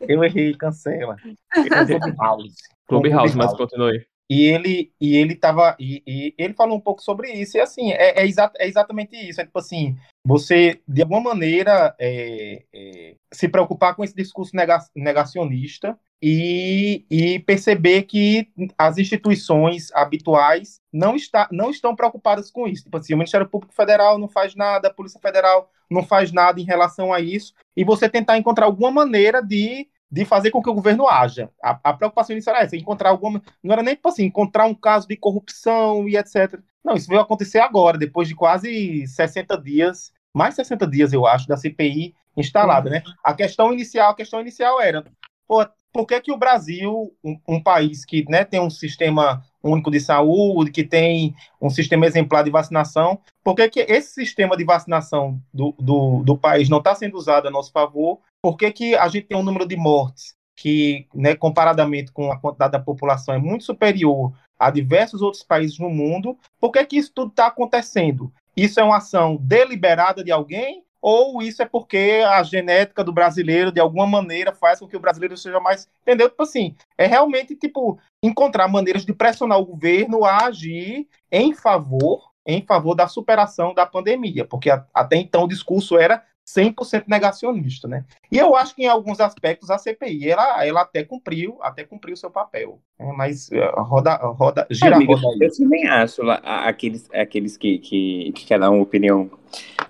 Eu 0.00 0.22
errei, 0.22 0.54
cancela. 0.54 1.16
Clubhouse. 1.52 2.54
Clubhouse, 2.86 3.36
mas 3.36 3.52
continue. 3.54 4.06
E 4.30 4.44
ele, 4.44 4.92
e 5.00 5.16
ele 5.16 5.34
tava. 5.34 5.76
E, 5.80 6.00
e, 6.06 6.34
ele 6.38 6.54
falou 6.54 6.76
um 6.76 6.80
pouco 6.80 7.02
sobre 7.02 7.32
isso. 7.32 7.56
E 7.56 7.60
assim, 7.60 7.90
é, 7.90 8.20
é, 8.20 8.24
exa 8.24 8.52
é 8.56 8.68
exatamente 8.68 9.16
isso. 9.16 9.40
É 9.40 9.44
tipo 9.44 9.58
assim, 9.58 9.96
você, 10.24 10.80
de 10.86 11.02
alguma 11.02 11.20
maneira, 11.20 11.96
é, 11.98 12.62
é, 12.72 13.16
se 13.32 13.48
preocupar 13.48 13.96
com 13.96 14.04
esse 14.04 14.14
discurso 14.14 14.52
negacionista 14.94 15.98
e, 16.22 17.04
e, 17.10 17.38
perceber 17.40 18.02
que 18.02 18.48
as 18.76 18.98
instituições 18.98 19.90
habituais 19.92 20.80
não, 20.92 21.16
está, 21.16 21.48
não 21.50 21.70
estão 21.70 21.96
preocupadas 21.96 22.50
com 22.50 22.68
isso. 22.68 22.84
Tipo 22.84 22.98
assim, 22.98 23.14
o 23.14 23.16
Ministério 23.16 23.48
Público 23.48 23.74
Federal 23.74 24.18
não 24.18 24.28
faz 24.28 24.54
nada, 24.54 24.88
a 24.88 24.92
Polícia 24.92 25.20
Federal 25.20 25.70
não 25.90 26.02
faz 26.02 26.30
nada 26.30 26.60
em 26.60 26.64
relação 26.64 27.12
a 27.12 27.20
isso, 27.20 27.54
e 27.76 27.84
você 27.84 28.08
tentar 28.08 28.38
encontrar 28.38 28.66
alguma 28.66 28.90
maneira 28.90 29.42
de 29.42 29.88
de 30.10 30.24
fazer 30.24 30.50
com 30.50 30.60
que 30.60 30.68
o 30.68 30.74
governo 30.74 31.06
haja. 31.06 31.50
A, 31.62 31.78
a 31.84 31.92
preocupação 31.92 32.34
inicial 32.34 32.56
era 32.56 32.64
essa, 32.64 32.76
encontrar 32.76 33.10
alguma. 33.10 33.40
Não 33.62 33.72
era 33.72 33.82
nem 33.82 33.94
tipo 33.94 34.08
assim, 34.08 34.24
encontrar 34.24 34.66
um 34.66 34.74
caso 34.74 35.06
de 35.06 35.16
corrupção 35.16 36.08
e 36.08 36.16
etc. 36.16 36.58
Não, 36.84 36.96
isso 36.96 37.08
veio 37.08 37.20
acontecer 37.20 37.60
agora, 37.60 37.96
depois 37.96 38.26
de 38.26 38.34
quase 38.34 39.06
60 39.06 39.56
dias, 39.58 40.12
mais 40.34 40.54
60 40.54 40.86
dias, 40.86 41.12
eu 41.12 41.26
acho, 41.26 41.46
da 41.46 41.56
CPI 41.56 42.14
instalada, 42.36 42.90
né? 42.90 43.02
A 43.24 43.34
questão 43.34 43.72
inicial, 43.72 44.10
a 44.10 44.16
questão 44.16 44.40
inicial 44.40 44.80
era, 44.80 45.04
pô, 45.46 45.64
por 45.92 46.06
que, 46.06 46.20
que 46.20 46.32
o 46.32 46.38
Brasil, 46.38 47.12
um, 47.22 47.38
um 47.48 47.62
país 47.62 48.04
que 48.04 48.24
né, 48.28 48.44
tem 48.44 48.60
um 48.60 48.70
sistema 48.70 49.42
único 49.62 49.90
de 49.90 50.00
saúde, 50.00 50.70
que 50.70 50.84
tem 50.84 51.34
um 51.60 51.68
sistema 51.68 52.06
exemplar 52.06 52.44
de 52.44 52.50
vacinação, 52.50 53.18
por 53.44 53.54
que, 53.54 53.68
que 53.68 53.80
esse 53.80 54.14
sistema 54.14 54.56
de 54.56 54.64
vacinação 54.64 55.40
do, 55.52 55.74
do, 55.78 56.22
do 56.22 56.36
país 56.36 56.68
não 56.68 56.78
está 56.78 56.94
sendo 56.94 57.16
usado 57.16 57.48
a 57.48 57.50
nosso 57.50 57.70
favor 57.72 58.20
por 58.42 58.56
que, 58.56 58.72
que 58.72 58.94
a 58.94 59.06
gente 59.08 59.26
tem 59.26 59.36
um 59.36 59.42
número 59.42 59.66
de 59.66 59.76
mortes 59.76 60.34
que, 60.56 61.06
né, 61.14 61.34
comparadamente 61.34 62.12
com 62.12 62.30
a 62.32 62.38
quantidade 62.38 62.72
da 62.72 62.80
população, 62.80 63.34
é 63.34 63.38
muito 63.38 63.64
superior 63.64 64.32
a 64.58 64.70
diversos 64.70 65.22
outros 65.22 65.42
países 65.42 65.78
no 65.78 65.90
mundo? 65.90 66.36
Por 66.58 66.70
que, 66.70 66.84
que 66.84 66.96
isso 66.96 67.12
tudo 67.14 67.30
está 67.30 67.46
acontecendo? 67.46 68.32
Isso 68.56 68.80
é 68.80 68.82
uma 68.82 68.98
ação 68.98 69.36
deliberada 69.36 70.24
de 70.24 70.30
alguém? 70.30 70.82
Ou 71.00 71.40
isso 71.42 71.62
é 71.62 71.66
porque 71.66 72.22
a 72.26 72.42
genética 72.42 73.02
do 73.02 73.12
brasileiro, 73.12 73.72
de 73.72 73.80
alguma 73.80 74.06
maneira, 74.06 74.52
faz 74.52 74.78
com 74.78 74.86
que 74.88 74.96
o 74.96 75.00
brasileiro 75.00 75.36
seja 75.36 75.58
mais. 75.60 75.88
Entendeu? 76.02 76.28
Tipo 76.28 76.42
assim, 76.42 76.74
é 76.98 77.06
realmente, 77.06 77.54
tipo, 77.54 77.98
encontrar 78.22 78.68
maneiras 78.68 79.04
de 79.04 79.12
pressionar 79.12 79.58
o 79.58 79.66
governo 79.66 80.24
a 80.24 80.46
agir 80.46 81.08
em 81.30 81.54
favor 81.54 82.30
em 82.46 82.64
favor 82.64 82.94
da 82.94 83.06
superação 83.06 83.74
da 83.74 83.86
pandemia, 83.86 84.44
porque 84.44 84.70
até 84.94 85.16
então 85.16 85.44
o 85.44 85.48
discurso 85.48 85.98
era 85.98 86.24
100% 86.56 87.04
negacionista, 87.06 87.86
né? 87.86 88.04
E 88.30 88.38
eu 88.38 88.56
acho 88.56 88.74
que 88.74 88.82
em 88.82 88.88
alguns 88.88 89.20
aspectos 89.20 89.70
a 89.70 89.78
CPI 89.78 90.30
ela, 90.30 90.64
ela 90.64 90.82
até 90.82 91.04
cumpriu, 91.04 91.58
até 91.62 91.84
cumpriu 91.84 92.16
seu 92.16 92.30
papel, 92.30 92.80
né? 92.98 93.12
mas 93.16 93.50
eh, 93.52 93.72
roda, 93.76 94.16
roda, 94.16 94.66
gira 94.70 94.96
Amiga, 94.96 95.14
roda. 95.16 95.44
Eu 95.44 95.56
também 95.56 95.86
acho 95.86 96.22
aqueles, 96.44 97.08
aqueles 97.12 97.56
que, 97.56 97.78
que, 97.78 98.32
que 98.34 98.44
querem 98.44 98.60
dar 98.60 98.70
uma 98.70 98.82
opinião, 98.82 99.30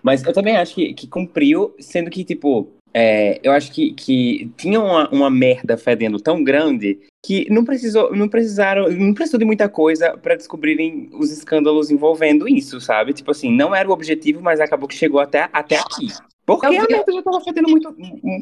mas 0.03 0.25
eu 0.25 0.33
também 0.33 0.57
acho 0.57 0.75
que, 0.75 0.95
que 0.95 1.07
cumpriu, 1.07 1.75
sendo 1.79 2.11
que 2.11 2.25
tipo 2.25 2.69
é, 2.93 3.41
eu 3.43 3.53
acho 3.53 3.73
que, 3.73 3.93
que 3.93 4.51
tinha 4.57 4.81
uma, 4.81 5.09
uma 5.11 5.31
merda 5.31 5.77
fedendo 5.77 6.19
tão 6.19 6.43
grande 6.43 6.99
que 7.25 7.49
não 7.51 7.65
precisou, 7.65 8.15
não 8.15 8.29
precisaram, 8.29 8.89
não 8.91 9.15
precisou 9.15 9.39
de 9.39 9.45
muita 9.45 9.69
coisa 9.69 10.17
para 10.17 10.35
descobrirem 10.35 11.09
os 11.13 11.31
escândalos 11.31 11.91
envolvendo 11.91 12.49
isso, 12.49 12.81
sabe? 12.81 13.13
Tipo 13.13 13.31
assim, 13.31 13.55
não 13.55 13.75
era 13.75 13.89
o 13.89 13.93
objetivo, 13.93 14.43
mas 14.43 14.61
acabou 14.61 14.89
que 14.89 14.95
chegou 14.95 15.21
até, 15.21 15.49
até 15.53 15.77
aqui. 15.79 16.09
Porque 16.51 16.69
vi... 16.69 16.79
a 16.79 16.87
merda 16.87 17.13
já 17.13 17.23
tava 17.23 17.41
fedendo 17.41 17.69
muito, 17.69 17.97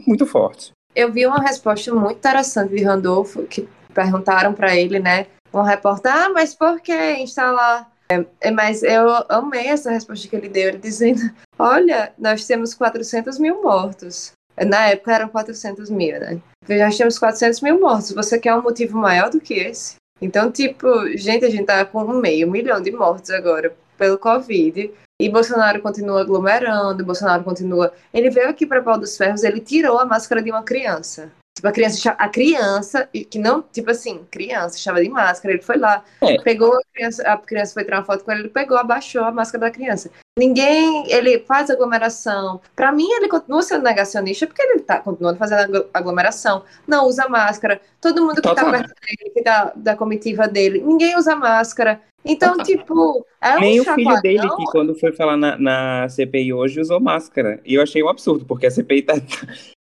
muito 0.06 0.26
forte. 0.26 0.72
Eu 0.94 1.12
vi 1.12 1.26
uma 1.26 1.42
resposta 1.42 1.94
muito 1.94 2.16
interessante 2.16 2.74
de 2.74 2.82
Randolfo, 2.82 3.42
que 3.42 3.68
perguntaram 3.92 4.54
para 4.54 4.74
ele, 4.74 4.98
né? 4.98 5.26
Um 5.52 5.62
repórter, 5.62 6.12
ah, 6.12 6.30
mas 6.30 6.54
por 6.54 6.80
que 6.80 7.14
instalar 7.14 7.90
é, 8.10 8.24
é, 8.40 8.50
mas 8.50 8.82
eu 8.82 9.06
amei 9.28 9.66
essa 9.66 9.90
resposta 9.90 10.26
que 10.26 10.34
ele 10.34 10.48
deu, 10.48 10.68
ele 10.70 10.78
dizendo: 10.78 11.20
Olha, 11.58 12.10
nós 12.18 12.46
temos 12.46 12.72
400 12.72 13.38
mil 13.38 13.62
mortos. 13.62 14.32
Na 14.66 14.86
época 14.88 15.14
eram 15.14 15.28
400 15.28 15.90
mil, 15.90 16.18
né? 16.18 16.40
Já 16.66 16.90
temos 16.90 17.18
400 17.18 17.60
mil 17.60 17.78
mortos. 17.78 18.12
Você 18.12 18.38
quer 18.38 18.54
um 18.54 18.62
motivo 18.62 18.96
maior 18.96 19.30
do 19.30 19.40
que 19.40 19.54
esse? 19.54 19.96
Então, 20.20 20.50
tipo, 20.50 20.88
gente, 21.16 21.44
a 21.44 21.50
gente 21.50 21.66
tá 21.66 21.84
com 21.84 22.02
meio 22.14 22.50
milhão 22.50 22.80
de 22.80 22.90
mortos 22.90 23.30
agora 23.30 23.76
pelo 23.98 24.16
Covid. 24.16 24.90
E 25.20 25.28
Bolsonaro 25.28 25.82
continua 25.82 26.20
aglomerando, 26.20 27.04
Bolsonaro 27.04 27.42
continua. 27.42 27.92
Ele 28.14 28.30
veio 28.30 28.48
aqui 28.48 28.64
para 28.64 28.80
Pau 28.80 28.96
dos 28.96 29.16
Ferros, 29.16 29.42
ele 29.42 29.60
tirou 29.60 29.98
a 29.98 30.06
máscara 30.06 30.40
de 30.40 30.50
uma 30.50 30.62
criança. 30.62 31.32
Tipo, 31.58 31.66
a 31.66 31.72
criança, 31.72 32.10
a 32.10 32.28
criança, 32.28 33.08
que 33.28 33.36
não, 33.36 33.62
tipo 33.62 33.90
assim, 33.90 34.24
criança, 34.30 34.76
estava 34.76 35.02
de 35.02 35.08
máscara, 35.08 35.54
ele 35.54 35.62
foi 35.62 35.76
lá, 35.76 36.04
é. 36.20 36.40
pegou 36.40 36.72
a 36.72 36.80
criança, 36.94 37.22
a 37.24 37.36
criança 37.36 37.74
foi 37.74 37.82
tirar 37.82 37.98
uma 37.98 38.04
foto 38.04 38.22
com 38.22 38.30
ele, 38.30 38.42
ele 38.42 38.48
pegou, 38.48 38.78
abaixou 38.78 39.24
a 39.24 39.32
máscara 39.32 39.62
da 39.62 39.70
criança. 39.72 40.08
Ninguém, 40.38 41.10
ele 41.10 41.40
faz 41.40 41.68
aglomeração. 41.68 42.60
Para 42.76 42.92
mim, 42.92 43.10
ele 43.10 43.26
continua 43.26 43.60
sendo 43.62 43.82
negacionista 43.82 44.46
porque 44.46 44.62
ele 44.62 44.78
tá 44.78 45.00
continuando 45.00 45.36
fazendo 45.36 45.88
aglomeração. 45.92 46.62
Não 46.86 47.08
usa 47.08 47.28
máscara. 47.28 47.80
Todo 48.00 48.24
mundo 48.24 48.36
que 48.40 48.54
tá 48.54 48.70
perto 48.70 48.94
dele, 49.00 49.30
que 49.34 49.42
tá 49.42 49.72
da 49.74 49.96
comitiva 49.96 50.46
dele, 50.46 50.80
ninguém 50.80 51.16
usa 51.16 51.34
máscara. 51.34 52.00
Então, 52.24 52.56
tipo, 52.58 53.26
é 53.40 53.56
um 53.56 53.60
Nem 53.60 53.80
o 53.80 53.84
filho 53.84 54.20
dele, 54.20 54.48
que 54.48 54.64
quando 54.66 54.94
foi 54.94 55.12
falar 55.12 55.36
na, 55.36 55.58
na 55.58 56.08
CPI 56.08 56.52
hoje, 56.52 56.80
usou 56.80 57.00
máscara. 57.00 57.60
E 57.64 57.74
eu 57.74 57.82
achei 57.82 58.00
um 58.00 58.08
absurdo, 58.08 58.44
porque 58.44 58.66
a 58.66 58.70
CPI 58.70 59.02
tá, 59.02 59.14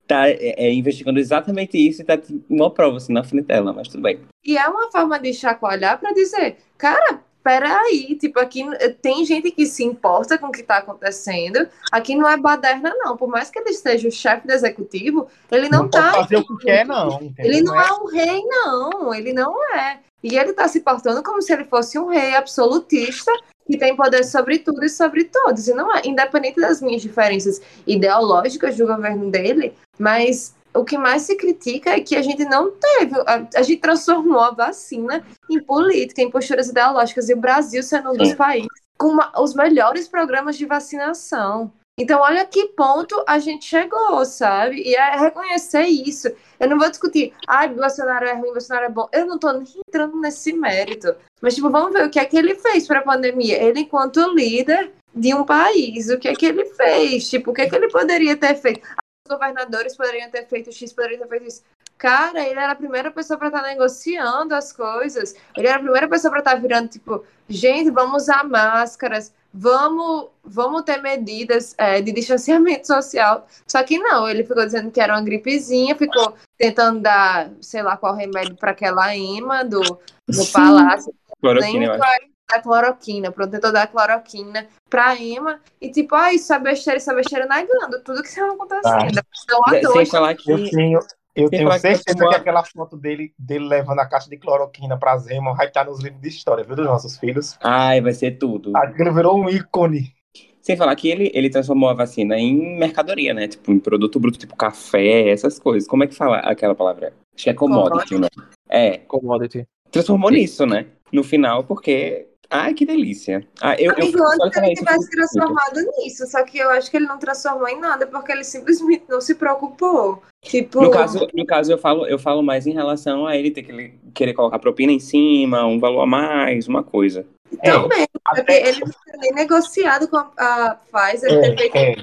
tá 0.08 0.30
é, 0.30 0.56
é, 0.58 0.74
investigando 0.74 1.20
exatamente 1.20 1.78
isso 1.78 2.02
e 2.02 2.06
tá 2.06 2.18
uma 2.50 2.72
prova 2.72 2.98
assim 2.98 3.14
na 3.14 3.24
frente 3.24 3.46
dela, 3.46 3.74
mas 3.74 3.88
tudo 3.88 4.04
bem. 4.04 4.20
E 4.44 4.58
é 4.58 4.68
uma 4.68 4.92
forma 4.92 5.20
de 5.20 5.34
chacoalhar 5.34 6.00
para 6.00 6.14
dizer, 6.14 6.58
cara, 6.78 7.22
peraí, 7.44 8.18
tipo, 8.20 8.40
aqui 8.42 8.66
tem 9.02 9.24
gente 9.26 9.52
que 9.52 9.66
se 9.66 9.82
importa 9.84 10.38
com 10.38 10.48
o 10.48 10.52
que 10.52 10.62
está 10.62 10.78
acontecendo. 10.80 11.68
Aqui 11.92 12.14
não 12.14 12.28
é 12.28 12.36
baderna, 12.36 12.94
não. 12.98 13.16
Por 13.16 13.30
mais 13.30 13.50
que 13.50 13.58
ele 13.60 13.72
seja 13.72 14.08
o 14.08 14.12
chefe 14.12 14.46
do 14.46 14.52
executivo, 14.52 15.28
ele 15.50 15.70
não, 15.70 15.84
Não 15.84 15.90
tá. 15.90 16.12
pode 16.12 16.24
fazer 16.24 16.38
o 16.38 16.46
que 16.46 16.66
quer, 16.66 16.86
não. 16.86 17.08
entendeu? 17.22 17.34
Ele 17.40 17.62
não 17.62 17.80
é 17.80 17.94
um 17.94 18.06
rei, 18.06 18.44
não. 18.46 19.14
Ele 19.14 19.32
não 19.32 19.74
é. 19.74 20.00
E 20.22 20.38
ele 20.38 20.52
tá 20.52 20.68
se 20.68 20.82
portando 20.82 21.24
como 21.24 21.42
se 21.42 21.54
ele 21.54 21.64
fosse 21.64 21.98
um 21.98 22.08
rei 22.08 22.36
absolutista 22.36 23.32
que 23.66 23.78
tem 23.78 23.96
poder 23.96 24.24
sobre 24.24 24.60
tudo 24.60 24.84
e 24.84 24.90
sobre 24.90 25.26
todos. 25.26 25.68
E 25.68 25.74
não 25.74 25.94
é, 25.96 26.02
independente 26.06 26.60
das 26.60 26.82
minhas 26.82 27.02
diferenças 27.02 27.62
ideológicas 27.86 28.76
do 28.76 28.88
governo 28.88 29.30
dele, 29.30 29.74
mas 29.98 30.56
o 30.74 30.84
que 30.84 30.98
mais 30.98 31.24
se 31.24 31.36
critica 31.36 31.92
é 31.92 32.00
que 32.00 32.16
a 32.16 32.22
gente 32.22 32.46
não 32.46 32.72
teve, 32.72 33.16
a, 33.26 33.48
a 33.56 33.62
gente 33.64 33.82
transformou 33.82 34.40
a 34.40 34.52
vacina 34.52 35.26
em 35.50 35.60
política, 35.60 36.22
em 36.22 36.30
posturas 36.30 36.70
ideológicas, 36.70 37.30
e 37.30 37.34
o 37.34 37.38
Brasil 37.38 37.82
sendo 37.82 38.12
um 38.12 38.14
dos 38.18 38.30
países 38.36 38.70
com 38.98 39.08
uma- 39.08 39.32
os 39.40 39.54
melhores 39.56 40.08
programas 40.08 40.56
de 40.58 40.66
vacinação. 40.66 41.72
Então, 42.00 42.22
olha 42.22 42.46
que 42.46 42.68
ponto 42.68 43.24
a 43.26 43.40
gente 43.40 43.66
chegou, 43.66 44.24
sabe? 44.24 44.84
E 44.84 44.96
é 44.96 45.18
reconhecer 45.18 45.82
isso. 45.86 46.28
Eu 46.60 46.70
não 46.70 46.78
vou 46.78 46.90
discutir, 46.92 47.34
ai, 47.48 47.70
Bolsonaro 47.70 48.24
é 48.28 48.34
ruim, 48.34 48.52
Bolsonaro 48.52 48.86
é 48.86 48.90
bom. 48.90 49.10
Eu 49.12 49.26
não 49.26 49.40
tô 49.40 49.52
nem 49.52 49.66
entrando 49.88 50.20
nesse 50.22 50.54
mérito. 50.54 51.16
Mas, 51.42 51.56
tipo, 51.56 51.72
vamos 51.72 51.94
ver 51.94 52.06
o 52.06 52.10
que 52.12 52.20
é 52.20 52.26
que 52.26 52.38
ele 52.38 52.54
fez 52.54 52.86
para 52.86 53.00
a 53.00 53.04
pandemia. 53.04 53.60
Ele, 53.64 53.80
enquanto 53.80 54.32
líder 54.32 54.92
de 55.14 55.34
um 55.34 55.44
país, 55.44 56.08
o 56.10 56.20
que 56.20 56.28
é 56.28 56.36
que 56.36 56.46
ele 56.46 56.66
fez? 56.66 57.28
Tipo, 57.30 57.50
o 57.50 57.54
que 57.54 57.62
é 57.62 57.70
que 57.70 57.76
ele 57.76 57.90
poderia 57.90 58.38
ter 58.38 58.54
feito? 58.56 58.82
Os 59.28 59.36
governadores 59.36 59.98
poderiam 59.98 60.30
ter 60.32 60.48
feito 60.48 60.72
X, 60.72 60.94
poderiam 60.94 61.20
ter 61.20 61.28
feito 61.28 61.48
isso. 61.48 61.62
Cara, 61.98 62.48
ele 62.48 62.60
era 62.60 62.72
a 62.72 62.76
primeira 62.76 63.12
pessoa 63.12 63.38
para 63.38 63.48
estar 63.48 63.62
negociando 63.64 64.56
as 64.56 64.72
coisas. 64.72 65.36
Ele 65.58 65.68
era 65.68 65.78
a 65.78 65.82
primeira 65.82 66.08
pessoa 66.08 66.32
para 66.32 66.40
estar 66.40 66.56
virando, 66.56 66.88
tipo, 66.88 67.26
gente, 67.50 67.92
vamos 67.92 68.24
usar 68.24 68.44
máscaras, 68.46 69.34
vamos, 69.54 70.28
vamos 70.44 70.84
ter 70.84 71.02
medidas 71.02 71.76
é, 71.78 72.00
de 72.02 72.12
distanciamento 72.14 72.88
social. 72.88 73.46
Só 73.68 73.84
que 73.84 73.98
não, 73.98 74.30
ele 74.30 74.46
ficou 74.46 74.64
dizendo 74.64 74.92
que 74.92 75.02
era 75.02 75.14
uma 75.14 75.24
gripezinha, 75.24 75.96
ficou 75.96 76.36
tentando 76.58 77.02
dar, 77.02 77.52
sei 77.60 77.84
lá 77.84 77.98
qual 77.98 78.16
remédio 78.16 78.56
para 78.56 78.72
aquela 78.72 79.14
imã 79.14 79.66
do, 79.66 79.82
do 79.82 80.46
palácio. 80.54 81.14
Cloroquina, 81.42 81.80
Nem 81.80 81.84
eu 81.84 81.94
acho. 81.94 82.37
Dar 82.50 82.62
cloroquina, 82.62 83.32
pronto, 83.32 83.52
tentou 83.52 83.72
dar 83.72 83.88
cloroquina 83.88 84.68
pra 84.90 85.16
Emma, 85.16 85.60
e 85.82 85.92
tipo, 85.92 86.16
ah, 86.16 86.34
isso 86.34 86.54
é 86.54 86.60
besteira, 86.60 86.98
isso 86.98 87.12
é 87.12 87.16
besteira, 87.16 87.46
negando 87.46 88.02
tudo 88.04 88.22
que 88.22 88.30
estava 88.30 88.54
acontecendo. 88.54 89.22
Então, 89.44 89.62
à 89.66 89.94
Sem 89.94 90.06
falar 90.06 90.36
que. 90.36 90.52
Eu 90.52 90.70
tenho, 90.70 91.00
eu 91.36 91.50
tenho 91.50 91.64
falar 91.64 91.76
que 91.76 91.82
certeza 91.82 92.18
você 92.18 92.30
que 92.30 92.36
aquela 92.36 92.64
foto 92.64 92.98
dele, 92.98 93.34
dele 93.38 93.68
levando 93.68 94.00
a 94.00 94.06
caixa 94.06 94.30
de 94.30 94.38
cloroquina 94.38 94.98
pra 94.98 95.18
Zema 95.18 95.54
vai 95.54 95.68
estar 95.68 95.86
nos 95.86 96.02
livros 96.02 96.22
de 96.22 96.30
história, 96.30 96.64
viu, 96.64 96.76
dos 96.76 96.86
nossos 96.86 97.18
filhos. 97.18 97.58
Ai, 97.62 98.02
vai 98.02 98.14
ser 98.14 98.38
tudo. 98.38 98.76
Aquilo 98.76 99.14
virou 99.14 99.38
um 99.38 99.50
ícone. 99.50 100.16
Sem 100.62 100.76
falar 100.76 100.96
que 100.98 101.08
ele, 101.08 101.32
ele 101.34 101.50
transformou 101.50 101.90
a 101.90 101.94
vacina 101.94 102.38
em 102.38 102.78
mercadoria, 102.78 103.34
né? 103.34 103.48
Tipo, 103.48 103.72
em 103.72 103.80
produto 103.80 104.20
bruto, 104.20 104.38
tipo 104.38 104.54
café, 104.54 105.30
essas 105.30 105.58
coisas. 105.58 105.88
Como 105.88 106.04
é 106.04 106.08
que 106.08 106.14
fala 106.16 106.40
aquela 106.40 106.76
palavra? 106.76 107.14
Acho 107.34 107.46
que 107.46 107.50
é 107.50 107.54
commodity, 107.54 108.18
né? 108.18 108.28
É, 108.68 108.98
Commodity. 108.98 109.66
transformou 109.90 110.30
nisso, 110.30 110.66
né? 110.66 110.88
No 111.12 111.24
final, 111.24 111.64
porque. 111.64 112.28
Ai, 112.50 112.74
que 112.74 112.86
delícia. 112.86 113.46
Ah, 113.62 113.76
eu, 113.76 113.92
eu, 113.92 113.92
Amigo, 113.92 114.12
de 114.12 114.18
falar 114.18 114.36
ele 114.56 114.72
eu 114.72 114.76
tivesse 114.76 115.10
transformado 115.10 115.82
nisso, 115.98 116.26
só 116.28 116.44
que 116.44 116.58
eu 116.58 116.70
acho 116.70 116.90
que 116.90 116.98
ele 116.98 117.06
não 117.06 117.18
transformou 117.18 117.68
em 117.68 117.80
nada, 117.80 118.08
porque 118.08 118.32
ele 118.32 118.44
simplesmente 118.44 119.04
não 119.10 119.20
se 119.20 119.36
preocupou. 119.36 120.22
Tipo, 120.44 120.82
No 120.82 120.92
caso, 120.92 121.28
no 121.34 121.46
caso 121.46 121.72
eu, 121.72 121.78
falo, 121.78 122.08
eu 122.08 122.18
falo 122.18 122.42
mais 122.42 122.66
em 122.66 122.74
relação 122.74 123.26
a 123.28 123.36
ele 123.36 123.52
ter 123.52 123.64
que 123.64 123.72
ele 123.72 124.00
querer 124.14 124.34
colocar 124.34 124.60
propina 124.60 124.92
em 124.92 125.00
cima, 125.00 125.66
um 125.66 125.80
valor 125.80 126.02
a 126.02 126.06
mais, 126.06 126.68
uma 126.68 126.84
coisa. 126.84 127.26
também, 127.62 128.08
porque 128.24 128.42
Até, 128.42 128.70
ele 128.70 128.80
não 128.80 128.92
tinha 128.92 129.18
nem 129.18 129.34
negociado 129.34 130.08
com 130.08 130.18
a, 130.18 130.78
Pfizer, 130.92 131.32
é, 131.32 131.92
é, 131.92 131.96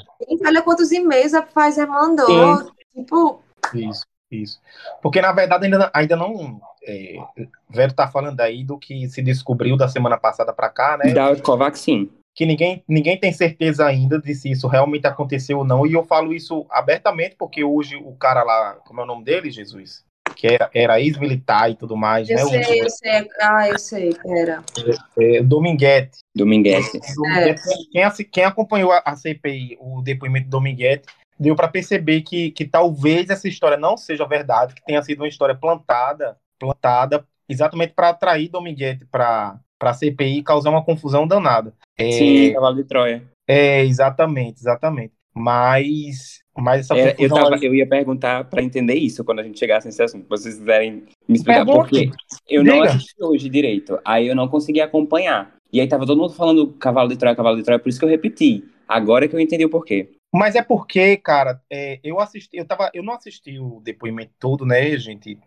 Olha 0.45 0.63
quantos 0.63 0.93
e-mails 0.93 1.33
a 1.33 1.43
Pfizer 1.43 1.89
mandou. 1.89 2.71
Tipo, 2.95 3.43
isso, 3.75 4.05
isso. 4.42 4.61
Porque, 5.03 5.20
na 5.20 5.33
verdade, 5.33 5.64
ainda, 5.64 5.90
ainda 5.94 6.16
não. 6.16 6.61
É, 6.87 7.16
Vero 7.70 7.92
tá 7.92 8.07
falando 8.09 8.40
aí 8.40 8.62
do 8.62 8.79
que 8.79 9.09
se 9.09 9.23
descobriu 9.23 9.77
da 9.77 9.88
semana 9.88 10.18
passada 10.18 10.53
pra 10.53 10.68
cá, 10.68 10.99
né? 10.99 11.12
Da 11.12 11.35
Covaxin. 11.37 12.11
que 12.35 12.44
ninguém, 12.44 12.83
ninguém 12.87 13.18
tem 13.18 13.33
certeza 13.33 13.87
ainda 13.87 14.20
de 14.20 14.35
se 14.35 14.51
isso 14.51 14.66
realmente 14.68 15.07
aconteceu 15.07 15.59
ou 15.59 15.64
não. 15.64 15.87
E 15.87 15.94
eu 15.94 16.05
falo 16.05 16.35
isso 16.35 16.66
abertamente, 16.70 17.37
porque 17.38 17.64
hoje 17.64 17.97
o 17.97 18.12
cara 18.12 18.42
lá, 18.42 18.75
como 18.87 19.01
é 19.01 19.05
o 19.05 19.07
nome 19.07 19.25
dele, 19.25 19.51
Jesus? 19.51 20.05
Que 20.37 20.49
era, 20.49 20.68
era 20.75 21.01
ex-militar 21.01 21.70
e 21.70 21.77
tudo 21.77 21.97
mais, 21.97 22.29
eu 22.29 22.37
né? 22.37 22.44
sei, 22.44 22.83
eu 22.83 22.90
sei. 22.90 23.29
Ah, 23.40 23.68
eu 23.68 23.79
sei, 23.79 24.14
pera. 24.14 24.64
O 25.16 25.23
é, 25.23 25.42
Dominguete. 25.42 26.18
Dominguete. 26.35 26.99
Dominguete, 27.14 27.62
Quem, 27.92 28.27
quem 28.33 28.44
acompanhou 28.44 28.90
a, 28.90 29.03
a 29.05 29.14
CPI, 29.14 29.79
o 29.81 30.03
depoimento 30.03 30.47
do 30.47 30.51
Dominguete, 30.51 31.07
deu 31.38 31.55
para 31.57 31.68
perceber 31.68 32.23
que, 32.23 32.51
que 32.51 32.64
talvez 32.64 33.31
essa 33.31 33.49
história 33.49 33.77
não 33.77 33.97
seja 33.97 34.27
verdade, 34.27 34.75
que 34.75 34.85
tenha 34.85 35.03
sido 35.03 35.20
uma 35.20 35.29
história 35.29 35.55
plantada, 35.55 36.37
plantada 36.59 37.25
exatamente 37.49 37.92
para 37.94 38.11
atrair 38.11 38.49
Dominguete 38.49 39.05
para 39.07 39.61
a 39.81 39.94
CPI 39.94 40.38
e 40.38 40.42
causar 40.42 40.70
uma 40.70 40.85
confusão 40.85 41.27
danada. 41.27 41.75
É, 41.97 42.11
Sim, 42.11 42.53
Cavalo 42.53 42.77
de 42.77 42.85
Troia. 42.85 43.23
É, 43.47 43.85
exatamente, 43.85 44.61
exatamente. 44.61 45.12
Mas, 45.35 46.40
mas 46.57 46.83
essa 46.83 46.97
É, 46.97 47.16
eu, 47.18 47.29
tava, 47.29 47.57
eu 47.61 47.75
ia 47.75 47.87
perguntar 47.87 48.44
pra 48.44 48.62
entender 48.62 48.94
isso 48.94 49.25
quando 49.25 49.40
a 49.40 49.42
gente 49.42 49.59
chegasse 49.59 49.87
nesse 49.87 50.03
assunto. 50.03 50.29
Vocês 50.29 50.57
quiserem 50.57 51.05
me 51.29 51.37
explicar 51.37 51.66
Pergunte. 51.66 52.07
porque 52.07 52.11
eu 52.49 52.62
não 52.62 52.75
Diga. 52.75 52.90
assisti 52.90 53.14
hoje 53.20 53.49
direito. 53.49 53.99
Aí 54.05 54.29
eu 54.29 54.37
não 54.37 54.49
consegui 54.49 54.81
acompanhar. 54.81 55.53
E 55.73 55.81
aí 55.81 55.88
tava 55.88 56.07
todo 56.07 56.18
mundo 56.18 56.35
falando 56.35 56.68
Cavalo 56.75 57.09
de 57.09 57.16
Troia, 57.16 57.35
Cavalo 57.35 57.57
de 57.57 57.64
Troia, 57.64 57.81
por 57.81 57.88
isso 57.88 57.99
que 57.99 58.05
eu 58.05 58.09
repeti. 58.09 58.64
Agora 58.87 59.27
que 59.27 59.35
eu 59.35 59.40
entendi 59.40 59.64
o 59.64 59.70
porquê. 59.70 60.11
Mas 60.35 60.57
é 60.57 60.62
porque, 60.62 61.16
cara, 61.16 61.62
é, 61.70 62.01
eu 62.03 62.18
assisti, 62.18 62.57
eu 62.57 62.66
tava, 62.66 62.90
eu 62.92 63.05
não 63.05 63.14
assisti 63.14 63.57
o 63.61 63.81
depoimento 63.81 64.33
todo, 64.40 64.66
né, 64.66 64.97
gente? 64.97 65.38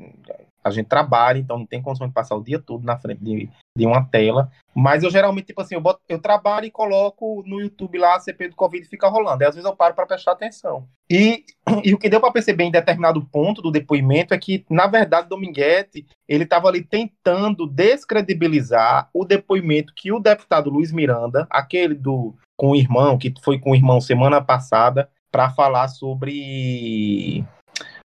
A 0.64 0.70
gente 0.70 0.88
trabalha, 0.88 1.40
então 1.40 1.60
não 1.60 1.66
tem 1.66 1.82
condição 1.82 2.08
de 2.08 2.14
passar 2.14 2.38
o 2.38 2.44
dia 2.44 2.58
todo 2.58 2.86
na 2.86 2.98
frente 2.98 3.22
de, 3.22 3.50
de 3.76 3.86
uma 3.86 4.06
tela. 4.06 4.50
Mas 4.74 5.04
eu 5.04 5.10
geralmente, 5.10 5.48
tipo 5.48 5.60
assim, 5.60 5.76
eu, 5.76 5.82
boto, 5.82 6.00
eu 6.08 6.22
trabalho 6.22 6.68
e 6.68 6.72
coloco 6.72 7.44
no 7.46 7.60
YouTube 7.60 7.98
lá 7.98 8.16
a 8.16 8.20
CP 8.22 8.48
do 8.48 8.56
Covid 8.56 8.86
e 8.86 8.90
fica 8.90 9.10
rolando. 9.10 9.44
Aí 9.44 9.50
às 9.50 9.56
vezes 9.56 9.70
eu 9.70 9.76
paro 9.76 9.94
para 9.94 10.06
prestar 10.06 10.32
atenção. 10.32 10.88
E, 11.12 11.44
e 11.84 11.94
o 11.94 11.98
que 11.98 12.08
deu 12.08 12.22
para 12.22 12.32
perceber 12.32 12.64
em 12.64 12.72
determinado 12.72 13.26
ponto 13.26 13.62
do 13.62 13.72
depoimento 13.72 14.34
é 14.34 14.38
que, 14.38 14.66
na 14.70 14.88
verdade, 14.88 15.28
Dominguete, 15.28 16.08
ele 16.30 16.46
estava 16.46 16.70
ali 16.70 16.82
tentando 16.82 17.68
descredibilizar 17.68 19.10
o 19.14 19.26
depoimento 19.26 19.94
que 19.94 20.14
o 20.14 20.20
deputado 20.20 20.70
Luiz 20.70 20.94
Miranda, 20.94 21.46
aquele 21.50 21.94
do 21.94 22.38
com 22.58 22.72
o 22.72 22.76
irmão, 22.76 23.18
que 23.18 23.34
foi 23.42 23.60
com 23.60 23.72
o 23.72 23.76
irmão 23.76 24.02
semana 24.02 24.42
passada, 24.42 25.10
para 25.32 25.52
falar 25.52 25.88
sobre, 25.88 27.46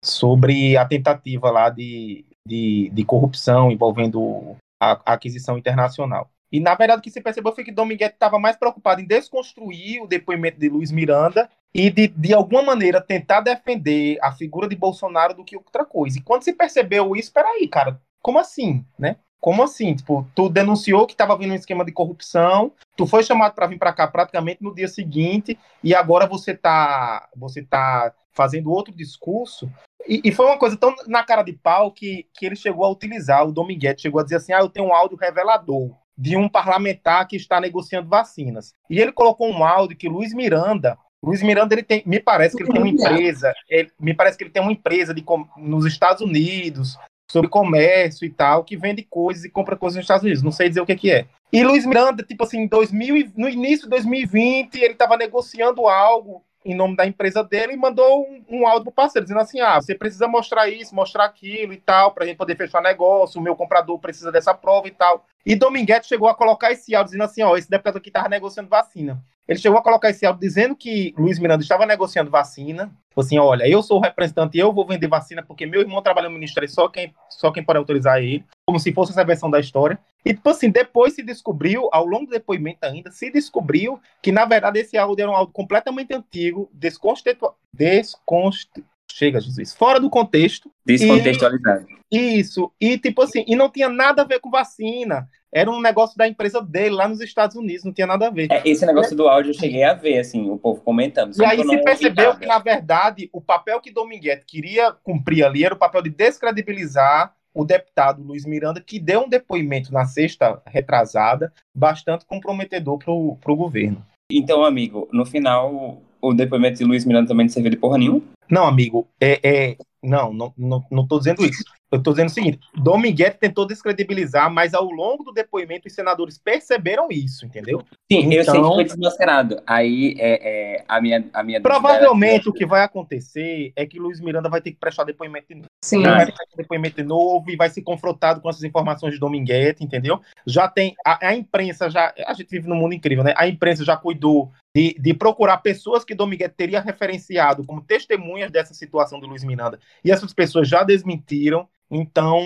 sobre 0.02 0.76
a 0.76 0.84
tentativa 0.84 1.50
lá 1.50 1.68
de, 1.68 2.24
de, 2.46 2.90
de 2.90 3.04
corrupção 3.04 3.70
envolvendo 3.70 4.56
a, 4.80 4.92
a 5.04 5.12
aquisição 5.12 5.58
internacional. 5.58 6.30
E, 6.50 6.60
na 6.60 6.74
verdade, 6.74 7.00
o 7.00 7.02
que 7.02 7.10
se 7.10 7.20
percebeu 7.20 7.54
foi 7.54 7.62
que 7.62 7.70
Dominguete 7.72 8.14
estava 8.14 8.38
mais 8.38 8.56
preocupado 8.56 9.00
em 9.02 9.06
desconstruir 9.06 10.02
o 10.02 10.06
depoimento 10.06 10.58
de 10.58 10.68
Luiz 10.68 10.90
Miranda 10.90 11.50
e, 11.74 11.90
de, 11.90 12.08
de 12.08 12.32
alguma 12.32 12.62
maneira, 12.62 13.02
tentar 13.02 13.42
defender 13.42 14.18
a 14.22 14.32
figura 14.32 14.66
de 14.66 14.74
Bolsonaro 14.74 15.34
do 15.34 15.44
que 15.44 15.56
outra 15.56 15.84
coisa. 15.84 16.18
E 16.18 16.22
quando 16.22 16.44
se 16.44 16.54
percebeu 16.54 17.14
isso, 17.14 17.32
peraí, 17.32 17.68
cara, 17.68 18.00
como 18.22 18.38
assim, 18.38 18.84
né? 18.98 19.16
Como 19.40 19.62
assim? 19.62 19.94
Tipo, 19.94 20.26
tu 20.34 20.48
denunciou 20.48 21.06
que 21.06 21.12
estava 21.12 21.36
vindo 21.36 21.52
um 21.52 21.56
esquema 21.56 21.84
de 21.84 21.92
corrupção, 21.92 22.72
tu 22.98 23.06
foi 23.06 23.22
chamado 23.22 23.54
para 23.54 23.68
vir 23.68 23.78
para 23.78 23.92
cá 23.92 24.08
praticamente 24.08 24.60
no 24.60 24.74
dia 24.74 24.88
seguinte 24.88 25.56
e 25.84 25.94
agora 25.94 26.26
você 26.26 26.52
tá, 26.52 27.28
você 27.36 27.62
tá 27.62 28.12
fazendo 28.32 28.72
outro 28.72 28.92
discurso. 28.92 29.70
E, 30.06 30.20
e 30.24 30.32
foi 30.32 30.46
uma 30.46 30.58
coisa 30.58 30.76
tão 30.76 30.92
na 31.06 31.22
cara 31.22 31.42
de 31.42 31.52
pau 31.52 31.92
que, 31.92 32.26
que 32.34 32.44
ele 32.44 32.56
chegou 32.56 32.84
a 32.84 32.90
utilizar, 32.90 33.46
o 33.46 33.52
Dominguete 33.52 34.02
chegou 34.02 34.20
a 34.20 34.24
dizer 34.24 34.36
assim: 34.36 34.52
ah, 34.52 34.58
eu 34.58 34.68
tenho 34.68 34.88
um 34.88 34.92
áudio 34.92 35.16
revelador 35.16 35.92
de 36.16 36.36
um 36.36 36.48
parlamentar 36.48 37.28
que 37.28 37.36
está 37.36 37.60
negociando 37.60 38.08
vacinas. 38.08 38.72
E 38.90 39.00
ele 39.00 39.12
colocou 39.12 39.48
um 39.48 39.64
áudio 39.64 39.96
que 39.96 40.08
Luiz 40.08 40.34
Miranda 40.34 40.98
Luiz 41.22 41.42
Miranda, 41.42 41.74
ele 41.74 41.82
tem, 41.82 42.02
me 42.06 42.20
parece 42.20 42.56
que 42.56 42.62
ele 42.62 42.72
tem 42.72 42.80
uma 42.80 42.88
empresa, 42.88 43.52
ele, 43.68 43.90
me 43.98 44.14
parece 44.14 44.38
que 44.38 44.44
ele 44.44 44.52
tem 44.52 44.62
uma 44.62 44.70
empresa 44.70 45.12
de, 45.12 45.24
nos 45.56 45.84
Estados 45.84 46.22
Unidos 46.22 46.96
sobre 47.30 47.50
comércio 47.50 48.24
e 48.24 48.30
tal, 48.30 48.64
que 48.64 48.76
vende 48.76 49.02
coisas 49.02 49.44
e 49.44 49.50
compra 49.50 49.76
coisas 49.76 49.96
nos 49.96 50.04
Estados 50.04 50.24
Unidos. 50.24 50.42
Não 50.42 50.52
sei 50.52 50.68
dizer 50.68 50.80
o 50.80 50.86
que, 50.86 50.96
que 50.96 51.10
é. 51.10 51.26
E 51.52 51.62
Luiz 51.62 51.86
Miranda, 51.86 52.22
tipo 52.22 52.44
assim, 52.44 52.66
2000, 52.66 53.32
no 53.36 53.48
início 53.48 53.84
de 53.84 53.90
2020, 53.90 54.74
ele 54.76 54.92
estava 54.92 55.16
negociando 55.16 55.86
algo 55.86 56.42
em 56.64 56.74
nome 56.74 56.96
da 56.96 57.06
empresa 57.06 57.42
dele 57.42 57.72
e 57.72 57.76
mandou 57.76 58.22
um, 58.22 58.44
um 58.50 58.66
áudio 58.66 58.84
pro 58.84 58.92
parceiro, 58.92 59.24
dizendo 59.24 59.40
assim: 59.40 59.60
ah, 59.60 59.80
você 59.80 59.94
precisa 59.94 60.26
mostrar 60.26 60.68
isso, 60.68 60.94
mostrar 60.94 61.24
aquilo 61.24 61.72
e 61.72 61.78
tal, 61.78 62.12
pra 62.12 62.26
gente 62.26 62.36
poder 62.36 62.56
fechar 62.56 62.82
negócio, 62.82 63.40
o 63.40 63.42
meu 63.42 63.56
comprador 63.56 63.98
precisa 63.98 64.32
dessa 64.32 64.52
prova 64.52 64.88
e 64.88 64.90
tal. 64.90 65.24
E 65.48 65.56
Dominguete 65.56 66.06
chegou 66.06 66.28
a 66.28 66.34
colocar 66.34 66.72
esse 66.72 66.94
áudio 66.94 67.12
dizendo 67.12 67.24
assim: 67.24 67.42
ó, 67.42 67.56
esse 67.56 67.70
deputado 67.70 67.96
aqui 67.96 68.10
tava 68.10 68.28
negociando 68.28 68.68
vacina. 68.68 69.24
Ele 69.48 69.58
chegou 69.58 69.78
a 69.78 69.82
colocar 69.82 70.10
esse 70.10 70.26
áudio 70.26 70.42
dizendo 70.42 70.76
que 70.76 71.14
Luiz 71.16 71.38
Miranda 71.38 71.62
estava 71.62 71.86
negociando 71.86 72.30
vacina. 72.30 72.92
Tipo 73.08 73.22
assim, 73.22 73.38
olha, 73.38 73.66
eu 73.66 73.82
sou 73.82 73.96
o 73.96 74.00
representante, 74.02 74.58
eu 74.58 74.70
vou 74.70 74.86
vender 74.86 75.08
vacina 75.08 75.42
porque 75.42 75.64
meu 75.64 75.80
irmão 75.80 76.02
trabalha 76.02 76.28
no 76.28 76.34
ministério, 76.34 76.68
só 76.68 76.86
quem, 76.86 77.14
só 77.30 77.50
quem 77.50 77.64
pode 77.64 77.78
autorizar 77.78 78.18
ele, 78.18 78.44
como 78.66 78.78
se 78.78 78.92
fosse 78.92 79.12
essa 79.12 79.24
versão 79.24 79.50
da 79.50 79.58
história. 79.58 79.98
E, 80.22 80.34
tipo 80.34 80.50
assim, 80.50 80.68
depois 80.68 81.14
se 81.14 81.22
descobriu, 81.22 81.88
ao 81.92 82.04
longo 82.04 82.26
do 82.26 82.32
depoimento 82.32 82.80
ainda, 82.82 83.10
se 83.10 83.30
descobriu 83.30 83.98
que, 84.20 84.30
na 84.30 84.44
verdade, 84.44 84.80
esse 84.80 84.98
áudio 84.98 85.22
era 85.22 85.32
um 85.32 85.34
áudio 85.34 85.54
completamente 85.54 86.12
antigo, 86.12 86.68
desconstitu... 86.74 87.54
desconst... 87.72 88.68
Chega, 89.10 89.40
Jesus. 89.40 89.74
Fora 89.74 89.98
do 89.98 90.10
contexto. 90.10 90.70
Descontextualizado. 90.84 91.86
E, 92.12 92.38
isso. 92.38 92.70
E, 92.78 92.98
tipo 92.98 93.22
assim, 93.22 93.42
e 93.48 93.56
não 93.56 93.70
tinha 93.70 93.88
nada 93.88 94.20
a 94.20 94.24
ver 94.26 94.38
com 94.38 94.50
vacina. 94.50 95.26
Era 95.52 95.70
um 95.70 95.80
negócio 95.80 96.16
da 96.16 96.28
empresa 96.28 96.60
dele 96.60 96.94
lá 96.94 97.08
nos 97.08 97.20
Estados 97.20 97.56
Unidos, 97.56 97.84
não 97.84 97.92
tinha 97.92 98.06
nada 98.06 98.26
a 98.26 98.30
ver. 98.30 98.48
É, 98.50 98.62
esse 98.68 98.84
negócio 98.84 99.16
do 99.16 99.28
áudio 99.28 99.50
eu 99.50 99.54
cheguei 99.54 99.82
a 99.82 99.94
ver, 99.94 100.18
assim, 100.18 100.50
o 100.50 100.58
povo 100.58 100.82
comentando. 100.82 101.34
E 101.36 101.44
aí 101.44 101.64
se 101.64 101.78
percebeu 101.78 102.36
que, 102.36 102.46
na 102.46 102.58
verdade, 102.58 103.30
o 103.32 103.40
papel 103.40 103.80
que 103.80 103.90
Dominguete 103.90 104.44
queria 104.46 104.92
cumprir 104.92 105.44
ali 105.44 105.64
era 105.64 105.74
o 105.74 105.78
papel 105.78 106.02
de 106.02 106.10
descredibilizar 106.10 107.34
o 107.54 107.64
deputado 107.64 108.22
Luiz 108.22 108.44
Miranda, 108.44 108.80
que 108.80 109.00
deu 109.00 109.22
um 109.22 109.28
depoimento 109.28 109.92
na 109.92 110.04
sexta 110.04 110.62
retrasada, 110.66 111.52
bastante 111.74 112.24
comprometedor 112.24 112.98
para 112.98 113.12
o 113.12 113.56
governo. 113.56 114.04
Então, 114.30 114.64
amigo, 114.64 115.08
no 115.10 115.24
final, 115.24 116.02
o 116.20 116.34
depoimento 116.34 116.78
de 116.78 116.84
Luiz 116.84 117.04
Miranda 117.04 117.28
também 117.28 117.46
não 117.46 117.52
serviu 117.52 117.70
de 117.70 117.76
porra 117.76 117.98
nenhuma? 117.98 118.22
Não, 118.50 118.66
amigo, 118.66 119.08
é, 119.20 119.40
é, 119.42 119.76
não, 120.02 120.32
não, 120.32 120.52
não, 120.56 120.84
não 120.90 121.06
tô 121.06 121.18
dizendo 121.18 121.44
isso. 121.44 121.64
Eu 121.90 122.02
tô 122.02 122.10
dizendo 122.10 122.28
o 122.28 122.32
seguinte: 122.32 122.58
Dominguete 122.74 123.38
tentou 123.38 123.66
descredibilizar, 123.66 124.52
mas 124.52 124.74
ao 124.74 124.84
longo 124.84 125.24
do 125.24 125.32
depoimento 125.32 125.88
os 125.88 125.94
senadores 125.94 126.38
perceberam 126.38 127.08
isso, 127.10 127.46
entendeu? 127.46 127.82
Sim, 128.10 128.20
então, 128.20 128.32
eu 128.32 128.44
sei 128.44 128.52
que 128.52 128.58
então 128.58 128.74
foi 128.74 128.84
desmascarado. 128.84 129.62
Aí 129.66 130.14
é, 130.18 130.76
é, 130.76 130.84
a 130.86 131.00
minha. 131.00 131.24
A 131.32 131.42
minha 131.42 131.60
provavelmente 131.60 132.48
o 132.48 132.52
que 132.52 132.66
vai 132.66 132.82
acontecer 132.82 133.72
é 133.74 133.86
que 133.86 133.98
Luiz 133.98 134.20
Miranda 134.20 134.48
vai 134.48 134.60
ter 134.60 134.72
que 134.72 134.78
prestar 134.78 135.04
depoimento 135.04 135.48
de 135.48 135.54
novo. 135.56 135.68
Sim. 135.82 136.02
Vai 136.02 136.26
prestar 136.26 136.44
depoimento 136.56 136.96
de 136.96 137.02
novo 137.02 137.50
e 137.50 137.56
vai 137.56 137.70
ser 137.70 137.82
confrontado 137.82 138.40
com 138.40 138.50
essas 138.50 138.64
informações 138.64 139.14
de 139.14 139.20
Dominguete, 139.20 139.82
entendeu? 139.82 140.20
Já 140.46 140.68
tem. 140.68 140.94
A, 141.06 141.28
a 141.28 141.34
imprensa 141.34 141.88
já. 141.88 142.12
A 142.26 142.34
gente 142.34 142.50
vive 142.50 142.68
num 142.68 142.76
mundo 142.76 142.94
incrível, 142.94 143.24
né? 143.24 143.32
A 143.36 143.48
imprensa 143.48 143.84
já 143.84 143.96
cuidou 143.96 144.52
de, 144.74 144.94
de, 144.98 145.14
procurar 145.14 145.58
pessoas 145.58 146.04
que 146.04 146.14
Dominguete 146.14 146.54
teria 146.56 146.80
referenciado 146.80 147.64
como 147.64 147.80
testemunhas 147.80 148.50
dessa 148.50 148.74
situação 148.74 149.18
do 149.18 149.26
Luiz 149.26 149.42
Miranda. 149.42 149.78
E 150.04 150.10
essas 150.10 150.32
pessoas 150.32 150.68
já 150.68 150.82
desmentiram. 150.82 151.68
Então, 151.90 152.40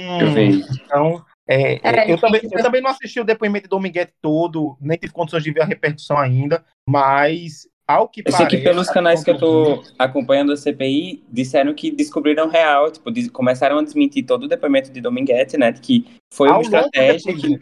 então 0.84 1.24
é, 1.48 1.80
é, 1.82 2.12
eu, 2.12 2.18
também, 2.18 2.40
eu 2.44 2.62
também 2.62 2.80
não 2.80 2.90
assisti 2.90 3.20
o 3.20 3.24
depoimento 3.24 3.64
de 3.64 3.70
Dominguete 3.70 4.12
todo, 4.22 4.76
nem 4.80 4.96
tive 4.96 5.12
condições 5.12 5.42
de 5.42 5.50
ver 5.50 5.62
a 5.62 5.66
repercussão 5.66 6.16
ainda, 6.16 6.64
mas 6.88 7.68
ao 7.86 8.08
que 8.08 8.20
eu 8.20 8.24
parece... 8.24 8.50
sei 8.50 8.58
que 8.58 8.64
pelos 8.64 8.88
canais 8.88 9.24
que 9.24 9.30
eu 9.30 9.38
tô 9.38 9.82
acompanhando 9.98 10.52
a 10.52 10.56
CPI, 10.56 11.24
disseram 11.28 11.74
que 11.74 11.90
descobriram 11.90 12.48
real, 12.48 12.90
tipo, 12.90 13.10
começaram 13.32 13.78
a 13.78 13.82
desmentir 13.82 14.24
todo 14.24 14.44
o 14.44 14.48
depoimento 14.48 14.90
de 14.90 15.00
Dominguete, 15.00 15.58
né, 15.58 15.72
que 15.72 16.06
foi 16.32 16.48
uma 16.48 16.62
estratégia 16.62 17.34
que 17.34 17.58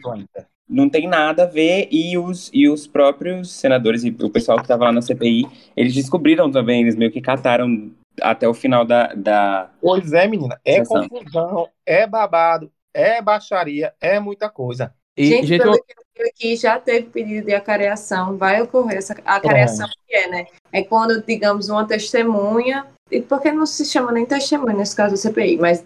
não 0.71 0.89
tem 0.89 1.07
nada 1.07 1.43
a 1.43 1.45
ver, 1.45 1.89
e 1.91 2.17
os, 2.17 2.49
e 2.53 2.69
os 2.69 2.87
próprios 2.87 3.51
senadores 3.51 4.03
e 4.03 4.09
o 4.09 4.29
pessoal 4.29 4.57
que 4.57 4.63
estava 4.63 4.85
lá 4.85 4.91
na 4.91 5.01
CPI, 5.01 5.45
eles 5.75 5.93
descobriram 5.93 6.49
também, 6.49 6.81
eles 6.81 6.95
meio 6.95 7.11
que 7.11 7.19
cataram 7.19 7.91
até 8.21 8.47
o 8.47 8.53
final 8.53 8.85
da. 8.85 9.07
da... 9.13 9.69
Pois 9.81 10.13
é, 10.13 10.27
menina. 10.27 10.59
É 10.63 10.77
sessão. 10.77 11.07
confusão, 11.09 11.67
é 11.85 12.07
babado, 12.07 12.71
é 12.93 13.21
baixaria, 13.21 13.93
é 13.99 14.19
muita 14.19 14.49
coisa. 14.49 14.93
E, 15.17 15.25
gente, 15.25 15.47
gente 15.47 15.61
pelo 15.61 15.75
eu... 15.75 16.31
que 16.33 16.55
já 16.55 16.79
teve 16.79 17.07
pedido 17.07 17.47
de 17.47 17.53
acareação, 17.53 18.37
vai 18.37 18.61
ocorrer 18.61 18.97
essa 18.97 19.13
acareação 19.25 19.87
que 20.07 20.15
é, 20.15 20.27
né? 20.29 20.45
É 20.71 20.83
quando, 20.83 21.21
digamos, 21.21 21.67
uma 21.67 21.85
testemunha, 21.85 22.87
porque 23.27 23.51
não 23.51 23.65
se 23.65 23.83
chama 23.85 24.11
nem 24.11 24.25
testemunha 24.25 24.75
nesse 24.75 24.95
caso 24.95 25.15
do 25.15 25.17
CPI, 25.17 25.57
mas 25.57 25.83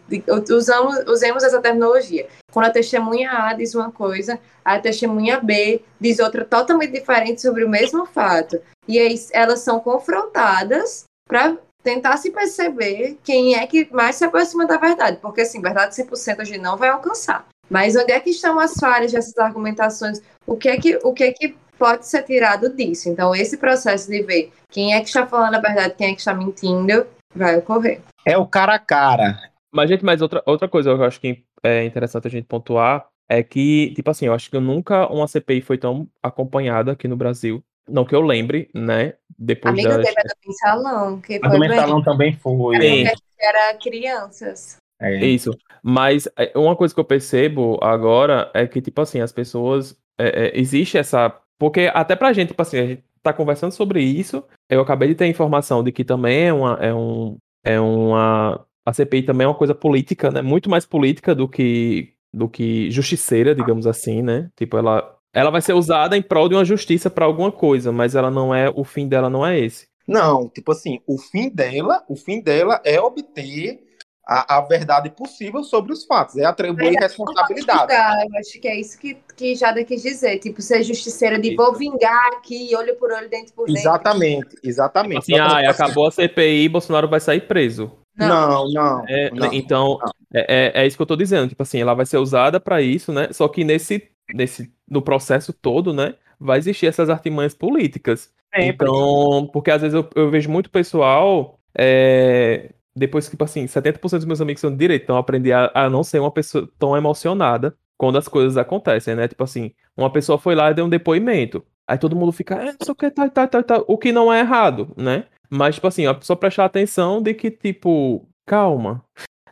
usamos, 0.49 1.03
usemos 1.07 1.43
essa 1.43 1.61
terminologia. 1.61 2.27
Quando 2.51 2.67
a 2.67 2.71
testemunha 2.71 3.31
A 3.31 3.53
diz 3.53 3.73
uma 3.73 3.91
coisa, 3.91 4.39
a 4.63 4.79
testemunha 4.79 5.39
B 5.39 5.81
diz 5.99 6.19
outra 6.19 6.45
totalmente 6.45 6.91
diferente 6.91 7.41
sobre 7.41 7.63
o 7.63 7.69
mesmo 7.69 8.05
fato. 8.05 8.61
E 8.87 8.99
aí 8.99 9.15
elas 9.31 9.61
são 9.61 9.79
confrontadas 9.79 11.05
para 11.27 11.57
tentar 11.83 12.17
se 12.17 12.31
perceber 12.31 13.17
quem 13.23 13.55
é 13.55 13.65
que 13.65 13.87
mais 13.91 14.15
se 14.15 14.25
aproxima 14.25 14.65
da 14.65 14.77
verdade, 14.77 15.19
porque 15.21 15.41
assim, 15.41 15.61
verdade 15.61 15.95
100% 15.95 16.39
a 16.39 16.43
gente 16.43 16.61
não 16.61 16.77
vai 16.77 16.89
alcançar. 16.89 17.45
Mas 17.69 17.95
onde 17.95 18.11
é 18.11 18.19
que 18.19 18.29
estão 18.29 18.59
as 18.59 18.73
falhas 18.75 19.11
dessas 19.11 19.37
argumentações? 19.37 20.21
O 20.45 20.55
que 20.55 20.69
é 20.69 20.77
que, 20.77 20.99
o 21.03 21.13
que, 21.13 21.23
é 21.23 21.31
que 21.31 21.55
pode 21.77 22.07
ser 22.07 22.23
tirado 22.23 22.69
disso? 22.69 23.09
Então, 23.09 23.35
esse 23.35 23.57
processo 23.57 24.09
de 24.09 24.21
ver 24.21 24.51
quem 24.69 24.93
é 24.93 24.99
que 24.99 25.07
está 25.07 25.25
falando 25.25 25.55
a 25.55 25.59
verdade, 25.59 25.95
quem 25.97 26.11
é 26.11 26.13
que 26.13 26.19
está 26.19 26.33
mentindo, 26.33 27.07
vai 27.35 27.57
ocorrer. 27.57 28.01
É 28.25 28.37
o 28.37 28.45
cara 28.45 28.75
a 28.75 28.79
cara. 28.79 29.39
Mas, 29.71 29.89
gente, 29.89 30.05
mas 30.05 30.21
outra, 30.21 30.41
outra 30.45 30.67
coisa 30.67 30.93
que 30.93 31.01
eu 31.01 31.05
acho 31.05 31.19
que 31.19 31.43
é 31.63 31.83
interessante 31.83 32.27
a 32.27 32.31
gente 32.31 32.45
pontuar 32.45 33.07
é 33.29 33.43
que, 33.43 33.91
tipo 33.95 34.09
assim, 34.09 34.27
eu 34.27 34.33
acho 34.33 34.49
que 34.49 34.59
nunca 34.59 35.07
uma 35.11 35.27
CPI 35.27 35.61
foi 35.61 35.77
tão 35.77 36.07
acompanhada 36.23 36.91
aqui 36.91 37.07
no 37.07 37.17
Brasil 37.17 37.63
não 37.87 38.05
que 38.05 38.15
eu 38.15 38.21
lembre, 38.21 38.69
né? 38.73 39.13
Depois 39.37 39.73
Amiga 39.73 39.97
da... 39.97 40.03
teve 40.03 40.19
a 40.19 40.23
do 40.23 40.47
mensalão, 40.47 41.21
que 41.21 41.39
a 41.41 41.47
do 41.47 41.59
mensalão 41.59 42.03
também 42.03 42.33
foi. 42.33 42.75
Era, 42.75 43.13
era 43.39 43.77
crianças. 43.77 44.77
É. 44.99 45.25
Isso. 45.25 45.51
Mas 45.83 46.27
é, 46.37 46.51
uma 46.55 46.75
coisa 46.75 46.93
que 46.93 46.99
eu 46.99 47.05
percebo 47.05 47.77
agora 47.81 48.49
é 48.53 48.65
que, 48.65 48.81
tipo 48.81 49.01
assim, 49.01 49.21
as 49.21 49.31
pessoas. 49.31 49.95
É, 50.17 50.47
é, 50.47 50.59
existe 50.59 50.97
essa. 50.97 51.29
Porque 51.59 51.91
até 51.93 52.15
pra 52.15 52.33
gente, 52.33 52.49
tipo 52.49 52.61
assim, 52.61 52.77
a 52.79 52.85
gente 52.85 53.03
tá 53.31 53.33
conversando 53.33 53.71
sobre 53.71 54.01
isso. 54.01 54.43
Eu 54.69 54.81
acabei 54.81 55.09
de 55.09 55.15
ter 55.15 55.27
informação 55.27 55.83
de 55.83 55.91
que 55.91 56.03
também 56.03 56.47
é 56.47 56.53
uma. 56.53 56.77
É, 56.81 56.93
um, 56.93 57.37
é 57.63 57.79
uma. 57.79 58.65
A 58.85 58.93
CPI 58.93 59.23
também 59.23 59.45
é 59.45 59.47
uma 59.47 59.55
coisa 59.55 59.73
política, 59.75 60.31
né? 60.31 60.41
Muito 60.41 60.69
mais 60.69 60.85
política 60.85 61.33
do 61.33 61.47
que 61.47 62.13
do 62.33 62.49
que 62.49 62.91
justiceira, 62.91 63.55
digamos 63.55 63.87
assim, 63.87 64.21
né? 64.21 64.49
Tipo, 64.57 64.77
ela 64.77 65.15
ela 65.33 65.49
vai 65.49 65.61
ser 65.61 65.73
usada 65.73 66.15
em 66.15 66.21
prol 66.21 66.47
de 66.47 66.55
uma 66.55 66.63
justiça 66.63 67.09
para 67.09 67.25
alguma 67.25 67.51
coisa, 67.51 67.91
mas 67.91 68.15
ela 68.15 68.31
não 68.31 68.55
é, 68.55 68.69
o 68.73 68.85
fim 68.85 69.05
dela 69.05 69.29
não 69.29 69.45
é 69.45 69.59
esse. 69.59 69.87
Não, 70.07 70.47
tipo 70.47 70.71
assim, 70.71 71.01
o 71.05 71.17
fim 71.17 71.49
dela, 71.49 72.03
o 72.07 72.15
fim 72.15 72.41
dela 72.41 72.79
é 72.85 73.01
obter 73.01 73.81
a, 74.27 74.57
a 74.57 74.61
verdade 74.61 75.09
possível 75.09 75.63
sobre 75.63 75.93
os 75.93 76.05
fatos, 76.05 76.37
é 76.37 76.45
atribuir 76.45 76.95
é, 76.97 76.99
responsabilidade. 76.99 77.93
Eu 77.93 78.39
acho 78.39 78.59
que 78.59 78.67
é 78.67 78.79
isso 78.79 78.99
que, 78.99 79.17
que 79.35 79.55
Jada 79.55 79.83
quis 79.83 80.01
dizer, 80.01 80.39
tipo, 80.39 80.61
ser 80.61 80.83
justiceira 80.83 81.39
de 81.39 81.55
vou 81.55 81.73
vingar 81.73 82.27
aqui, 82.33 82.75
olho 82.75 82.95
por 82.95 83.11
olho, 83.11 83.29
dente 83.29 83.53
por 83.53 83.67
dentro. 83.67 83.81
Exatamente, 83.81 84.55
exatamente. 84.63 85.19
Assim, 85.19 85.37
ah, 85.37 85.69
acabou 85.69 86.07
a 86.07 86.11
CPI, 86.11 86.69
Bolsonaro 86.69 87.07
vai 87.07 87.19
sair 87.19 87.41
preso. 87.41 87.91
Não, 88.17 88.69
não. 88.71 89.03
É, 89.07 89.29
não 89.31 89.53
então, 89.53 89.99
não. 90.01 90.11
É, 90.33 90.73
é, 90.77 90.83
é, 90.83 90.87
isso 90.87 90.95
que 90.95 91.01
eu 91.01 91.07
tô 91.07 91.17
dizendo. 91.17 91.49
Tipo 91.49 91.63
assim, 91.63 91.81
ela 91.81 91.93
vai 91.93 92.05
ser 92.05 92.17
usada 92.17 92.61
para 92.61 92.81
isso, 92.81 93.11
né? 93.11 93.27
Só 93.33 93.45
que 93.49 93.65
nesse 93.65 94.09
nesse, 94.33 94.71
no 94.89 95.01
processo 95.01 95.53
todo, 95.53 95.93
né, 95.93 96.15
vai 96.39 96.57
existir 96.57 96.87
essas 96.87 97.09
artimanhas 97.09 97.53
políticas. 97.53 98.31
Sempre. 98.53 98.87
Então, 98.87 99.49
porque 99.51 99.71
às 99.71 99.81
vezes 99.81 99.95
eu, 99.95 100.07
eu 100.15 100.29
vejo 100.29 100.49
muito 100.49 100.69
pessoal, 100.69 101.59
é, 101.77 102.71
depois 102.95 103.25
que, 103.25 103.31
tipo 103.31 103.43
assim, 103.43 103.65
70% 103.65 104.19
dos 104.19 104.25
meus 104.25 104.41
amigos 104.41 104.61
são 104.61 104.71
de 104.71 104.77
direito, 104.77 105.03
então 105.03 105.17
aprendi 105.17 105.51
a, 105.51 105.69
a 105.73 105.89
não 105.89 106.03
ser 106.03 106.19
uma 106.19 106.31
pessoa 106.31 106.69
tão 106.79 106.95
emocionada 106.95 107.75
quando 107.97 108.17
as 108.17 108.27
coisas 108.27 108.57
acontecem, 108.57 109.15
né? 109.15 109.27
Tipo 109.27 109.43
assim, 109.43 109.71
uma 109.97 110.11
pessoa 110.11 110.37
foi 110.37 110.55
lá 110.55 110.71
e 110.71 110.73
deu 110.73 110.85
um 110.85 110.89
depoimento. 110.89 111.65
Aí 111.87 111.97
todo 111.97 112.15
mundo 112.15 112.31
fica, 112.31 112.55
é, 112.55 112.75
só 112.83 112.93
que 112.95 113.11
tá, 113.11 113.29
tá, 113.29 113.47
tá, 113.47 113.61
tá, 113.61 113.83
o 113.87 113.97
que 113.97 114.11
não 114.11 114.31
é 114.31 114.39
errado, 114.39 114.93
né? 114.97 115.25
Mas, 115.49 115.75
tipo 115.75 115.87
assim, 115.87 116.05
a 116.05 116.13
pessoa 116.13 116.37
prestar 116.37 116.65
atenção 116.65 117.21
de 117.21 117.33
que, 117.33 117.51
tipo, 117.51 118.27
calma. 118.45 119.03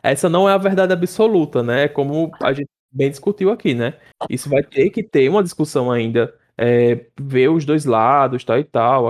Essa 0.02 0.28
não 0.28 0.48
é 0.48 0.52
a 0.52 0.58
verdade 0.58 0.92
absoluta, 0.92 1.62
né? 1.62 1.84
É 1.84 1.88
como 1.88 2.32
a 2.42 2.52
gente 2.52 2.68
bem 2.92 3.10
discutiu 3.10 3.50
aqui, 3.50 3.74
né? 3.74 3.94
Isso 4.28 4.48
vai 4.48 4.62
ter 4.62 4.90
que 4.90 5.02
ter 5.02 5.28
uma 5.28 5.42
discussão 5.42 5.90
ainda, 5.90 6.34
é, 6.58 7.06
ver 7.18 7.48
os 7.48 7.64
dois 7.64 7.84
lados, 7.84 8.44
tal 8.44 8.58
e 8.58 8.64
tal, 8.64 9.08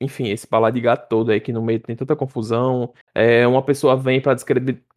enfim, 0.00 0.28
esse 0.28 0.46
gato 0.80 1.08
todo 1.08 1.30
aí 1.30 1.40
que 1.40 1.52
no 1.52 1.62
meio 1.62 1.80
tem 1.80 1.96
tanta 1.96 2.16
confusão, 2.16 2.92
é, 3.14 3.46
uma 3.46 3.62
pessoa 3.62 3.96
vem 3.96 4.20
para 4.20 4.36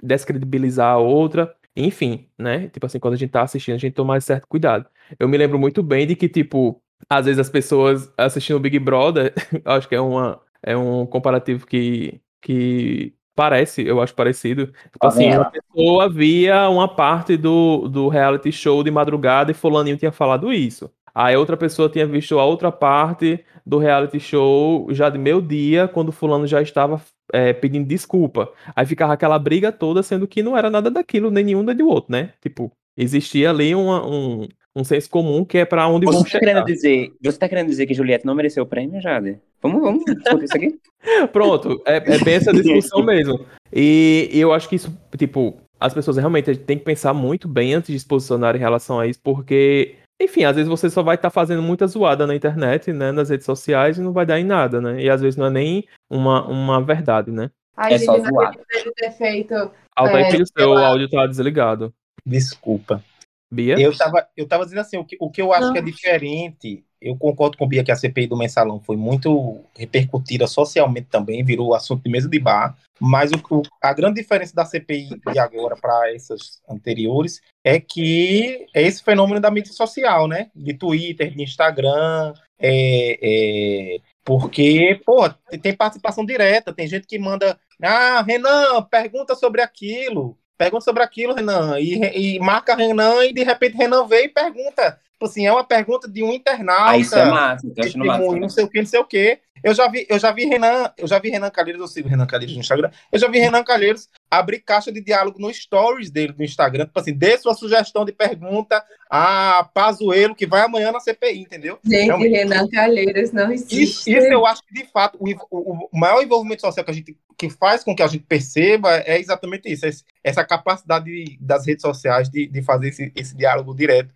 descredibilizar 0.01 0.93
a 0.93 0.97
outra, 0.97 1.55
enfim, 1.75 2.27
né? 2.37 2.67
Tipo 2.69 2.85
assim, 2.85 2.99
quando 2.99 3.15
a 3.15 3.17
gente 3.17 3.31
tá 3.31 3.41
assistindo, 3.41 3.75
a 3.75 3.77
gente 3.79 3.93
toma 3.93 4.19
certo 4.21 4.47
cuidado. 4.47 4.85
Eu 5.19 5.27
me 5.27 5.37
lembro 5.37 5.57
muito 5.59 5.81
bem 5.81 6.05
de 6.07 6.15
que, 6.15 6.29
tipo, 6.29 6.81
às 7.09 7.25
vezes 7.25 7.39
as 7.39 7.49
pessoas 7.49 8.11
assistindo 8.17 8.57
o 8.57 8.59
Big 8.59 8.77
Brother, 8.79 9.33
acho 9.65 9.87
que 9.87 9.95
é, 9.95 10.01
uma, 10.01 10.41
é 10.63 10.77
um 10.77 11.05
comparativo 11.05 11.65
que, 11.65 12.21
que 12.41 13.13
Parece, 13.33 13.81
eu 13.81 14.01
acho 14.01 14.13
parecido. 14.13 14.67
Tipo 14.91 15.07
assim, 15.07 15.29
a 15.31 15.45
pessoa 15.45 16.09
via 16.09 16.69
uma 16.69 16.87
parte 16.87 17.37
do, 17.37 17.87
do 17.87 18.09
reality 18.09 18.51
show 18.51 18.83
de 18.83 18.91
madrugada 18.91 19.49
e 19.49 19.53
fulaninho 19.53 19.97
tinha 19.97 20.11
falado 20.11 20.51
isso. 20.51 20.91
Aí 21.13 21.35
outra 21.35 21.57
pessoa 21.57 21.89
tinha 21.89 22.05
visto 22.05 22.39
a 22.39 22.45
outra 22.45 22.71
parte 22.71 23.43
do 23.65 23.77
reality 23.77 24.19
show 24.19 24.87
já 24.91 25.09
de 25.09 25.17
meio 25.17 25.41
dia, 25.41 25.87
quando 25.87 26.11
fulano 26.11 26.47
já 26.47 26.61
estava 26.61 27.01
é, 27.33 27.53
pedindo 27.53 27.87
desculpa. 27.87 28.51
Aí 28.75 28.85
ficava 28.85 29.13
aquela 29.13 29.37
briga 29.37 29.71
toda, 29.71 30.03
sendo 30.03 30.27
que 30.27 30.43
não 30.43 30.57
era 30.57 30.69
nada 30.69 30.89
daquilo, 30.89 31.31
nem 31.31 31.43
nenhum 31.43 31.63
nem 31.63 31.75
do 31.75 31.87
outro, 31.87 32.11
né? 32.11 32.33
Tipo, 32.41 32.71
existia 32.97 33.49
ali 33.49 33.73
uma, 33.75 34.05
um, 34.05 34.47
um 34.75 34.83
senso 34.83 35.09
comum 35.09 35.43
que 35.43 35.57
é 35.57 35.65
para 35.65 35.87
onde 35.87 36.05
Você 36.05 36.13
vão 36.13 36.23
tá 36.23 36.29
chegar. 36.29 36.39
querendo 36.47 36.65
dizer, 36.65 37.11
você 37.21 37.37
tá 37.37 37.49
querendo 37.49 37.67
dizer 37.67 37.85
que 37.85 37.93
Juliette 37.93 38.25
não 38.25 38.35
mereceu 38.35 38.63
o 38.63 38.67
prêmio, 38.67 39.01
Jade? 39.01 39.39
Vamos, 39.61 39.81
vamos 39.81 40.05
discutir 40.05 40.43
isso 40.43 40.55
aqui? 40.55 40.79
Pronto, 41.31 41.81
é, 41.85 41.97
é 41.97 42.23
bem 42.23 42.35
essa 42.35 42.53
discussão 42.53 43.03
mesmo. 43.03 43.45
E, 43.71 44.29
e 44.31 44.39
eu 44.39 44.53
acho 44.53 44.67
que 44.67 44.75
isso, 44.75 44.95
tipo, 45.17 45.57
as 45.79 45.93
pessoas 45.93 46.17
realmente 46.17 46.55
têm 46.55 46.77
que 46.77 46.85
pensar 46.85 47.13
muito 47.13 47.47
bem 47.47 47.73
antes 47.73 47.91
de 47.91 47.99
se 47.99 48.05
posicionar 48.05 48.55
em 48.55 48.59
relação 48.59 48.99
a 48.99 49.07
isso, 49.07 49.19
porque, 49.23 49.95
enfim, 50.21 50.43
às 50.43 50.55
vezes 50.55 50.69
você 50.69 50.89
só 50.89 51.01
vai 51.03 51.15
estar 51.15 51.29
fazendo 51.29 51.61
muita 51.61 51.87
zoada 51.87 52.25
na 52.27 52.35
internet, 52.35 52.91
né, 52.93 53.11
nas 53.11 53.29
redes 53.29 53.45
sociais 53.45 53.97
e 53.97 54.01
não 54.01 54.11
vai 54.13 54.25
dar 54.25 54.39
em 54.39 54.43
nada, 54.43 54.79
né? 54.81 55.01
E 55.01 55.09
às 55.09 55.21
vezes 55.21 55.37
não 55.37 55.45
é 55.47 55.49
nem 55.49 55.87
uma, 56.09 56.45
uma 56.47 56.81
verdade, 56.83 57.31
né? 57.31 57.49
Ai, 57.75 57.93
É 57.93 57.97
só 57.99 58.15
gente, 58.17 58.29
zoar. 58.29 58.49
acredito 58.49 58.93
que 58.93 59.01
ter 59.01 59.11
feito. 59.11 59.71
Altair, 59.95 60.25
É, 60.27 60.29
que 60.31 60.41
o 60.41 60.45
seu 60.47 60.69
eu- 60.73 60.77
áudio 60.77 61.09
tá 61.09 61.25
desligado. 61.27 61.93
Desculpa. 62.25 63.03
Bia? 63.51 63.79
Eu 63.79 63.95
tava, 63.97 64.27
eu 64.37 64.47
tava 64.47 64.63
dizendo 64.63 64.79
assim, 64.81 64.97
o 64.97 65.03
que, 65.05 65.17
o 65.19 65.29
que 65.29 65.41
eu 65.41 65.51
acho 65.51 65.67
Não. 65.67 65.73
que 65.73 65.79
é 65.79 65.81
diferente, 65.81 66.83
eu 67.01 67.17
concordo 67.17 67.57
com 67.57 67.65
o 67.65 67.67
Bia 67.67 67.83
que 67.83 67.91
a 67.91 67.95
CPI 67.95 68.27
do 68.27 68.37
Mensalão 68.37 68.79
foi 68.79 68.95
muito 68.95 69.63
repercutida 69.75 70.45
socialmente 70.45 71.07
também, 71.09 71.43
virou 71.43 71.73
assunto 71.73 72.03
de 72.03 72.11
mesa 72.11 72.29
de 72.29 72.39
bar, 72.39 72.77
mas 72.99 73.31
o, 73.31 73.63
a 73.81 73.91
grande 73.91 74.21
diferença 74.21 74.53
da 74.53 74.63
CPI 74.63 75.19
de 75.31 75.39
agora 75.39 75.75
para 75.75 76.13
essas 76.13 76.61
anteriores 76.69 77.41
é 77.63 77.79
que 77.79 78.67
é 78.73 78.83
esse 78.83 79.03
fenômeno 79.03 79.39
da 79.39 79.49
mídia 79.49 79.73
social, 79.73 80.27
né? 80.27 80.51
De 80.55 80.73
Twitter, 80.75 81.35
de 81.35 81.41
Instagram, 81.41 82.33
é, 82.59 83.17
é, 83.21 83.97
porque, 84.23 85.01
pô, 85.03 85.27
tem 85.61 85.75
participação 85.75 86.23
direta, 86.23 86.71
tem 86.71 86.87
gente 86.87 87.07
que 87.07 87.17
manda, 87.17 87.59
ah, 87.81 88.21
Renan, 88.21 88.83
pergunta 88.83 89.33
sobre 89.33 89.61
aquilo, 89.61 90.37
pergunta 90.63 90.83
sobre 90.85 91.03
aquilo, 91.03 91.33
Renan, 91.33 91.79
e, 91.79 92.35
e 92.35 92.39
marca 92.39 92.75
Renan, 92.75 93.25
e 93.25 93.33
de 93.33 93.43
repente 93.43 93.75
Renan 93.77 94.05
veio 94.07 94.25
e 94.25 94.29
pergunta. 94.29 94.99
Tipo 95.13 95.25
assim, 95.25 95.45
é 95.45 95.51
uma 95.51 95.63
pergunta 95.63 96.09
de 96.09 96.23
um 96.23 96.31
internauta. 96.33 96.91
Ah, 96.91 96.97
isso 96.97 97.15
é 97.15 97.25
massa, 97.25 97.67
eu 97.67 97.73
tô 97.75 97.81
achando 97.81 98.05
massa. 98.05 98.35
não 98.39 98.49
sei 98.49 98.63
o 98.63 98.69
que, 98.69 98.79
não 98.79 98.85
sei 98.87 98.99
o 98.99 99.05
que. 99.05 99.39
Eu 99.63 99.75
já 99.75 99.87
vi, 99.87 100.07
eu 100.09 100.17
já 100.17 100.31
vi 100.31 100.45
Renan, 100.45 100.91
eu 100.97 101.07
já 101.07 101.19
vi 101.19 101.29
Renan 101.29 101.51
Calheiros, 101.51 101.79
eu 101.79 101.87
sigo 101.87 102.09
Renan 102.09 102.25
Calheiros 102.25 102.55
no 102.55 102.61
Instagram. 102.61 102.89
Eu 103.11 103.19
já 103.19 103.27
vi 103.27 103.37
Renan 103.37 103.63
Calheiros 103.63 104.09
abrir 104.31 104.59
caixa 104.61 104.91
de 104.91 104.99
diálogo 104.99 105.37
no 105.39 105.53
stories 105.53 106.09
dele 106.09 106.33
do 106.33 106.43
Instagram, 106.43 106.85
tipo 106.85 106.99
assim, 106.99 107.13
dê 107.13 107.37
sua 107.37 107.53
sugestão 107.53 108.03
de 108.03 108.11
pergunta 108.11 108.83
a 109.07 109.69
Pazuello 109.71 110.33
que 110.33 110.47
vai 110.47 110.61
amanhã 110.61 110.91
na 110.91 110.99
CPI, 110.99 111.41
entendeu? 111.41 111.77
Gente, 111.85 112.05
Realmente. 112.07 112.31
Renan 112.35 112.67
Calheiros 112.69 113.31
não 113.31 113.51
Isso, 113.51 113.65
existe. 113.75 114.11
isso 114.17 114.27
eu 114.27 114.47
acho 114.47 114.63
que, 114.65 114.73
de 114.73 114.85
fato, 114.91 115.19
o, 115.21 115.29
o- 115.51 115.89
o 115.93 115.99
maior 115.99 116.23
envolvimento 116.23 116.61
social 116.61 116.83
que 116.83 116.89
a 116.89 116.95
gente 116.95 117.15
que 117.41 117.49
faz 117.49 117.83
com 117.83 117.95
que 117.95 118.03
a 118.03 118.07
gente 118.07 118.23
perceba 118.27 118.97
é 118.97 119.19
exatamente 119.19 119.67
isso, 119.67 119.85
essa 120.23 120.43
capacidade 120.45 121.05
de- 121.05 121.37
das 121.41 121.65
redes 121.65 121.81
sociais 121.81 122.29
de, 122.29 122.45
de 122.47 122.61
fazer 122.61 122.89
esse, 122.89 123.11
esse 123.15 123.35
diálogo 123.35 123.73
direto. 123.75 124.09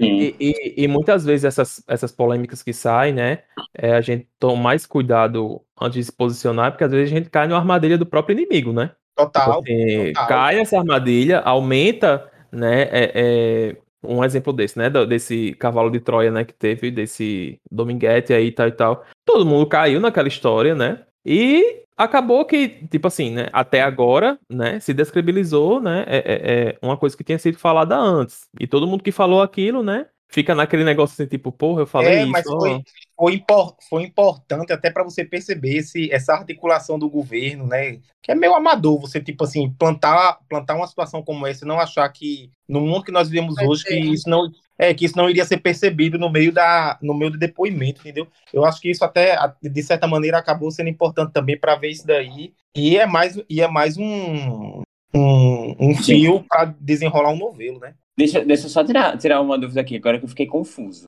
É. 0.00 0.04
E, 0.04 0.34
e- 0.40 0.74
e 0.84 0.88
muitas 0.88 1.24
vezes 1.24 1.44
essas, 1.44 1.82
essas 1.86 2.10
polêmicas 2.10 2.62
que 2.62 2.72
saem, 2.72 3.14
né? 3.14 3.38
é, 3.78 3.92
a 3.92 4.00
gente 4.00 4.26
toma 4.40 4.60
mais 4.60 4.84
cuidado 4.86 5.60
antes 5.80 5.96
de 5.98 6.04
se 6.04 6.12
posicionar, 6.12 6.72
porque 6.72 6.84
às 6.84 6.90
vezes 6.90 7.12
a 7.12 7.16
gente 7.16 7.30
cai 7.30 7.46
na 7.46 7.56
armadilha 7.56 7.96
do 7.96 8.04
próprio 8.06 8.34
inimigo, 8.38 8.72
né? 8.72 8.90
Total. 9.16 9.62
Tipo 9.62 9.72
assim, 9.72 10.06
total. 10.12 10.28
cai 10.28 10.56
nessa 10.56 10.78
armadilha, 10.78 11.38
aumenta, 11.40 12.30
né? 12.52 12.82
é- 12.90 13.12
é, 13.14 13.76
um 14.02 14.22
exemplo 14.24 14.52
desse, 14.52 14.76
né? 14.78 14.90
do- 14.90 15.06
Desse 15.06 15.52
cavalo 15.54 15.90
de 15.90 16.00
Troia, 16.00 16.30
né? 16.30 16.44
Que 16.44 16.52
teve, 16.52 16.90
desse 16.90 17.58
Dominguete 17.70 18.32
aí 18.32 18.46
e 18.48 18.52
tal 18.52 18.68
e 18.68 18.72
tal. 18.72 19.04
Todo 19.24 19.46
mundo 19.46 19.66
caiu 19.66 20.00
naquela 20.00 20.28
história, 20.28 20.74
né? 20.74 21.00
E 21.28 21.82
acabou 21.96 22.44
que, 22.44 22.68
tipo 22.88 23.08
assim, 23.08 23.30
né? 23.32 23.48
Até 23.52 23.82
agora, 23.82 24.38
né? 24.48 24.78
Se 24.78 24.94
descredibilizou, 24.94 25.80
né? 25.80 26.04
É, 26.06 26.16
é- 26.18 26.68
é 26.70 26.78
uma 26.80 26.96
coisa 26.96 27.16
que 27.16 27.24
tinha 27.24 27.38
sido 27.38 27.58
falada 27.58 27.96
antes. 27.96 28.42
E 28.60 28.66
todo 28.66 28.86
mundo 28.86 29.02
que 29.02 29.10
falou 29.10 29.42
aquilo, 29.42 29.82
né? 29.82 30.06
Fica 30.28 30.54
naquele 30.54 30.84
negócio 30.84 31.14
assim, 31.14 31.28
tipo, 31.28 31.50
porra, 31.52 31.82
eu 31.82 31.86
falei 31.86 32.14
É, 32.14 32.22
isso. 32.22 32.30
mas 32.32 32.44
foi, 32.44 32.82
foi, 33.16 33.34
impor- 33.34 33.76
foi 33.88 34.02
importante 34.02 34.72
até 34.72 34.90
para 34.90 35.04
você 35.04 35.24
perceber 35.24 35.76
esse, 35.76 36.12
essa 36.12 36.34
articulação 36.34 36.98
do 36.98 37.08
governo, 37.08 37.66
né? 37.66 37.98
Que 38.22 38.32
é 38.32 38.34
meio 38.34 38.54
amador 38.54 39.00
você, 39.00 39.20
tipo 39.20 39.44
assim, 39.44 39.70
plantar, 39.70 40.38
plantar 40.48 40.74
uma 40.74 40.86
situação 40.86 41.22
como 41.22 41.46
essa 41.46 41.64
e 41.64 41.68
não 41.68 41.80
achar 41.80 42.08
que, 42.08 42.50
no 42.68 42.80
mundo 42.80 43.04
que 43.04 43.12
nós 43.12 43.28
vivemos 43.28 43.56
hoje, 43.56 43.82
ser. 43.82 43.88
que 43.88 44.00
isso 44.12 44.28
não. 44.28 44.50
É, 44.78 44.92
que 44.92 45.04
isso 45.04 45.16
não 45.16 45.30
iria 45.30 45.44
ser 45.44 45.58
percebido 45.58 46.18
no 46.18 46.30
meio, 46.30 46.52
da, 46.52 46.98
no 47.00 47.14
meio 47.14 47.30
do 47.30 47.38
depoimento, 47.38 48.00
entendeu? 48.00 48.28
Eu 48.52 48.64
acho 48.64 48.80
que 48.80 48.90
isso 48.90 49.04
até, 49.04 49.36
de 49.62 49.82
certa 49.82 50.06
maneira, 50.06 50.38
acabou 50.38 50.70
sendo 50.70 50.90
importante 50.90 51.32
também 51.32 51.58
para 51.58 51.76
ver 51.76 51.90
isso 51.90 52.06
daí. 52.06 52.52
E 52.76 52.96
é 52.98 53.06
mais, 53.06 53.40
e 53.48 53.62
é 53.62 53.68
mais 53.68 53.96
um, 53.96 54.82
um, 55.14 55.76
um 55.78 55.94
fio 55.96 56.44
para 56.48 56.74
desenrolar 56.78 57.30
um 57.30 57.38
novelo, 57.38 57.80
né? 57.80 57.94
Deixa, 58.16 58.44
deixa 58.44 58.66
eu 58.66 58.70
só 58.70 58.84
tirar, 58.84 59.16
tirar 59.18 59.40
uma 59.40 59.58
dúvida 59.58 59.80
aqui, 59.80 59.96
agora 59.96 60.18
que 60.18 60.24
eu 60.24 60.28
fiquei 60.28 60.46
confuso. 60.46 61.04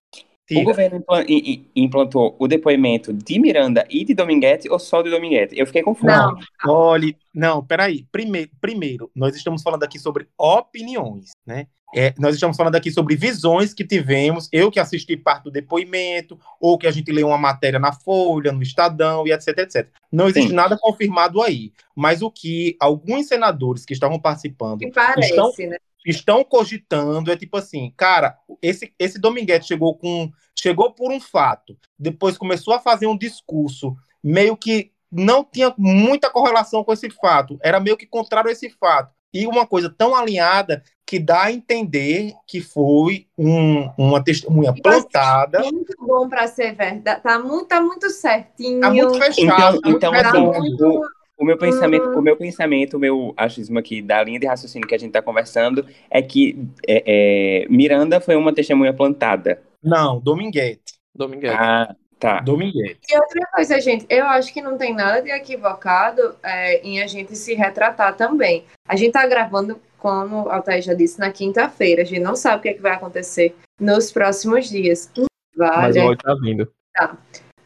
O 0.51 0.55
Tira. 0.55 0.65
governo 0.65 1.05
i- 1.29 1.53
i- 1.53 1.71
implantou 1.77 2.35
o 2.39 2.49
depoimento 2.49 3.13
de 3.13 3.39
Miranda 3.39 3.87
e 3.91 4.03
de 4.05 4.15
Dominguete 4.15 4.69
ou 4.71 4.79
só 4.79 5.03
de 5.03 5.11
Dominguete? 5.11 5.59
Eu 5.59 5.67
fiquei 5.67 5.83
confuso. 5.83 6.07
Não. 6.07 6.39
Olhe, 6.67 7.15
não, 7.35 7.63
peraí. 7.65 8.07
Primeiro, 8.11 8.51
primeiro, 8.61 9.11
nós 9.15 9.37
estamos 9.37 9.63
falando 9.63 9.83
aqui 9.83 9.99
sobre 9.99 10.27
opiniões, 10.39 11.31
né? 11.47 11.67
É, 11.95 12.13
nós 12.19 12.35
estamos 12.35 12.55
falando 12.55 12.75
aqui 12.75 12.91
sobre 12.91 13.17
visões 13.17 13.73
que 13.73 13.83
tivemos, 13.83 14.47
eu 14.53 14.71
que 14.71 14.79
assisti 14.79 15.17
parte 15.17 15.45
do 15.45 15.51
depoimento, 15.51 16.39
ou 16.61 16.77
que 16.77 16.87
a 16.87 16.91
gente 16.91 17.11
leu 17.11 17.29
uma 17.29 17.39
matéria 17.39 17.79
na 17.79 17.93
Folha, 17.93 18.53
no 18.53 18.63
Estadão 18.63 19.27
e 19.27 19.33
etc, 19.33 19.57
etc. 19.59 19.89
Não 20.13 20.29
existe 20.29 20.51
Sim. 20.51 20.55
nada 20.55 20.77
confirmado 20.79 21.41
aí. 21.43 21.73
Mas 21.97 22.21
o 22.21 22.31
que 22.31 22.77
alguns 22.79 23.27
senadores 23.27 23.87
que 23.87 23.95
estavam 23.95 24.19
participando 24.21 24.81
Que 24.81 24.91
parece, 24.91 25.31
Estão- 25.31 25.51
né? 25.61 25.77
Estão 26.07 26.45
cogitando 26.45 27.31
é 27.31 27.37
tipo 27.37 27.57
assim, 27.57 27.93
cara, 27.97 28.37
esse, 28.63 28.93
esse 28.99 29.19
Dominguete 29.19 29.67
chegou 29.67 29.95
com. 29.97 30.31
Chegou 30.59 30.93
por 30.93 31.13
um 31.13 31.21
fato, 31.21 31.77
depois 31.97 32.37
começou 32.37 32.75
a 32.75 32.81
fazer 32.81 33.07
um 33.07 33.17
discurso 33.17 33.95
meio 34.23 34.57
que 34.57 34.91
não 35.11 35.45
tinha 35.45 35.73
muita 35.79 36.29
correlação 36.31 36.83
com 36.83 36.93
esse 36.93 37.09
fato, 37.11 37.57
era 37.63 37.79
meio 37.79 37.97
que 37.97 38.07
contrário 38.07 38.49
a 38.49 38.53
esse 38.53 38.69
fato. 38.71 39.15
E 39.33 39.47
uma 39.47 39.67
coisa 39.67 39.89
tão 39.89 40.15
alinhada 40.15 40.83
que 41.07 41.19
dá 41.19 41.45
a 41.45 41.53
entender 41.53 42.33
que 42.47 42.61
foi 42.61 43.27
um- 43.37 43.89
uma 43.97 44.23
testemunha 44.25 44.75
plantada. 44.75 45.61
Muito 45.61 45.95
bom 45.99 46.29
pra 46.29 46.47
ser 46.49 46.75
verdade. 46.75 47.23
Tá 47.23 47.39
muito, 47.39 47.67
tá 47.67 47.81
muito 47.81 48.11
certinho. 48.11 48.81
Tá 48.81 48.91
muito 48.91 49.15
fechado. 49.19 49.81
Então, 49.87 50.13
tá 50.13 50.41
muito 50.41 50.75
então 50.75 51.01
Tá 51.01 51.07
assim, 51.07 51.18
O 51.39 51.45
meu 51.45 51.57
pensamento, 51.57 52.07
Uhum. 52.09 52.19
o 52.19 52.23
meu 52.23 52.37
pensamento, 52.37 52.97
o 52.97 53.01
meu 53.01 53.33
achismo 53.37 53.79
aqui 53.79 54.03
da 54.03 54.23
linha 54.25 54.41
de 54.41 54.47
raciocínio 54.47 54.89
que 54.89 54.95
a 54.95 54.99
gente 54.99 55.13
tá 55.13 55.23
conversando 55.23 55.87
é 56.11 56.21
que 56.21 56.59
é, 56.87 57.03
é, 57.07 57.67
Miranda 57.71 58.21
foi 58.21 58.35
uma 58.35 58.53
testemunha 58.53 58.93
plantada. 58.93 59.63
Não, 59.83 60.19
Dominguete. 60.19 60.95
Dominguete. 61.15 61.57
Ah, 61.57 61.95
tá. 62.19 62.41
Dominguete. 62.41 62.99
E 63.09 63.17
outra 63.17 63.47
coisa, 63.55 63.81
gente, 63.81 64.05
eu 64.09 64.27
acho 64.27 64.53
que 64.53 64.61
não 64.61 64.77
tem 64.77 64.93
nada 64.93 65.23
de 65.23 65.31
equivocado 65.31 66.37
é, 66.43 66.81
em 66.81 67.01
a 67.01 67.07
gente 67.07 67.37
se 67.37 67.55
retratar 67.55 68.17
também. 68.17 68.65
A 68.89 68.97
gente 68.97 69.13
tá 69.13 69.27
gravando, 69.27 69.81
como 69.97 70.45
o 70.47 70.51
Altair 70.51 70.83
já 70.83 70.95
disse, 70.95 71.21
na 71.21 71.31
quinta-feira. 71.31 72.03
A 72.03 72.05
gente 72.05 72.21
não 72.21 72.35
sabe 72.35 72.59
o 72.59 72.63
que, 72.63 72.69
é 72.69 72.75
que 72.75 72.83
vai 72.83 72.93
acontecer 72.93 73.55
nos 73.81 74.11
próximos 74.11 74.69
dias. 74.69 75.11
Mas 75.57 75.95
Vale. 75.95 76.01
o 76.01 76.17
tá 76.17 76.35
vindo. 76.43 76.69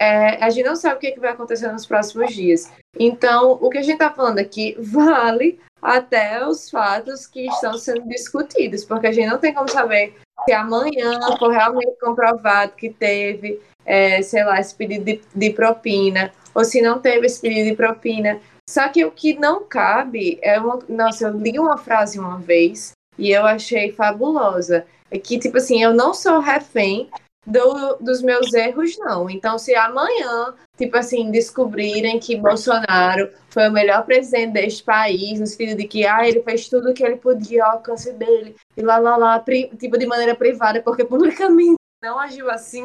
É, 0.02 0.42
a 0.44 0.50
gente 0.50 0.66
não 0.66 0.74
sabe 0.74 0.96
o 0.96 0.98
que, 0.98 1.06
é 1.06 1.10
que 1.12 1.20
vai 1.20 1.30
acontecer 1.30 1.70
nos 1.70 1.86
próximos 1.86 2.34
dias. 2.34 2.72
Então, 2.98 3.52
o 3.60 3.70
que 3.70 3.78
a 3.78 3.82
gente 3.82 3.92
está 3.92 4.10
falando 4.10 4.40
aqui 4.40 4.74
vale 4.76 5.60
até 5.80 6.44
os 6.44 6.68
fatos 6.68 7.24
que 7.24 7.46
estão 7.46 7.78
sendo 7.78 8.08
discutidos, 8.08 8.84
porque 8.84 9.06
a 9.06 9.12
gente 9.12 9.30
não 9.30 9.38
tem 9.38 9.54
como 9.54 9.70
saber 9.70 10.16
se 10.44 10.52
amanhã 10.52 11.20
for 11.38 11.52
realmente 11.52 11.96
comprovado 12.00 12.72
que 12.72 12.90
teve, 12.90 13.60
é, 13.86 14.20
sei 14.22 14.42
lá, 14.42 14.58
esse 14.58 14.74
pedido 14.74 15.04
de, 15.04 15.20
de 15.32 15.50
propina, 15.50 16.32
ou 16.52 16.64
se 16.64 16.82
não 16.82 16.98
teve 16.98 17.26
esse 17.26 17.40
pedido 17.40 17.70
de 17.70 17.76
propina. 17.76 18.40
Só 18.68 18.88
que 18.88 19.04
o 19.04 19.10
que 19.12 19.34
não 19.34 19.62
cabe 19.62 20.36
é 20.42 20.58
uma. 20.58 20.80
Nossa, 20.88 21.28
eu 21.28 21.38
li 21.38 21.60
uma 21.60 21.78
frase 21.78 22.18
uma 22.18 22.38
vez 22.38 22.90
e 23.16 23.30
eu 23.30 23.46
achei 23.46 23.92
fabulosa. 23.92 24.84
É 25.12 25.18
que, 25.18 25.38
tipo 25.38 25.58
assim, 25.58 25.80
eu 25.80 25.92
não 25.92 26.12
sou 26.12 26.40
refém 26.40 27.08
do- 27.46 27.96
dos 28.00 28.22
meus 28.22 28.52
erros, 28.54 28.96
não. 28.98 29.28
Então, 29.28 29.58
se 29.58 29.74
amanhã, 29.74 30.54
tipo 30.76 30.96
assim, 30.96 31.30
descobrirem 31.30 32.18
que 32.18 32.36
Bolsonaro 32.36 33.30
foi 33.50 33.68
o 33.68 33.72
melhor 33.72 34.04
presidente 34.04 34.52
deste 34.52 34.82
país, 34.82 35.40
no 35.40 35.46
sentido 35.46 35.76
de 35.76 35.86
que 35.88 36.06
ah, 36.06 36.26
ele 36.26 36.42
fez 36.42 36.68
tudo 36.68 36.90
o 36.90 36.94
que 36.94 37.04
ele 37.04 37.16
podia 37.16 37.64
ao 37.64 37.72
alcance 37.72 38.12
dele, 38.12 38.54
e 38.76 38.82
lá, 38.82 38.98
lá, 38.98 39.16
lá, 39.16 39.44
tipo, 39.78 39.98
de 39.98 40.06
maneira 40.06 40.34
privada, 40.34 40.80
porque 40.82 41.04
publicamente 41.04 41.76
não 42.02 42.18
agiu 42.18 42.50
assim, 42.50 42.84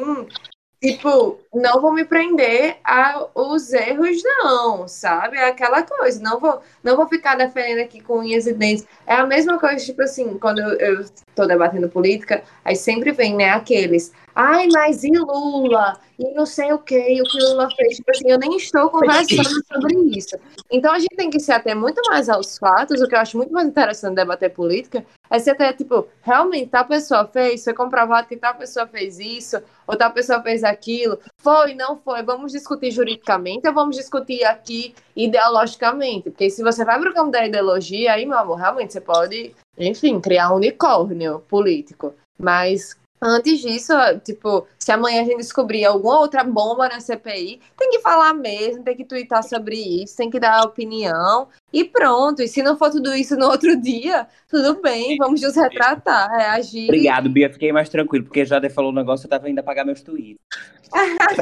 tipo, 0.80 1.40
não 1.52 1.80
vou 1.80 1.92
me 1.92 2.04
prender 2.04 2.76
aos 2.84 3.72
erros, 3.72 4.22
não, 4.24 4.86
sabe? 4.86 5.36
É 5.36 5.48
aquela 5.48 5.82
coisa, 5.82 6.22
não 6.22 6.38
vou, 6.38 6.60
não 6.84 6.96
vou 6.96 7.08
ficar 7.08 7.36
defendendo 7.36 7.80
aqui 7.80 8.00
com 8.00 8.18
unhas 8.20 8.46
e 8.46 8.52
dentes. 8.52 8.86
É 9.06 9.14
a 9.14 9.26
mesma 9.26 9.58
coisa, 9.58 9.84
tipo 9.84 10.02
assim, 10.02 10.38
quando 10.38 10.60
eu, 10.60 10.70
eu 10.78 11.04
tô 11.34 11.46
debatendo 11.46 11.88
política, 11.88 12.42
aí 12.64 12.76
sempre 12.76 13.10
vem, 13.10 13.34
né, 13.34 13.50
aqueles, 13.50 14.12
ai, 14.38 14.68
mas 14.72 15.02
e 15.02 15.10
Lula? 15.10 15.98
E 16.16 16.32
não 16.32 16.46
sei 16.46 16.72
o 16.72 16.78
que, 16.78 17.20
o 17.20 17.24
que 17.24 17.38
Lula 17.38 17.68
fez. 17.74 17.96
Tipo 17.96 18.10
assim, 18.12 18.30
eu 18.30 18.38
nem 18.38 18.56
estou 18.56 18.88
conversando 18.88 19.66
sobre 19.66 20.16
isso. 20.16 20.36
Então 20.70 20.92
a 20.92 20.98
gente 21.00 21.16
tem 21.16 21.28
que 21.28 21.40
se 21.40 21.50
ater 21.50 21.76
muito 21.76 22.00
mais 22.08 22.28
aos 22.28 22.56
fatos, 22.56 23.02
o 23.02 23.08
que 23.08 23.16
eu 23.16 23.18
acho 23.18 23.36
muito 23.36 23.52
mais 23.52 23.66
interessante 23.66 24.14
debater 24.14 24.50
política, 24.50 25.04
é 25.28 25.40
se 25.40 25.50
até, 25.50 25.72
tipo, 25.72 26.06
realmente 26.22 26.70
tal 26.70 26.84
pessoa 26.84 27.26
fez, 27.26 27.64
foi 27.64 27.74
comprovado 27.74 28.28
que 28.28 28.36
tal 28.36 28.54
pessoa 28.54 28.86
fez 28.86 29.18
isso, 29.18 29.60
ou 29.86 29.96
tal 29.96 30.12
pessoa 30.12 30.40
fez 30.40 30.62
aquilo. 30.62 31.18
Foi, 31.40 31.74
não 31.74 31.96
foi? 31.96 32.22
Vamos 32.22 32.52
discutir 32.52 32.92
juridicamente 32.92 33.66
ou 33.66 33.74
vamos 33.74 33.96
discutir 33.96 34.44
aqui 34.44 34.94
ideologicamente? 35.16 36.30
Porque 36.30 36.48
se 36.48 36.62
você 36.62 36.84
vai 36.84 36.98
para 37.00 37.10
o 37.10 37.14
campo 37.14 37.32
da 37.32 37.44
ideologia, 37.44 38.12
aí, 38.12 38.24
meu 38.24 38.38
amor, 38.38 38.58
realmente 38.58 38.92
você 38.92 39.00
pode, 39.00 39.52
enfim, 39.76 40.20
criar 40.20 40.52
um 40.52 40.56
unicórnio 40.56 41.40
político. 41.48 42.14
Mas 42.38 42.96
Antes 43.20 43.60
disso, 43.60 43.92
tipo, 44.24 44.66
se 44.78 44.92
amanhã 44.92 45.22
a 45.22 45.24
gente 45.24 45.38
descobrir 45.38 45.84
alguma 45.84 46.20
outra 46.20 46.44
bomba 46.44 46.88
na 46.88 47.00
CPI, 47.00 47.60
tem 47.76 47.90
que 47.90 48.00
falar 48.00 48.32
mesmo, 48.32 48.84
tem 48.84 48.96
que 48.96 49.04
twittar 49.04 49.42
sobre 49.42 49.76
isso, 49.76 50.16
tem 50.16 50.30
que 50.30 50.38
dar 50.38 50.62
opinião 50.62 51.48
e 51.72 51.84
pronto. 51.84 52.42
E 52.42 52.48
se 52.48 52.62
não 52.62 52.76
for 52.76 52.90
tudo 52.90 53.14
isso 53.14 53.36
no 53.36 53.46
outro 53.50 53.80
dia, 53.80 54.26
tudo 54.48 54.80
bem, 54.80 55.16
vamos 55.16 55.42
nos 55.42 55.56
retratar, 55.56 56.30
reagir. 56.30 56.84
Obrigado, 56.84 57.28
Bia, 57.28 57.52
fiquei 57.52 57.72
mais 57.72 57.88
tranquilo, 57.88 58.24
porque 58.24 58.44
já 58.44 58.60
falou 58.70 58.92
o 58.92 58.94
negócio, 58.94 59.26
eu 59.26 59.30
tava 59.30 59.50
indo 59.50 59.58
apagar 59.58 59.84
meus 59.84 60.02
tweets. 60.02 60.38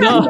não, 0.00 0.26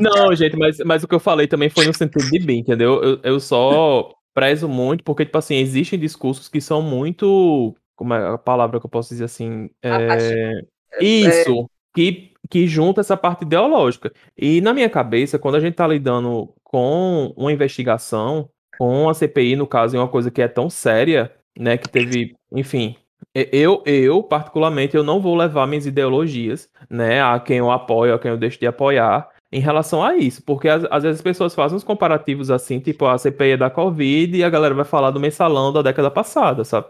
não, 0.00 0.34
gente, 0.34 0.56
mas, 0.56 0.78
mas 0.84 1.02
o 1.02 1.08
que 1.08 1.14
eu 1.14 1.20
falei 1.20 1.46
também 1.46 1.70
foi 1.70 1.86
no 1.86 1.94
sentido 1.94 2.30
de 2.30 2.38
bem, 2.40 2.60
entendeu? 2.60 3.02
Eu, 3.02 3.20
eu 3.22 3.40
só 3.40 4.12
prezo 4.34 4.68
muito, 4.68 5.02
porque, 5.02 5.24
tipo 5.24 5.38
assim, 5.38 5.56
existem 5.56 5.98
discursos 5.98 6.46
que 6.46 6.60
são 6.60 6.82
muito 6.82 7.74
como 7.96 8.14
é 8.14 8.34
a 8.34 8.38
palavra 8.38 8.78
que 8.78 8.86
eu 8.86 8.90
posso 8.90 9.08
dizer 9.08 9.24
assim? 9.24 9.70
É, 9.82 10.60
isso, 11.00 11.68
que, 11.94 12.32
que 12.48 12.66
junta 12.66 13.00
essa 13.00 13.16
parte 13.16 13.42
ideológica. 13.42 14.12
E 14.36 14.60
na 14.60 14.72
minha 14.72 14.88
cabeça, 14.88 15.38
quando 15.38 15.56
a 15.56 15.60
gente 15.60 15.72
está 15.72 15.86
lidando 15.86 16.54
com 16.62 17.32
uma 17.36 17.52
investigação, 17.52 18.48
com 18.78 19.08
a 19.08 19.14
CPI, 19.14 19.56
no 19.56 19.66
caso, 19.66 19.96
é 19.96 20.00
uma 20.00 20.08
coisa 20.08 20.30
que 20.30 20.42
é 20.42 20.48
tão 20.48 20.68
séria, 20.68 21.32
né, 21.58 21.78
que 21.78 21.88
teve, 21.88 22.36
enfim, 22.52 22.96
eu, 23.34 23.82
eu, 23.86 24.22
particularmente, 24.22 24.96
eu 24.96 25.02
não 25.02 25.20
vou 25.20 25.34
levar 25.34 25.66
minhas 25.66 25.86
ideologias, 25.86 26.68
né, 26.88 27.22
a 27.22 27.40
quem 27.40 27.58
eu 27.58 27.70
apoio, 27.70 28.14
a 28.14 28.18
quem 28.18 28.30
eu 28.30 28.36
deixo 28.36 28.58
de 28.58 28.66
apoiar, 28.66 29.30
em 29.50 29.60
relação 29.60 30.02
a 30.02 30.16
isso, 30.16 30.42
porque 30.42 30.68
às, 30.68 30.84
às, 30.90 31.02
vezes 31.02 31.18
as 31.20 31.22
pessoas 31.22 31.54
fazem 31.54 31.76
uns 31.76 31.84
comparativos 31.84 32.50
assim, 32.50 32.80
tipo 32.80 33.06
a 33.06 33.16
CPI 33.16 33.52
é 33.52 33.56
da 33.56 33.70
Covid 33.70 34.36
e 34.36 34.44
a 34.44 34.50
galera 34.50 34.74
vai 34.74 34.84
falar 34.84 35.10
do 35.10 35.20
mensalão 35.20 35.72
da 35.72 35.82
década 35.82 36.10
passada, 36.10 36.64
sabe? 36.64 36.88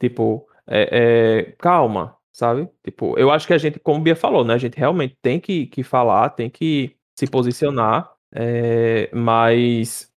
Tipo, 0.00 0.46
é, 0.66 1.46
é, 1.48 1.52
calma, 1.58 2.16
sabe? 2.32 2.68
Tipo, 2.84 3.18
eu 3.18 3.30
acho 3.30 3.46
que 3.46 3.52
a 3.52 3.58
gente, 3.58 3.78
como 3.80 4.00
o 4.00 4.02
Bia 4.02 4.16
falou, 4.16 4.44
né? 4.44 4.54
A 4.54 4.58
gente 4.58 4.76
realmente 4.78 5.16
tem 5.22 5.40
que, 5.40 5.66
que 5.66 5.82
falar, 5.82 6.30
tem 6.30 6.50
que 6.50 6.94
se 7.18 7.26
posicionar, 7.26 8.10
é, 8.34 9.08
mas 9.12 10.10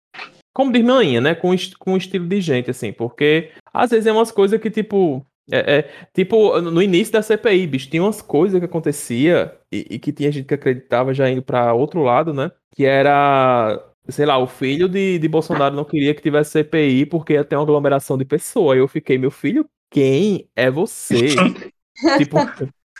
como 0.53 0.73
diz 0.73 0.83
manhã, 0.83 1.21
né? 1.21 1.35
Com, 1.35 1.55
com 1.79 1.95
estilo 1.95 2.27
de 2.27 2.41
gente, 2.41 2.69
assim, 2.69 2.91
porque 2.91 3.51
às 3.73 3.91
vezes 3.91 4.07
é 4.07 4.11
umas 4.11 4.31
coisas 4.31 4.59
que, 4.59 4.69
tipo. 4.69 5.25
É, 5.51 5.77
é, 5.77 5.89
tipo, 6.13 6.61
no 6.61 6.81
início 6.81 7.13
da 7.13 7.23
CPI, 7.23 7.65
bicho, 7.65 7.89
tinha 7.89 8.03
umas 8.03 8.21
coisas 8.21 8.59
que 8.59 8.65
acontecia 8.65 9.57
e, 9.71 9.87
e 9.91 9.99
que 9.99 10.11
tinha 10.11 10.31
gente 10.31 10.45
que 10.45 10.53
acreditava 10.53 11.11
já 11.11 11.27
indo 11.27 11.41
para 11.41 11.73
outro 11.73 12.03
lado, 12.03 12.33
né? 12.33 12.51
Que 12.75 12.85
era 12.85 13.83
sei 14.09 14.25
lá, 14.25 14.37
o 14.37 14.47
filho 14.47 14.87
de, 14.87 15.19
de 15.19 15.27
Bolsonaro 15.27 15.75
não 15.75 15.85
queria 15.85 16.13
que 16.13 16.21
tivesse 16.21 16.51
CPI 16.51 17.05
porque 17.05 17.33
ia 17.33 17.43
ter 17.43 17.55
uma 17.55 17.63
aglomeração 17.63 18.17
de 18.17 18.25
pessoas. 18.25 18.73
Aí 18.73 18.79
eu 18.79 18.87
fiquei, 18.87 19.17
meu 19.17 19.31
filho, 19.31 19.65
quem 19.91 20.47
é 20.55 20.69
você? 20.69 21.35
tipo, 22.17 22.37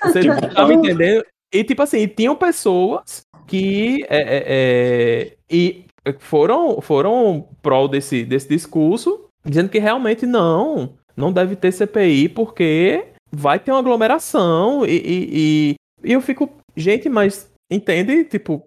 você 0.03 0.22
tipo, 0.22 0.53
tá 0.53 0.68
me 0.68 0.76
entendendo? 0.76 1.24
E 1.53 1.64
tipo 1.64 1.82
assim, 1.82 2.07
tinham 2.07 2.36
pessoas 2.36 3.22
que 3.47 4.05
é, 4.10 4.18
é, 4.18 4.43
é, 4.47 5.38
e 5.49 5.86
foram, 6.20 6.80
foram 6.82 7.49
prol 7.62 7.88
desse, 7.88 8.24
desse 8.24 8.47
discurso, 8.47 9.26
dizendo 9.43 9.70
que 9.70 9.80
realmente 9.80 10.26
não, 10.26 10.95
não 11.16 11.34
deve 11.34 11.55
ter 11.55 11.72
CPI 11.72 12.30
porque 12.30 13.07
vai 13.32 13.60
ter 13.60 13.72
uma 13.72 13.80
aglomeração 13.80 14.86
e, 14.86 14.91
e, 14.91 15.30
e, 15.32 15.76
e 16.03 16.14
eu 16.14 16.22
fico, 16.22 16.49
gente, 16.76 17.10
mas 17.10 17.51
entende? 17.70 18.24
Tipo, 18.26 18.64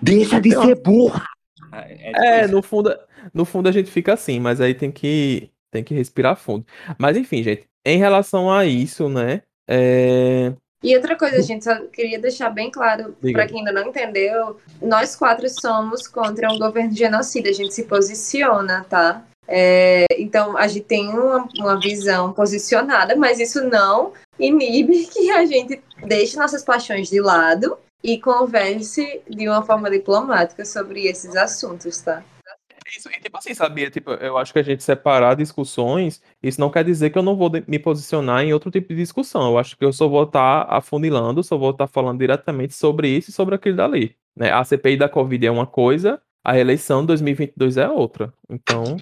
deixa 0.00 0.40
de 0.40 0.50
ser 0.50 0.80
burra! 0.80 1.24
É, 1.72 2.42
é 2.42 2.46
no 2.46 2.62
fundo, 2.62 2.96
no 3.32 3.44
fundo 3.44 3.68
a 3.68 3.72
gente 3.72 3.90
fica 3.90 4.14
assim, 4.14 4.40
mas 4.40 4.60
aí 4.60 4.74
tem 4.74 4.90
que 4.90 5.50
tem 5.70 5.84
que 5.84 5.94
respirar 5.94 6.36
fundo. 6.36 6.66
Mas 6.98 7.16
enfim, 7.16 7.42
gente, 7.42 7.68
em 7.84 7.98
relação 7.98 8.50
a 8.50 8.66
isso, 8.66 9.08
né? 9.08 9.42
É... 9.68 10.52
E 10.82 10.96
outra 10.96 11.16
coisa, 11.16 11.42
gente, 11.42 11.62
só 11.62 11.76
queria 11.86 12.18
deixar 12.18 12.48
bem 12.48 12.70
claro 12.70 13.14
para 13.32 13.46
quem 13.46 13.58
ainda 13.58 13.72
não 13.72 13.88
entendeu, 13.88 14.58
nós 14.80 15.14
quatro 15.14 15.46
somos 15.48 16.08
contra 16.08 16.50
um 16.50 16.58
governo 16.58 16.96
genocida, 16.96 17.50
a 17.50 17.52
gente 17.52 17.74
se 17.74 17.84
posiciona, 17.84 18.84
tá? 18.88 19.22
É, 19.46 20.06
então 20.16 20.56
a 20.56 20.66
gente 20.68 20.86
tem 20.86 21.10
uma, 21.10 21.46
uma 21.58 21.78
visão 21.78 22.32
posicionada, 22.32 23.14
mas 23.16 23.38
isso 23.38 23.62
não 23.68 24.12
inibe 24.38 25.06
que 25.12 25.30
a 25.30 25.44
gente 25.44 25.82
deixe 26.06 26.36
nossas 26.38 26.64
paixões 26.64 27.10
de 27.10 27.20
lado 27.20 27.76
e 28.02 28.18
converse 28.18 29.22
de 29.28 29.48
uma 29.48 29.62
forma 29.62 29.90
diplomática 29.90 30.64
sobre 30.64 31.06
esses 31.06 31.36
assuntos, 31.36 32.00
tá? 32.00 32.22
Isso, 32.96 33.08
e 33.08 33.20
tipo 33.20 33.38
assim, 33.38 33.54
sabia? 33.54 33.88
Tipo, 33.88 34.12
eu 34.14 34.36
acho 34.36 34.52
que 34.52 34.58
a 34.58 34.64
gente 34.64 34.82
separar 34.82 35.36
discussões, 35.36 36.20
isso 36.42 36.60
não 36.60 36.70
quer 36.70 36.84
dizer 36.84 37.10
que 37.10 37.18
eu 37.18 37.22
não 37.22 37.36
vou 37.36 37.50
me 37.68 37.78
posicionar 37.78 38.42
em 38.42 38.52
outro 38.52 38.70
tipo 38.70 38.88
de 38.88 38.96
discussão. 38.96 39.52
Eu 39.52 39.58
acho 39.58 39.76
que 39.76 39.84
eu 39.84 39.92
só 39.92 40.08
vou 40.08 40.24
estar 40.24 40.64
tá 40.64 40.76
afunilando, 40.76 41.42
só 41.42 41.56
vou 41.56 41.70
estar 41.70 41.86
tá 41.86 41.92
falando 41.92 42.18
diretamente 42.18 42.74
sobre 42.74 43.08
isso 43.08 43.30
e 43.30 43.32
sobre 43.32 43.54
aquilo 43.54 43.76
dali. 43.76 44.16
Né? 44.36 44.50
A 44.50 44.64
CPI 44.64 44.96
da 44.96 45.08
Covid 45.08 45.46
é 45.46 45.50
uma 45.50 45.66
coisa, 45.66 46.20
a 46.44 46.58
eleição 46.58 47.02
de 47.02 47.08
2022 47.08 47.76
é 47.76 47.88
outra. 47.88 48.32
Então. 48.48 48.96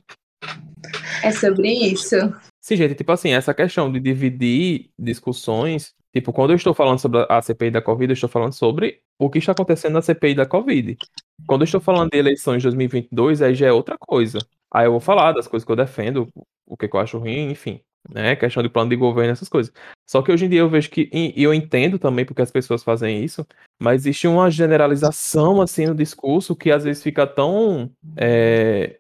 É 1.22 1.30
sobre 1.30 1.72
isso. 1.72 2.16
Sim, 2.60 2.76
gente, 2.76 2.94
tipo 2.94 3.10
assim, 3.10 3.30
essa 3.30 3.54
questão 3.54 3.90
de 3.90 3.98
dividir 3.98 4.90
discussões 4.98 5.94
Tipo, 6.12 6.32
quando 6.32 6.50
eu 6.50 6.56
estou 6.56 6.72
falando 6.72 6.98
sobre 6.98 7.26
a 7.28 7.42
CPI 7.42 7.70
da 7.70 7.82
Covid, 7.82 8.10
eu 8.10 8.14
estou 8.14 8.28
falando 8.30 8.52
sobre 8.52 9.00
o 9.18 9.28
que 9.28 9.38
está 9.38 9.52
acontecendo 9.52 9.94
na 9.94 10.02
CPI 10.02 10.34
da 10.34 10.46
Covid. 10.46 10.96
Quando 11.46 11.62
eu 11.62 11.66
estou 11.66 11.80
falando 11.80 12.10
de 12.10 12.18
eleições 12.18 12.58
de 12.58 12.64
2022, 12.64 13.42
aí 13.42 13.54
já 13.54 13.66
é 13.66 13.72
outra 13.72 13.96
coisa. 13.98 14.38
Aí 14.72 14.86
eu 14.86 14.92
vou 14.92 15.00
falar 15.00 15.32
das 15.32 15.46
coisas 15.46 15.64
que 15.64 15.72
eu 15.72 15.76
defendo, 15.76 16.28
o 16.66 16.76
que, 16.76 16.88
eu 16.90 17.00
acho 17.00 17.18
ruim, 17.18 17.50
enfim, 17.50 17.80
né? 18.08 18.36
Questão 18.36 18.62
de 18.62 18.68
plano 18.68 18.90
de 18.90 18.96
governo, 18.96 19.32
essas 19.32 19.48
coisas. 19.48 19.72
Só 20.08 20.22
que 20.22 20.32
hoje 20.32 20.46
em 20.46 20.48
dia 20.48 20.60
eu 20.60 20.68
vejo 20.68 20.90
que, 20.90 21.10
e 21.12 21.42
eu 21.42 21.52
entendo 21.52 21.98
também 21.98 22.24
porque 22.24 22.42
as 22.42 22.50
pessoas 22.50 22.82
fazem 22.82 23.22
isso, 23.22 23.46
mas 23.80 24.02
existe 24.02 24.26
uma 24.26 24.50
generalização, 24.50 25.60
assim, 25.60 25.86
no 25.86 25.94
discurso 25.94 26.56
que 26.56 26.70
às 26.70 26.84
vezes 26.84 27.02
fica 27.02 27.26
tão 27.26 27.90
é, 28.16 28.98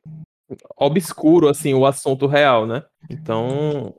obscuro, 0.76 1.48
assim, 1.48 1.74
o 1.74 1.86
assunto 1.86 2.26
real, 2.26 2.66
né? 2.66 2.84
Então, 3.10 3.94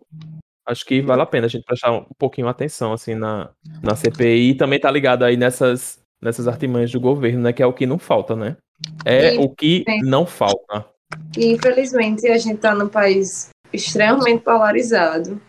acho 0.69 0.85
que 0.85 1.01
vale 1.01 1.21
a 1.21 1.25
pena 1.25 1.47
a 1.47 1.49
gente 1.49 1.65
prestar 1.65 1.91
um 1.91 2.05
pouquinho 2.17 2.47
atenção 2.47 2.93
assim 2.93 3.15
na, 3.15 3.49
na 3.81 3.95
CPI 3.95 4.51
e 4.51 4.55
também 4.55 4.79
tá 4.79 4.89
ligado 4.91 5.23
aí 5.23 5.35
nessas, 5.35 5.99
nessas 6.21 6.47
artimanhas 6.47 6.91
do 6.91 6.99
governo, 6.99 7.41
né? 7.41 7.51
Que 7.51 7.63
é 7.63 7.65
o 7.65 7.73
que 7.73 7.85
não 7.85 7.97
falta, 7.97 8.35
né? 8.35 8.55
É 9.03 9.33
o 9.39 9.49
que 9.49 9.83
não 10.03 10.25
falta. 10.25 10.85
E 11.37 11.53
infelizmente 11.53 12.27
a 12.27 12.37
gente 12.37 12.59
tá 12.59 12.75
num 12.75 12.87
país 12.87 13.49
extremamente 13.73 14.43
polarizado. 14.43 15.41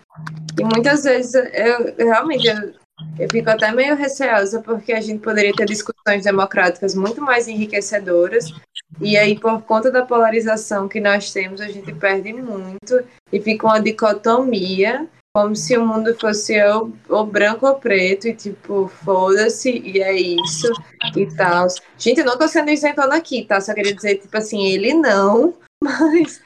E 0.59 0.64
muitas 0.64 1.05
vezes 1.05 1.35
eu, 1.35 1.95
realmente 1.97 2.47
eu, 2.47 2.73
eu 3.18 3.28
fico 3.30 3.51
até 3.51 3.72
meio 3.72 3.96
receosa 3.96 4.61
porque 4.61 4.92
a 4.92 5.01
gente 5.01 5.20
poderia 5.20 5.53
ter 5.53 5.66
discussões 5.66 6.24
democráticas 6.24 6.94
muito 6.94 7.20
mais 7.20 7.48
enriquecedoras 7.48 8.53
e 9.01 9.16
aí, 9.16 9.38
por 9.38 9.62
conta 9.62 9.90
da 9.90 10.05
polarização 10.05 10.88
que 10.88 11.01
nós 11.01 11.32
temos, 11.32 11.61
a 11.61 11.68
gente 11.68 11.92
perde 11.94 12.32
muito 12.32 13.03
e 13.32 13.40
fica 13.40 13.66
uma 13.66 13.80
dicotomia, 13.80 15.07
como 15.34 15.55
se 15.55 15.76
o 15.76 15.86
mundo 15.86 16.14
fosse 16.18 16.61
ou, 16.64 16.92
ou 17.09 17.24
branco 17.24 17.66
ou 17.66 17.76
preto, 17.76 18.28
e 18.28 18.34
tipo, 18.34 18.88
foda-se, 19.03 19.70
e 19.70 20.03
é 20.03 20.12
isso 20.12 20.70
e 21.16 21.26
tal. 21.34 21.68
Gente, 21.96 22.20
eu 22.20 22.26
não 22.26 22.36
tô 22.36 22.48
sendo 22.48 22.70
isentona 22.70 23.16
aqui, 23.16 23.44
tá? 23.44 23.61
Só 23.61 23.72
queria 23.72 23.94
dizer, 23.94 24.16
tipo 24.16 24.36
assim, 24.36 24.66
ele 24.66 24.92
não, 24.92 25.55
mas. 25.82 26.42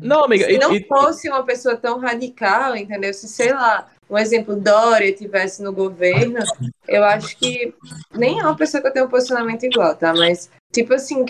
Não, 0.00 0.24
amiga. 0.24 0.46
Se 0.46 0.58
não 0.58 0.74
e, 0.74 0.84
fosse 0.84 1.28
uma 1.28 1.44
pessoa 1.44 1.76
tão 1.76 1.98
radical, 1.98 2.76
entendeu? 2.76 3.12
Se, 3.12 3.28
sei 3.28 3.52
lá, 3.52 3.88
um 4.08 4.16
exemplo, 4.16 4.56
Dória 4.56 5.12
tivesse 5.12 5.62
no 5.62 5.72
governo, 5.72 6.38
eu 6.86 7.04
acho 7.04 7.36
que 7.36 7.74
nem 8.14 8.38
é 8.38 8.42
uma 8.42 8.56
pessoa 8.56 8.82
que 8.82 8.90
tenho 8.90 9.06
um 9.06 9.10
posicionamento 9.10 9.64
igual, 9.64 9.94
tá? 9.96 10.14
Mas, 10.14 10.50
tipo 10.72 10.94
assim, 10.94 11.24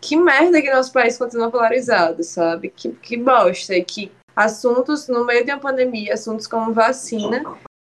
que 0.00 0.16
merda 0.16 0.60
que 0.60 0.72
nosso 0.72 0.92
país 0.92 1.18
continua 1.18 1.50
polarizado, 1.50 2.22
sabe? 2.24 2.70
Que, 2.70 2.90
que 2.92 3.16
bosta. 3.16 3.78
Que 3.82 4.10
assuntos, 4.34 5.08
no 5.08 5.24
meio 5.24 5.44
de 5.44 5.52
uma 5.52 5.60
pandemia, 5.60 6.14
assuntos 6.14 6.46
como 6.46 6.72
vacina, 6.72 7.44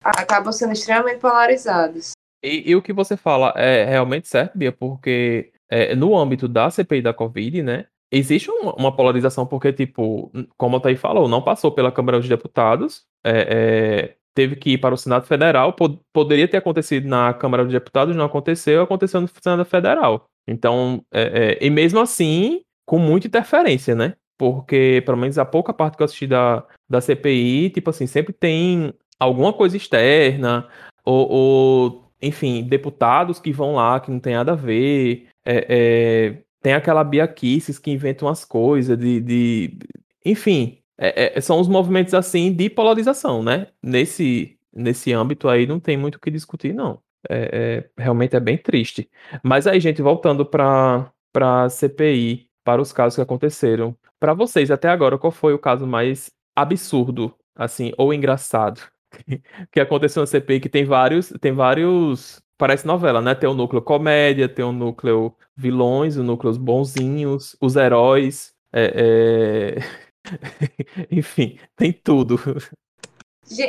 acabam 0.02 0.52
sendo 0.52 0.72
extremamente 0.72 1.20
polarizados. 1.20 2.12
E, 2.42 2.70
e, 2.70 2.74
o 2.74 2.82
que 2.82 2.92
você 2.92 3.16
fala 3.16 3.52
é 3.56 3.84
realmente 3.84 4.26
certo, 4.26 4.56
Bia, 4.56 4.72
porque 4.72 5.52
é, 5.70 5.94
no 5.94 6.16
âmbito 6.16 6.48
da 6.48 6.70
CPI 6.70 7.02
da 7.02 7.12
Covid, 7.12 7.62
né, 7.62 7.86
existe 8.10 8.50
uma, 8.50 8.94
polarização, 8.94 9.46
porque, 9.46 9.72
tipo, 9.72 10.32
como 10.56 10.76
a 10.76 10.80
Thaí 10.80 10.96
falou, 10.96 11.28
não 11.28 11.42
passou 11.42 11.70
pela 11.70 11.92
Câmara 11.92 12.18
dos 12.18 12.28
Deputados, 12.28 13.04
é, 13.22 13.30
é, 13.30 14.16
teve 14.34 14.56
que 14.56 14.70
ir 14.72 14.78
para 14.78 14.94
o 14.94 14.98
Senado 14.98 15.26
Federal, 15.26 15.72
pod 15.72 15.98
poderia 16.12 16.48
ter 16.48 16.58
acontecido 16.58 17.08
na 17.08 17.32
Câmara 17.34 17.64
dos 17.64 17.72
Deputados, 17.72 18.14
não 18.16 18.24
aconteceu, 18.24 18.82
aconteceu 18.82 19.20
no 19.20 19.28
Senado 19.28 19.64
Federal. 19.64 20.26
Então, 20.46 21.04
é, 21.12 21.58
é, 21.60 21.66
e 21.66 21.70
mesmo 21.70 22.00
assim, 22.00 22.62
com 22.86 22.98
muita 22.98 23.26
interferência, 23.26 23.94
né? 23.94 24.14
Porque, 24.38 25.02
pelo 25.04 25.18
menos 25.18 25.38
a 25.38 25.44
pouca 25.44 25.72
parte 25.72 25.96
que 25.96 26.02
eu 26.02 26.06
assisti 26.06 26.26
da, 26.26 26.64
da 26.88 27.00
CPI, 27.00 27.70
tipo 27.70 27.90
assim, 27.90 28.06
sempre 28.06 28.32
tem 28.32 28.92
alguma 29.18 29.52
coisa 29.52 29.76
externa, 29.76 30.66
ou, 31.04 31.30
ou 31.30 32.04
enfim, 32.22 32.62
deputados 32.62 33.38
que 33.38 33.52
vão 33.52 33.74
lá 33.74 34.00
que 34.00 34.10
não 34.10 34.18
tem 34.18 34.34
nada 34.34 34.52
a 34.52 34.56
ver. 34.56 35.28
É, 35.44 35.66
é, 35.68 36.42
tem 36.62 36.72
aquela 36.72 37.04
Bia 37.04 37.26
Kisses 37.28 37.78
que 37.78 37.90
inventa 37.90 38.24
umas 38.24 38.44
coisas 38.44 38.98
de, 38.98 39.20
de. 39.20 39.78
Enfim, 40.24 40.79
é, 41.00 41.38
é, 41.38 41.40
são 41.40 41.58
os 41.58 41.66
movimentos 41.66 42.12
assim 42.12 42.52
de 42.52 42.68
polarização, 42.68 43.42
né? 43.42 43.68
Nesse, 43.82 44.58
nesse 44.72 45.12
âmbito 45.14 45.48
aí 45.48 45.66
não 45.66 45.80
tem 45.80 45.96
muito 45.96 46.16
o 46.16 46.20
que 46.20 46.30
discutir, 46.30 46.74
não. 46.74 47.00
É, 47.28 47.84
é, 47.96 48.02
realmente 48.02 48.36
é 48.36 48.40
bem 48.40 48.58
triste. 48.58 49.10
Mas 49.42 49.66
aí, 49.66 49.80
gente, 49.80 50.02
voltando 50.02 50.44
para 50.44 51.10
a 51.34 51.68
CPI, 51.70 52.50
para 52.62 52.82
os 52.82 52.92
casos 52.92 53.16
que 53.16 53.22
aconteceram. 53.22 53.96
Para 54.18 54.34
vocês, 54.34 54.70
até 54.70 54.88
agora, 54.88 55.18
qual 55.18 55.30
foi 55.30 55.54
o 55.54 55.58
caso 55.58 55.86
mais 55.86 56.30
absurdo, 56.54 57.34
assim, 57.56 57.92
ou 57.96 58.12
engraçado 58.12 58.82
que 59.72 59.80
aconteceu 59.80 60.22
na 60.22 60.26
CPI? 60.26 60.60
Que 60.60 60.68
tem 60.68 60.84
vários, 60.84 61.30
tem 61.40 61.52
vários, 61.52 62.42
parece 62.58 62.86
novela, 62.86 63.22
né? 63.22 63.34
Tem 63.34 63.48
o 63.48 63.54
núcleo 63.54 63.80
comédia, 63.80 64.48
tem 64.48 64.64
o 64.64 64.72
núcleo 64.72 65.34
vilões, 65.56 66.16
o 66.18 66.22
núcleo 66.22 66.58
bonzinhos, 66.58 67.56
os 67.60 67.76
heróis, 67.76 68.52
é, 68.72 69.78
é... 69.78 70.09
enfim, 71.10 71.58
tem 71.76 71.92
tudo. 71.92 72.36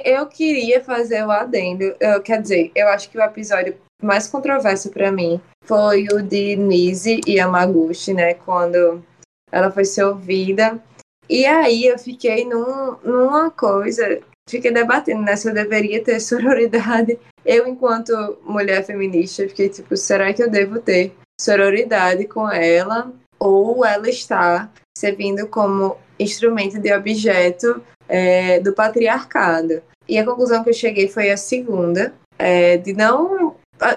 Eu 0.04 0.28
queria 0.28 0.84
fazer 0.84 1.26
o 1.26 1.32
adendo. 1.32 1.96
Eu, 2.00 2.22
quer 2.22 2.42
dizer, 2.42 2.72
eu 2.76 2.88
acho 2.90 3.10
que 3.10 3.18
o 3.18 3.24
episódio 3.24 3.76
mais 4.02 4.28
controverso 4.28 4.90
para 4.92 5.12
mim 5.12 5.42
foi 5.64 6.08
o 6.12 6.22
de 6.22 6.56
Nise 6.56 7.22
e 7.26 7.38
Yamaguchi, 7.38 8.14
né? 8.14 8.34
Quando 8.34 9.04
ela 9.52 9.72
foi 9.72 9.86
ser 9.86 10.04
ouvida. 10.04 10.82
E 11.30 11.46
aí 11.46 11.86
eu 11.86 11.98
fiquei 11.98 12.46
num, 12.46 12.98
numa 13.04 13.50
coisa, 13.50 14.20
fiquei 14.50 14.72
debatendo, 14.72 15.24
né? 15.24 15.36
Se 15.36 15.50
eu 15.50 15.54
deveria 15.54 16.04
ter 16.04 16.20
sororidade. 16.22 17.20
Eu, 17.44 17.68
enquanto 17.68 18.38
mulher 18.44 18.86
feminista, 18.86 19.48
fiquei 19.48 19.70
tipo, 19.70 19.98
será 19.98 20.32
que 20.32 20.44
eu 20.44 20.50
devo 20.50 20.80
ter 20.80 21.16
sororidade 21.40 22.28
com 22.28 22.50
ela? 22.50 23.12
Ou 23.40 23.84
ela 23.84 24.08
está 24.08 24.70
servindo 25.02 25.48
como 25.48 25.98
instrumento 26.20 26.80
de 26.80 26.94
objeto 26.94 27.82
é, 28.08 28.60
do 28.60 28.72
patriarcado. 28.74 29.82
E 30.08 30.20
a 30.20 30.24
conclusão 30.24 30.64
que 30.64 30.70
eu 30.70 30.74
cheguei 30.74 31.08
foi 31.08 31.32
a 31.32 31.38
segunda, 31.38 32.14
é, 32.38 32.78
de 32.78 32.94
não. 32.94 33.56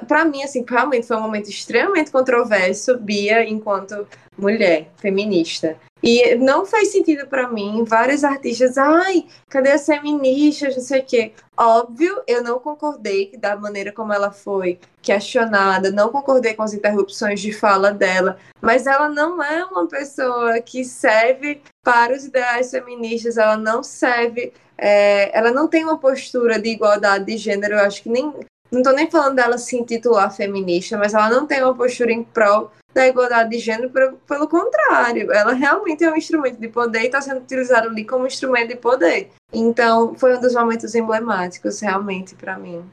Para 0.09 0.25
mim, 0.25 0.43
assim, 0.43 0.65
realmente 0.67 1.07
foi 1.07 1.17
um 1.19 1.21
momento 1.21 1.51
extremamente 1.51 2.11
controverso, 2.11 2.97
Bia, 2.97 3.45
enquanto 3.45 4.07
mulher 4.39 4.89
feminista. 4.97 5.77
E 6.07 6.35
não 6.35 6.67
faz 6.67 6.93
sentido 6.93 7.27
para 7.27 7.49
mim, 7.49 7.83
vários 7.83 8.25
artistas, 8.25 8.77
ai, 8.77 9.25
cadê 9.49 9.71
as 9.71 9.87
feministas, 9.87 10.77
não 10.77 10.83
sei 10.83 11.01
o 11.01 11.05
quê. 11.07 11.33
Óbvio, 11.57 12.23
eu 12.27 12.45
não 12.45 12.59
concordei 12.59 13.33
da 13.39 13.57
maneira 13.57 13.91
como 13.91 14.13
ela 14.13 14.31
foi 14.31 14.79
questionada, 15.01 15.91
não 15.91 16.11
concordei 16.11 16.53
com 16.53 16.63
as 16.63 16.75
interrupções 16.75 17.41
de 17.41 17.53
fala 17.55 17.91
dela, 17.91 18.37
mas 18.61 18.87
ela 18.87 19.09
não 19.09 19.43
é 19.43 19.65
uma 19.65 19.89
pessoa 19.89 20.61
que 20.61 20.85
serve 20.85 21.63
para 21.83 22.13
os 22.15 22.27
ideais 22.27 22.71
feministas, 22.71 23.39
ela 23.39 23.57
não 23.57 23.83
serve, 23.83 24.53
é, 24.77 25.35
ela 25.35 25.53
não 25.53 25.67
tem 25.67 25.85
uma 25.85 25.97
postura 25.97 26.59
de 26.59 26.69
igualdade 26.69 27.25
de 27.25 27.39
gênero, 27.39 27.77
eu 27.77 27.81
acho 27.81 28.03
que 28.03 28.11
nem, 28.11 28.31
não 28.75 28.83
estou 28.83 28.95
nem 28.95 29.11
falando 29.11 29.37
dela 29.37 29.57
se 29.57 29.77
intitular 29.77 30.35
feminista, 30.35 30.99
mas 30.99 31.15
ela 31.15 31.31
não 31.31 31.47
tem 31.47 31.63
uma 31.63 31.75
postura 31.75 32.13
em 32.13 32.23
prol 32.23 32.71
da 32.95 33.09
igualdade 33.09 33.51
de 33.51 33.59
gênero, 33.59 33.91
pelo, 33.91 34.17
pelo 34.19 34.49
contrário, 34.49 35.33
ela 35.33 35.53
realmente 35.53 36.05
é 36.05 36.11
um 36.11 36.17
instrumento 36.17 36.61
de 36.61 36.69
poder 36.69 37.01
e 37.01 37.07
está 37.07 37.21
sendo 37.21 37.41
utilizada 37.41 37.89
ali 37.89 38.05
como 38.05 38.27
instrumento 38.27 38.69
de 38.69 38.77
poder. 38.77 39.31
Então, 39.53 40.15
foi 40.15 40.37
um 40.37 40.41
dos 40.41 40.55
momentos 40.55 40.95
emblemáticos, 40.95 41.81
realmente, 41.81 42.37
para 42.37 42.57
mim, 42.57 42.85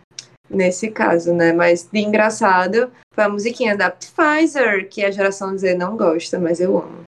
nesse 0.50 0.90
caso, 0.90 1.34
né? 1.34 1.54
Mas 1.54 1.88
de 1.92 2.00
engraçado 2.00 2.92
foi 3.14 3.24
a 3.24 3.30
musiquinha 3.30 3.78
da 3.78 3.92
Pfizer, 3.92 4.90
que 4.90 5.06
a 5.06 5.12
geração 5.12 5.56
Z 5.56 5.76
não 5.76 5.96
gosta, 5.96 6.40
mas 6.40 6.60
eu 6.60 6.80
amo. 6.80 7.04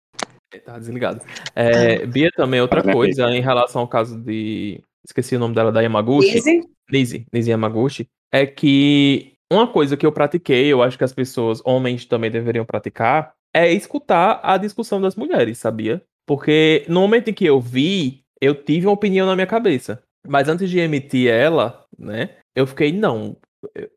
Tá 0.65 0.79
desligado. 0.79 1.21
É, 1.55 2.07
Bia, 2.07 2.31
também 2.35 2.61
outra 2.63 2.83
coisa 2.83 3.29
em 3.31 3.43
relação 3.43 3.83
ao 3.83 3.89
caso 3.89 4.19
de. 4.19 4.81
Esqueci 5.07 5.37
o 5.37 5.39
nome 5.39 5.55
dela, 5.55 5.71
da 5.71 5.83
Yamaguchi. 5.83 6.33
Lizzie? 6.33 6.63
Lizzie, 6.91 7.27
Lizzie 7.33 7.51
Yamaguchi. 7.51 8.09
É 8.33 8.47
que 8.47 9.33
uma 9.51 9.67
coisa 9.67 9.97
que 9.97 10.05
eu 10.05 10.13
pratiquei, 10.13 10.67
eu 10.67 10.83
acho 10.83 10.99
que 10.99 11.05
as 11.05 11.13
pessoas, 11.13 11.63
homens 11.65 12.05
também 12.05 12.31
deveriam 12.31 12.65
praticar, 12.65 13.33
é 13.55 13.73
escutar 13.73 14.41
a 14.43 14.57
discussão 14.57 15.01
das 15.01 15.17
mulheres, 15.17 15.59
sabia? 15.59 16.03
Porque 16.27 16.85
no 16.89 17.01
momento 17.01 17.31
em 17.31 17.35
que 17.35 17.47
eu 17.47 17.61
vi, 17.61 18.21
eu 18.41 18.55
tive 18.55 18.87
uma 18.87 18.93
opinião 18.93 19.27
na 19.27 19.35
minha 19.35 19.47
cabeça. 19.47 20.03
Mas 20.27 20.49
antes 20.49 20.69
de 20.69 20.79
emitir 20.79 21.31
ela, 21.31 21.87
né, 21.99 22.37
eu 22.55 22.67
fiquei, 22.67 22.93
não, 22.93 23.37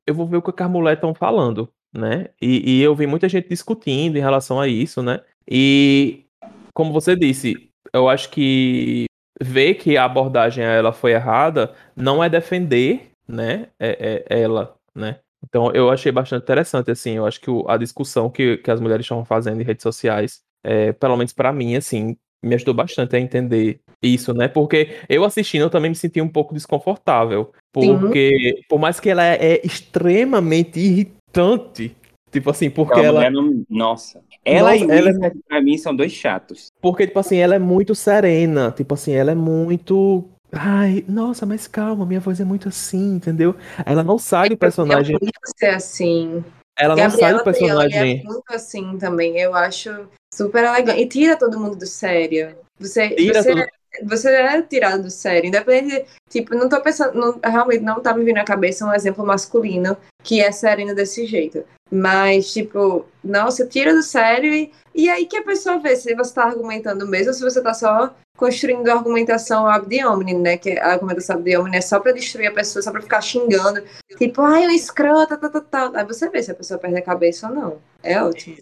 eu 0.08 0.16
vou 0.16 0.26
ver 0.26 0.38
o 0.38 0.42
que 0.42 0.64
as 0.64 0.70
mulheres 0.70 0.98
estão 0.98 1.14
falando, 1.14 1.70
né? 1.94 2.30
E, 2.42 2.78
e 2.78 2.82
eu 2.82 2.96
vi 2.96 3.06
muita 3.06 3.28
gente 3.28 3.50
discutindo 3.50 4.18
em 4.18 4.22
relação 4.22 4.60
a 4.60 4.68
isso, 4.68 5.02
né? 5.04 5.22
E, 5.50 6.26
como 6.74 6.94
você 6.94 7.16
disse, 7.16 7.70
eu 7.94 8.08
acho 8.08 8.30
que 8.30 9.06
ver 9.42 9.76
que 9.76 9.98
a 9.98 10.06
abordagem 10.06 10.64
a 10.64 10.70
ela 10.70 10.94
foi 10.94 11.12
errada 11.12 11.74
não 11.96 12.24
é 12.24 12.30
defender, 12.30 13.11
né, 13.28 13.68
é, 13.80 14.26
é, 14.30 14.42
ela, 14.42 14.76
né? 14.96 15.20
Então 15.44 15.72
eu 15.74 15.90
achei 15.90 16.12
bastante 16.12 16.44
interessante, 16.44 16.92
assim, 16.92 17.12
eu 17.12 17.26
acho 17.26 17.42
que 17.42 17.50
o, 17.50 17.68
a 17.68 17.78
discussão 17.78 18.30
que, 18.30 18.58
que 18.58 18.70
as 18.70 18.80
mulheres 18.80 19.06
estavam 19.06 19.26
fazendo 19.26 19.62
em 19.62 19.66
redes 19.66 19.84
sociais, 19.84 20.42
é, 20.64 20.92
pelo 20.92 21.18
menos 21.18 21.34
para 21.34 21.52
mim, 21.52 21.76
assim, 21.76 22.16
me 22.44 22.56
ajudou 22.56 22.74
bastante 22.74 23.16
a 23.16 23.20
entender 23.20 23.80
isso, 24.02 24.34
né? 24.34 24.48
Porque 24.48 24.98
eu 25.08 25.24
assistindo 25.24 25.64
eu 25.64 25.70
também 25.70 25.90
me 25.90 25.96
senti 25.96 26.22
um 26.22 26.28
pouco 26.28 26.54
desconfortável, 26.54 27.52
porque 27.72 28.56
Sim. 28.58 28.64
por 28.68 28.80
mais 28.80 29.00
que 29.00 29.10
ela 29.10 29.24
é, 29.26 29.54
é 29.54 29.66
extremamente 29.66 30.80
irritante, 30.80 31.96
tipo 32.32 32.50
assim, 32.50 32.70
porque 32.70 33.00
ela... 33.00 33.30
Não... 33.30 33.64
Nossa, 33.70 34.22
ela 34.44 34.72
Nossa, 34.72 34.86
e 34.86 34.98
ela 34.98 35.10
é... 35.28 35.32
pra 35.48 35.62
mim 35.62 35.78
são 35.78 35.96
dois 35.96 36.12
chatos. 36.12 36.68
Porque, 36.82 37.06
tipo 37.06 37.20
assim, 37.20 37.38
ela 37.38 37.56
é 37.56 37.60
muito 37.60 37.94
serena, 37.94 38.72
tipo 38.72 38.94
assim, 38.96 39.14
ela 39.14 39.32
é 39.32 39.36
muito 39.36 40.28
Ai, 40.52 41.06
nossa, 41.08 41.46
mas 41.46 41.68
calma, 41.68 42.06
minha 42.06 42.20
voz 42.20 42.40
é 42.40 42.44
muito 42.44 42.68
assim, 42.68 43.16
entendeu? 43.16 43.56
Ela 43.86 44.04
não 44.04 44.18
sai 44.18 44.50
do 44.50 44.58
personagem. 44.58 45.18
Eu 45.22 45.30
ser 45.58 45.68
assim. 45.68 46.44
Ela 46.78 46.96
não 46.96 47.10
sai 47.10 47.34
do 47.34 47.44
personagem. 47.44 48.22
É 48.22 48.24
muito 48.24 48.44
assim 48.50 48.98
também. 48.98 49.40
Eu 49.40 49.56
acho 49.56 50.08
super 50.34 50.64
elegante. 50.64 51.02
E 51.02 51.08
tira 51.08 51.38
todo 51.38 51.60
mundo 51.60 51.76
do 51.76 51.86
sério. 51.86 52.56
Você, 52.80 53.10
tira 53.12 53.42
você, 53.42 53.50
todo... 53.54 54.10
você 54.10 54.30
é 54.30 54.62
tirado 54.62 55.04
do 55.04 55.12
sério. 55.12 55.48
Independente. 55.48 56.06
Tipo, 56.30 56.56
não 56.56 56.68
tô 56.68 56.82
pensando. 56.82 57.14
Não, 57.18 57.40
realmente 57.44 57.84
não 57.84 58.02
tá 58.02 58.14
me 58.14 58.26
vindo 58.26 58.38
na 58.38 58.44
cabeça 58.44 58.86
um 58.86 58.94
exemplo 58.94 59.26
masculino 59.26 59.96
que 60.24 60.42
é 60.42 60.52
sereno 60.52 60.96
desse 60.96 61.26
jeito. 61.26 61.64
Mas, 61.90 62.52
tipo, 62.54 63.06
nossa, 63.24 63.66
tira 63.66 63.94
do 63.94 64.02
sério 64.02 64.54
e, 64.54 64.72
e 64.96 65.10
aí 65.10 65.26
que 65.26 65.38
a 65.38 65.44
pessoa 65.44 65.78
vê 65.78 65.96
se 65.96 66.16
você 66.16 66.34
tá 66.34 66.46
argumentando 66.46 67.06
mesmo 67.08 67.30
ou 67.30 67.34
se 67.34 67.44
você 67.44 67.62
tá 67.62 67.74
só 67.74 68.16
construindo 68.42 68.90
a 68.90 68.94
argumentação 68.96 69.68
ab 69.68 70.04
omni, 70.04 70.34
né? 70.34 70.58
Que 70.58 70.80
a 70.80 70.94
argumentação 70.94 71.36
ab 71.36 71.58
omni 71.58 71.78
é 71.78 71.82
só 71.82 72.00
para 72.00 72.12
destruir 72.12 72.48
a 72.48 72.52
pessoa, 72.52 72.82
só 72.82 72.92
para 72.92 73.02
ficar 73.02 73.22
xingando. 73.22 73.84
Tipo, 74.18 74.42
ai, 74.42 74.66
o 74.66 74.72
escrota, 74.72 75.38
tá, 75.38 75.48
tá, 75.48 75.62
tá. 75.62 75.92
Aí 75.94 76.06
você 76.06 76.28
vê 76.28 76.42
se 76.42 76.50
a 76.50 76.56
pessoa 76.56 76.80
perde 76.80 76.98
a 76.98 77.04
cabeça 77.04 77.48
ou 77.48 77.54
não. 77.54 77.82
É 78.02 78.20
ótimo. 78.20 78.58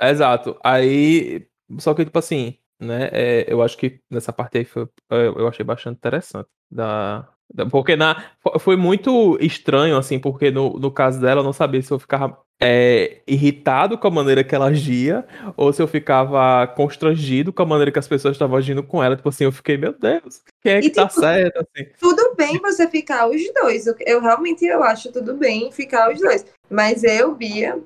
Exato. 0.00 0.56
Aí, 0.62 1.44
só 1.80 1.92
que, 1.92 2.04
tipo 2.04 2.16
assim, 2.16 2.56
né? 2.80 3.10
É, 3.12 3.52
eu 3.52 3.60
acho 3.62 3.76
que 3.76 4.00
nessa 4.08 4.32
parte 4.32 4.58
aí 4.58 4.64
foi, 4.64 4.88
eu 5.10 5.48
achei 5.48 5.64
bastante 5.64 5.96
interessante. 5.96 6.48
Da, 6.70 7.28
porque 7.68 7.96
na, 7.96 8.30
foi 8.60 8.76
muito 8.76 9.36
estranho, 9.40 9.96
assim, 9.96 10.20
porque 10.20 10.52
no, 10.52 10.78
no 10.78 10.90
caso 10.92 11.20
dela 11.20 11.40
eu 11.40 11.44
não 11.44 11.52
sabia 11.52 11.82
se 11.82 11.90
eu 11.90 11.98
ficava 11.98 12.38
é, 12.60 13.20
irritado 13.26 13.98
com 13.98 14.08
a 14.08 14.10
maneira 14.10 14.42
que 14.42 14.54
ela 14.54 14.66
agia 14.66 15.26
ou 15.56 15.72
se 15.72 15.82
eu 15.82 15.86
ficava 15.86 16.66
constrangido 16.68 17.52
com 17.52 17.62
a 17.62 17.66
maneira 17.66 17.92
que 17.92 17.98
as 17.98 18.08
pessoas 18.08 18.34
estavam 18.34 18.56
agindo 18.56 18.82
com 18.82 19.02
ela. 19.02 19.16
Tipo 19.16 19.28
assim, 19.28 19.44
eu 19.44 19.52
fiquei, 19.52 19.76
meu 19.76 19.92
Deus, 19.92 20.42
quem 20.62 20.72
é 20.72 20.80
que 20.80 20.86
e, 20.86 20.90
tá 20.90 21.06
tipo, 21.06 21.20
certo? 21.20 21.58
Assim. 21.58 21.88
Tudo 22.00 22.34
bem 22.34 22.58
você 22.58 22.88
ficar 22.88 23.28
os 23.28 23.42
dois. 23.52 23.86
Eu, 23.86 23.94
eu 24.00 24.20
realmente 24.20 24.64
eu 24.64 24.82
acho 24.82 25.12
tudo 25.12 25.34
bem 25.34 25.70
ficar 25.70 26.12
os 26.12 26.20
dois. 26.20 26.46
Mas 26.70 27.04
eu, 27.04 27.34
Bia, 27.34 27.78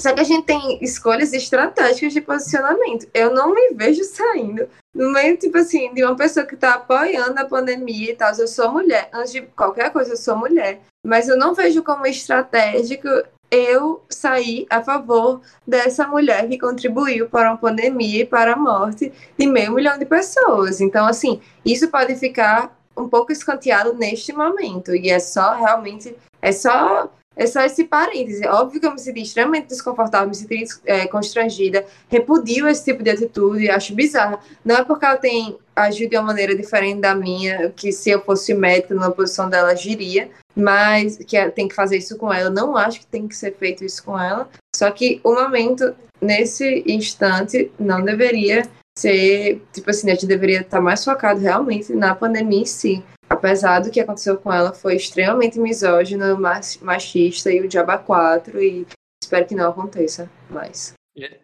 Só 0.00 0.12
que 0.12 0.20
a 0.20 0.24
gente 0.24 0.44
tem 0.44 0.78
escolhas 0.82 1.32
estratégicas 1.32 2.12
de 2.12 2.20
posicionamento. 2.20 3.08
Eu 3.14 3.32
não 3.32 3.54
me 3.54 3.70
vejo 3.74 4.04
saindo 4.04 4.68
no 4.94 5.10
meio, 5.10 5.38
tipo 5.38 5.56
assim, 5.56 5.92
de 5.94 6.04
uma 6.04 6.14
pessoa 6.14 6.44
que 6.44 6.54
está 6.54 6.74
apoiando 6.74 7.40
a 7.40 7.46
pandemia 7.46 8.12
e 8.12 8.14
tal. 8.14 8.32
Eu 8.34 8.46
sou 8.46 8.70
mulher. 8.70 9.08
Antes 9.12 9.32
de 9.32 9.42
qualquer 9.42 9.90
coisa, 9.90 10.12
eu 10.12 10.16
sou 10.18 10.36
mulher. 10.36 10.82
Mas 11.04 11.28
eu 11.28 11.38
não 11.38 11.54
vejo 11.54 11.82
como 11.82 12.06
estratégico 12.06 13.08
eu 13.50 14.02
sair 14.08 14.66
a 14.68 14.82
favor 14.82 15.40
dessa 15.66 16.06
mulher 16.06 16.48
que 16.48 16.58
contribuiu 16.58 17.28
para 17.28 17.50
uma 17.50 17.56
pandemia 17.56 18.22
e 18.22 18.26
para 18.26 18.54
a 18.54 18.56
morte 18.56 19.12
de 19.38 19.46
meio 19.46 19.72
milhão 19.72 19.98
de 19.98 20.04
pessoas. 20.04 20.80
Então, 20.80 21.06
assim, 21.06 21.40
isso 21.64 21.88
pode 21.88 22.14
ficar 22.16 22.76
um 22.96 23.08
pouco 23.08 23.32
escanteado 23.32 23.94
neste 23.94 24.32
momento. 24.32 24.94
E 24.94 25.10
é 25.10 25.18
só 25.18 25.54
realmente. 25.54 26.14
É 26.40 26.52
só 26.52 27.10
é 27.36 27.46
só 27.46 27.60
esse 27.60 27.84
parêntese. 27.84 28.46
Óbvio 28.46 28.80
que 28.80 28.86
eu 28.86 28.92
me 28.92 28.98
senti 28.98 29.20
extremamente 29.20 29.68
desconfortável, 29.68 30.28
me 30.28 30.34
senti 30.34 30.64
é, 30.86 31.06
constrangida, 31.06 31.84
repudio 32.08 32.66
esse 32.66 32.82
tipo 32.82 33.02
de 33.02 33.10
atitude, 33.10 33.68
acho 33.68 33.94
bizarro. 33.94 34.38
Não 34.64 34.76
é 34.76 34.82
porque 34.82 35.04
ela 35.04 35.18
tem 35.18 35.58
agido 35.74 36.10
de 36.10 36.16
uma 36.16 36.28
maneira 36.28 36.56
diferente 36.56 37.00
da 37.02 37.14
minha, 37.14 37.70
que 37.76 37.92
se 37.92 38.08
eu 38.08 38.22
fosse 38.22 38.54
médica 38.54 38.94
na 38.94 39.10
posição 39.10 39.50
dela, 39.50 39.72
agiria, 39.72 40.30
mas 40.56 41.18
que 41.18 41.36
é, 41.36 41.50
tem 41.50 41.68
que 41.68 41.74
fazer 41.74 41.98
isso 41.98 42.16
com 42.16 42.32
ela. 42.32 42.48
Não 42.50 42.76
acho 42.76 43.00
que 43.00 43.06
tem 43.06 43.28
que 43.28 43.36
ser 43.36 43.54
feito 43.56 43.84
isso 43.84 44.02
com 44.02 44.18
ela. 44.18 44.48
Só 44.74 44.90
que 44.90 45.20
o 45.22 45.34
momento, 45.34 45.94
nesse 46.20 46.82
instante, 46.86 47.70
não 47.78 48.02
deveria 48.02 48.62
ser, 48.98 49.62
tipo 49.72 49.90
assim, 49.90 50.10
a 50.10 50.14
gente 50.14 50.26
deveria 50.26 50.62
estar 50.62 50.80
mais 50.80 51.04
focado 51.04 51.40
realmente 51.40 51.92
na 51.92 52.14
pandemia 52.14 52.62
em 52.62 52.64
si 52.64 53.04
apesar 53.28 53.80
do 53.80 53.90
que 53.90 54.00
aconteceu 54.00 54.36
com 54.38 54.52
ela, 54.52 54.72
foi 54.72 54.96
extremamente 54.96 55.58
misógino, 55.58 56.38
machista 56.80 57.50
e 57.50 57.60
o 57.60 57.68
Diaba 57.68 57.98
4, 57.98 58.62
e 58.62 58.86
espero 59.22 59.46
que 59.46 59.54
não 59.54 59.70
aconteça 59.70 60.30
mais. 60.48 60.92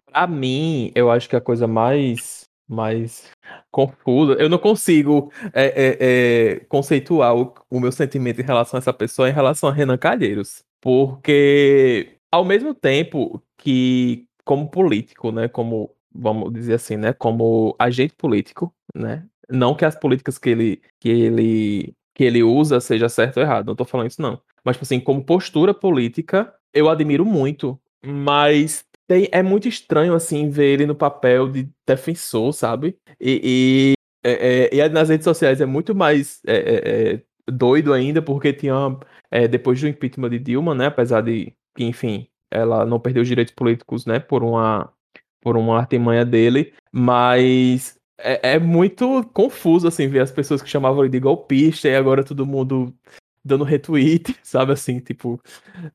Pra 0.05 0.27
mim, 0.27 0.91
eu 0.95 1.11
acho 1.11 1.29
que 1.29 1.35
a 1.35 1.41
coisa 1.41 1.67
mais, 1.67 2.43
mais 2.67 3.29
confusa, 3.73 4.33
eu 4.33 4.47
não 4.47 4.59
consigo 4.59 5.33
é, 5.51 5.65
é, 5.65 5.97
é, 5.99 6.59
conceituar 6.69 7.35
o, 7.35 7.51
o 7.71 7.79
meu 7.79 7.91
sentimento 7.91 8.39
em 8.39 8.43
relação 8.43 8.77
a 8.77 8.79
essa 8.79 8.93
pessoa 8.93 9.27
em 9.27 9.33
relação 9.33 9.67
a 9.67 9.73
Renan 9.73 9.97
Calheiros, 9.97 10.63
porque 10.79 12.17
ao 12.31 12.45
mesmo 12.45 12.75
tempo 12.75 13.41
que, 13.57 14.27
como 14.45 14.69
político, 14.69 15.31
né, 15.31 15.47
como 15.47 15.89
vamos 16.13 16.53
dizer 16.53 16.75
assim, 16.75 16.97
né, 16.97 17.13
como 17.13 17.75
agente 17.79 18.13
político, 18.15 18.71
né, 18.93 19.25
não 19.49 19.75
que 19.75 19.85
as 19.85 19.95
políticas 19.95 20.37
que 20.37 20.49
ele, 20.49 20.81
que 20.99 21.09
ele, 21.09 21.95
que 22.13 22.23
ele 22.23 22.43
usa 22.43 22.79
seja 22.79 23.09
certo 23.09 23.37
ou 23.37 23.43
errado, 23.43 23.65
não 23.65 23.75
tô 23.75 23.85
falando 23.85 24.07
isso 24.07 24.21
não. 24.21 24.39
Mas, 24.63 24.75
tipo 24.75 24.83
assim, 24.83 24.99
como 24.99 25.25
postura 25.25 25.73
política, 25.73 26.53
eu 26.71 26.89
admiro 26.89 27.25
muito, 27.25 27.79
mas 28.05 28.85
tem, 29.07 29.27
é 29.31 29.43
muito 29.43 29.67
estranho, 29.67 30.13
assim, 30.13 30.49
ver 30.49 30.73
ele 30.73 30.85
no 30.85 30.95
papel 30.95 31.49
de 31.49 31.69
defensor, 31.87 32.53
sabe? 32.53 32.97
E, 33.19 33.93
e, 34.23 34.27
é, 34.27 34.69
é, 34.73 34.75
e 34.75 34.89
nas 34.89 35.09
redes 35.09 35.25
sociais 35.25 35.61
é 35.61 35.65
muito 35.65 35.93
mais 35.93 36.41
é, 36.45 36.55
é, 36.55 37.13
é 37.15 37.23
doido 37.51 37.93
ainda, 37.93 38.21
porque 38.21 38.53
tinha, 38.53 38.75
é, 39.29 39.47
depois 39.47 39.79
do 39.81 39.87
impeachment 39.87 40.29
de 40.29 40.39
Dilma, 40.39 40.73
né, 40.73 40.87
apesar 40.87 41.21
de 41.21 41.53
enfim, 41.77 42.27
ela 42.51 42.85
não 42.85 42.99
perdeu 42.99 43.23
os 43.23 43.27
direitos 43.27 43.53
políticos, 43.53 44.05
né, 44.05 44.19
por 44.19 44.43
uma, 44.43 44.91
por 45.41 45.57
uma 45.57 45.77
artimanha 45.77 46.25
dele, 46.25 46.73
mas 46.91 47.97
é, 48.17 48.53
é, 48.53 48.59
muito 48.59 49.23
confuso, 49.33 49.87
assim, 49.87 50.07
ver 50.07 50.19
as 50.19 50.31
pessoas 50.31 50.61
que 50.61 50.69
chamavam 50.69 51.03
ele 51.03 51.11
de 51.11 51.19
golpista 51.19 51.87
e 51.87 51.95
agora 51.95 52.23
todo 52.23 52.45
mundo 52.45 52.93
dando 53.43 53.63
retweet, 53.63 54.35
sabe, 54.43 54.71
assim, 54.73 54.99
tipo, 54.99 55.41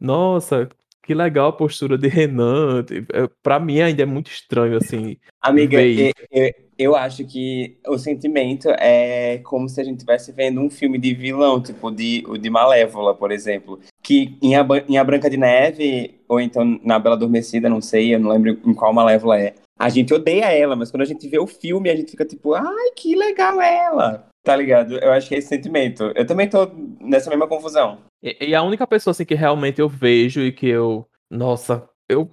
nossa, 0.00 0.68
que 1.08 1.14
legal 1.14 1.48
a 1.48 1.52
postura 1.52 1.96
de 1.96 2.06
Renan. 2.06 2.84
É, 3.14 3.26
pra 3.42 3.58
mim 3.58 3.80
ainda 3.80 4.02
é 4.02 4.06
muito 4.06 4.30
estranho, 4.30 4.76
assim. 4.76 5.16
Amiga, 5.40 5.82
eu, 5.82 6.12
eu, 6.30 6.52
eu, 6.78 6.94
acho 6.94 7.24
que 7.24 7.78
o 7.86 7.96
sentimento 7.96 8.68
é 8.78 9.38
como 9.38 9.70
se 9.70 9.80
a 9.80 9.84
gente 9.84 9.94
estivesse 9.96 10.30
vendo 10.32 10.60
um 10.60 10.68
filme 10.68 10.98
de 10.98 11.14
vilão, 11.14 11.62
tipo 11.62 11.90
de, 11.90 12.22
o 12.28 12.36
de 12.36 12.50
Malévola, 12.50 13.14
por 13.14 13.32
exemplo. 13.32 13.80
Que 14.02 14.36
em 14.42 14.54
a, 14.54 14.66
em 14.86 14.98
a 14.98 15.04
Branca 15.04 15.30
de 15.30 15.38
Neve, 15.38 16.20
ou 16.28 16.38
então 16.38 16.78
na 16.84 16.98
Bela 16.98 17.16
Adormecida, 17.16 17.70
não 17.70 17.80
sei, 17.80 18.14
eu 18.14 18.20
não 18.20 18.30
lembro 18.30 18.58
em 18.62 18.74
qual 18.74 18.92
Malévola 18.92 19.40
é 19.40 19.54
a 19.78 19.88
gente 19.88 20.12
odeia 20.12 20.52
ela, 20.52 20.74
mas 20.74 20.90
quando 20.90 21.02
a 21.02 21.06
gente 21.06 21.28
vê 21.28 21.38
o 21.38 21.46
filme, 21.46 21.88
a 21.88 21.96
gente 21.96 22.10
fica 22.10 22.24
tipo, 22.24 22.54
ai, 22.54 22.90
que 22.96 23.14
legal 23.14 23.60
ela. 23.60 24.26
Tá 24.42 24.56
ligado? 24.56 24.98
Eu 24.98 25.12
acho 25.12 25.28
que 25.28 25.34
é 25.34 25.38
esse 25.38 25.48
sentimento. 25.48 26.12
Eu 26.16 26.26
também 26.26 26.48
tô 26.48 26.70
nessa 27.00 27.30
mesma 27.30 27.46
confusão. 27.46 27.98
E, 28.22 28.48
e 28.48 28.54
a 28.54 28.62
única 28.62 28.86
pessoa 28.86 29.12
assim 29.12 29.24
que 29.24 29.34
realmente 29.34 29.80
eu 29.80 29.88
vejo 29.88 30.40
e 30.40 30.52
que 30.52 30.66
eu. 30.66 31.06
Nossa, 31.30 31.88
eu. 32.08 32.32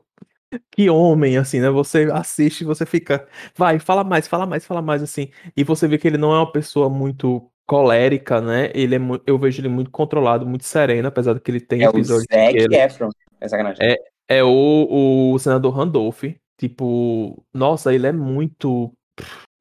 Que 0.71 0.89
homem, 0.89 1.37
assim, 1.37 1.59
né? 1.59 1.69
Você 1.69 2.07
assiste 2.11 2.61
e 2.61 2.65
você 2.65 2.85
fica. 2.85 3.27
Vai, 3.55 3.79
fala 3.79 4.03
mais, 4.03 4.27
fala 4.27 4.45
mais, 4.45 4.65
fala 4.65 4.81
mais, 4.81 5.03
assim. 5.03 5.29
E 5.57 5.63
você 5.63 5.87
vê 5.87 5.97
que 5.97 6.07
ele 6.07 6.17
não 6.17 6.33
é 6.33 6.37
uma 6.37 6.51
pessoa 6.51 6.89
muito 6.89 7.51
colérica, 7.67 8.39
né? 8.39 8.71
Ele 8.73 8.95
é 8.95 8.99
eu 9.25 9.37
vejo 9.37 9.59
ele 9.59 9.67
muito 9.67 9.91
controlado, 9.91 10.45
muito 10.45 10.63
sereno, 10.63 11.07
apesar 11.07 11.33
de 11.33 11.41
que 11.41 11.51
ele 11.51 11.59
tem 11.59 11.83
é 11.83 11.87
episódios. 11.87 12.25
O 12.31 12.33
Zac 12.33 12.55
ele... 12.55 12.75
Efron. 12.77 13.09
É 13.41 13.47
sacanagem. 13.47 13.85
É, 13.85 13.97
é 14.37 14.43
o, 14.43 15.33
o 15.33 15.39
senador 15.39 15.73
Randolph, 15.73 16.23
Tipo, 16.57 17.43
nossa, 17.53 17.93
ele 17.93 18.07
é 18.07 18.11
muito 18.11 18.91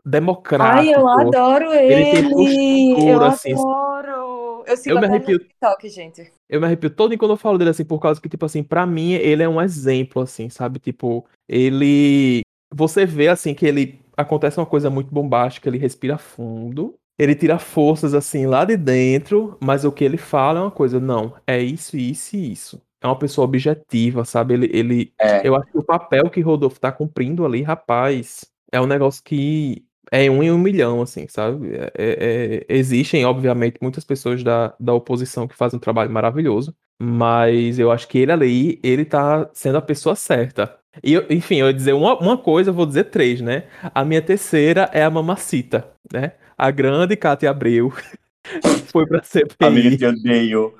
democrático. 0.04 0.78
Ai, 0.78 0.94
eu 0.94 1.08
adoro 1.08 1.72
ele. 1.72 1.94
Ele 1.94 2.12
tem 2.12 2.94
postura, 2.94 3.10
eu 3.10 3.22
assim. 3.24 3.52
Adoro. 3.52 4.64
Eu 4.66 4.76
sigo 4.76 4.96
eu 4.96 5.00
me 5.00 5.06
arrepio, 5.06 5.38
TikTok, 5.38 5.88
gente. 5.88 6.32
Eu 6.48 6.60
me 6.60 6.66
arrepio 6.66 6.90
todo 6.90 7.16
quando 7.18 7.32
eu 7.32 7.36
falo 7.36 7.58
dele, 7.58 7.70
assim, 7.70 7.84
por 7.84 7.98
causa 7.98 8.20
que, 8.20 8.28
tipo 8.28 8.46
assim, 8.46 8.62
pra 8.62 8.86
mim, 8.86 9.12
ele 9.12 9.42
é 9.42 9.48
um 9.48 9.60
exemplo, 9.60 10.22
assim, 10.22 10.48
sabe? 10.48 10.78
Tipo, 10.78 11.24
ele. 11.48 12.40
Você 12.72 13.04
vê, 13.04 13.28
assim, 13.28 13.54
que 13.54 13.66
ele. 13.66 14.00
Acontece 14.16 14.60
uma 14.60 14.66
coisa 14.66 14.88
muito 14.88 15.12
bombástica, 15.12 15.68
ele 15.68 15.78
respira 15.78 16.16
fundo. 16.16 16.94
Ele 17.18 17.34
tira 17.34 17.58
forças, 17.58 18.14
assim, 18.14 18.46
lá 18.46 18.64
de 18.64 18.76
dentro, 18.76 19.56
mas 19.60 19.84
o 19.84 19.92
que 19.92 20.04
ele 20.04 20.16
fala 20.16 20.58
é 20.58 20.62
uma 20.62 20.70
coisa, 20.70 20.98
não, 20.98 21.34
é 21.46 21.60
isso, 21.60 21.96
isso 21.96 22.36
e 22.36 22.52
isso 22.52 22.80
é 23.04 23.06
uma 23.06 23.18
pessoa 23.18 23.44
objetiva, 23.44 24.24
sabe? 24.24 24.54
Ele, 24.54 24.70
ele 24.72 25.12
é. 25.20 25.46
eu 25.46 25.54
acho 25.54 25.70
que 25.70 25.78
o 25.78 25.82
papel 25.82 26.30
que 26.30 26.40
Rodolfo 26.40 26.80
tá 26.80 26.90
cumprindo 26.90 27.44
ali, 27.44 27.62
rapaz, 27.62 28.46
é 28.72 28.80
um 28.80 28.86
negócio 28.86 29.22
que 29.22 29.84
é 30.10 30.30
um 30.30 30.42
em 30.42 30.50
um 30.50 30.58
milhão, 30.58 31.02
assim, 31.02 31.26
sabe? 31.28 31.74
É, 31.74 31.92
é, 31.94 32.64
é, 32.66 32.66
existem, 32.68 33.24
obviamente, 33.26 33.76
muitas 33.82 34.04
pessoas 34.04 34.42
da, 34.42 34.74
da 34.80 34.94
oposição 34.94 35.46
que 35.46 35.54
fazem 35.54 35.76
um 35.76 35.80
trabalho 35.80 36.10
maravilhoso, 36.10 36.74
mas 36.98 37.78
eu 37.78 37.90
acho 37.90 38.08
que 38.08 38.18
ele 38.18 38.32
ali, 38.32 38.80
ele 38.82 39.04
tá 39.04 39.50
sendo 39.52 39.76
a 39.76 39.82
pessoa 39.82 40.16
certa. 40.16 40.74
E, 41.02 41.12
eu, 41.12 41.26
enfim, 41.28 41.56
eu 41.56 41.66
ia 41.66 41.74
dizer 41.74 41.92
uma, 41.92 42.18
uma 42.18 42.38
coisa, 42.38 42.70
eu 42.70 42.74
vou 42.74 42.86
dizer 42.86 43.04
três, 43.04 43.40
né? 43.40 43.64
A 43.94 44.02
minha 44.04 44.22
terceira 44.22 44.88
é 44.94 45.02
a 45.02 45.10
Mamacita, 45.10 45.86
né? 46.10 46.32
A 46.56 46.70
grande 46.70 47.16
Cátia 47.16 47.50
Abreu 47.50 47.92
foi 48.92 49.06
pra 49.06 49.22
CPI. 49.22 49.66
Amiga, 49.66 49.96
te 49.96 50.06
odeio. 50.06 50.74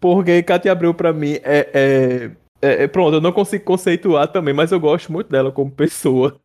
Porque 0.00 0.42
Katia 0.42 0.72
Abreu, 0.72 0.92
pra 0.92 1.12
mim, 1.12 1.34
é, 1.42 1.70
é, 1.72 2.30
é, 2.60 2.82
é, 2.84 2.86
Pronto, 2.86 3.14
eu 3.14 3.20
não 3.20 3.32
consigo 3.32 3.64
conceituar 3.64 4.28
também, 4.28 4.52
mas 4.52 4.72
eu 4.72 4.80
gosto 4.80 5.12
muito 5.12 5.28
dela 5.28 5.50
como 5.50 5.70
pessoa. 5.70 6.38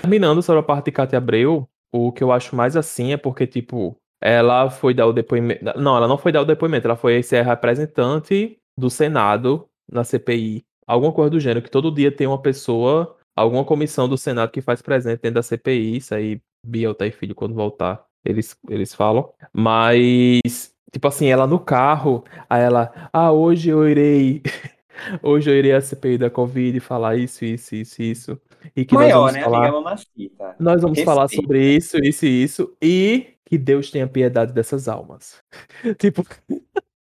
Terminando 0.00 0.42
sobre 0.42 0.60
a 0.60 0.64
parte 0.64 0.86
de 0.86 0.92
Katia 0.92 1.18
Abreu, 1.18 1.68
o 1.92 2.12
que 2.12 2.22
eu 2.22 2.32
acho 2.32 2.54
mais 2.56 2.76
assim 2.76 3.12
é 3.12 3.16
porque, 3.16 3.46
tipo, 3.46 3.96
ela 4.20 4.70
foi 4.70 4.94
dar 4.94 5.06
o 5.06 5.12
depoimento. 5.12 5.64
Não, 5.76 5.96
ela 5.96 6.08
não 6.08 6.18
foi 6.18 6.32
dar 6.32 6.42
o 6.42 6.46
depoimento, 6.46 6.86
ela 6.86 6.96
foi 6.96 7.22
ser 7.22 7.44
representante 7.44 8.56
do 8.78 8.90
Senado 8.90 9.66
na 9.90 10.04
CPI. 10.04 10.64
Alguma 10.86 11.12
coisa 11.12 11.30
do 11.30 11.40
gênero, 11.40 11.62
que 11.62 11.70
todo 11.70 11.94
dia 11.94 12.10
tem 12.10 12.26
uma 12.26 12.40
pessoa, 12.40 13.16
alguma 13.36 13.64
comissão 13.64 14.08
do 14.08 14.18
Senado 14.18 14.50
que 14.50 14.60
faz 14.60 14.82
presente 14.82 15.20
dentro 15.20 15.36
da 15.36 15.42
CPI. 15.42 15.96
Isso 15.96 16.14
aí, 16.14 16.40
Biel 16.66 16.94
tá 16.94 17.04
aí, 17.04 17.10
filho, 17.10 17.34
quando 17.34 17.54
voltar, 17.54 18.04
eles, 18.24 18.56
eles 18.68 18.94
falam. 18.94 19.32
Mas 19.52 20.70
Tipo 20.90 21.06
assim, 21.06 21.28
ela 21.28 21.46
no 21.46 21.58
carro, 21.58 22.24
aí 22.48 22.62
ela, 22.62 23.08
ah, 23.12 23.30
hoje 23.32 23.70
eu 23.70 23.88
irei. 23.88 24.42
hoje 25.22 25.48
eu 25.48 25.54
irei 25.54 25.72
à 25.72 25.80
CPI 25.80 26.18
da 26.18 26.28
Covid 26.28 26.80
falar 26.80 27.16
isso, 27.16 27.44
isso, 27.44 27.76
isso, 27.76 28.02
isso. 28.02 28.40
E 28.74 28.84
que 28.84 28.94
Maior, 28.94 29.08
nós 29.08 29.18
vamos 29.20 29.34
né, 29.34 29.42
falar, 29.42 29.68
amiga? 29.68 30.56
Nós 30.58 30.82
vamos 30.82 31.00
falar 31.02 31.28
sobre 31.28 31.76
isso, 31.76 31.96
isso 31.98 32.26
e 32.26 32.42
isso. 32.42 32.76
E 32.82 33.26
que 33.46 33.56
Deus 33.56 33.90
tenha 33.90 34.06
piedade 34.08 34.52
dessas 34.52 34.88
almas. 34.88 35.40
tipo. 35.98 36.26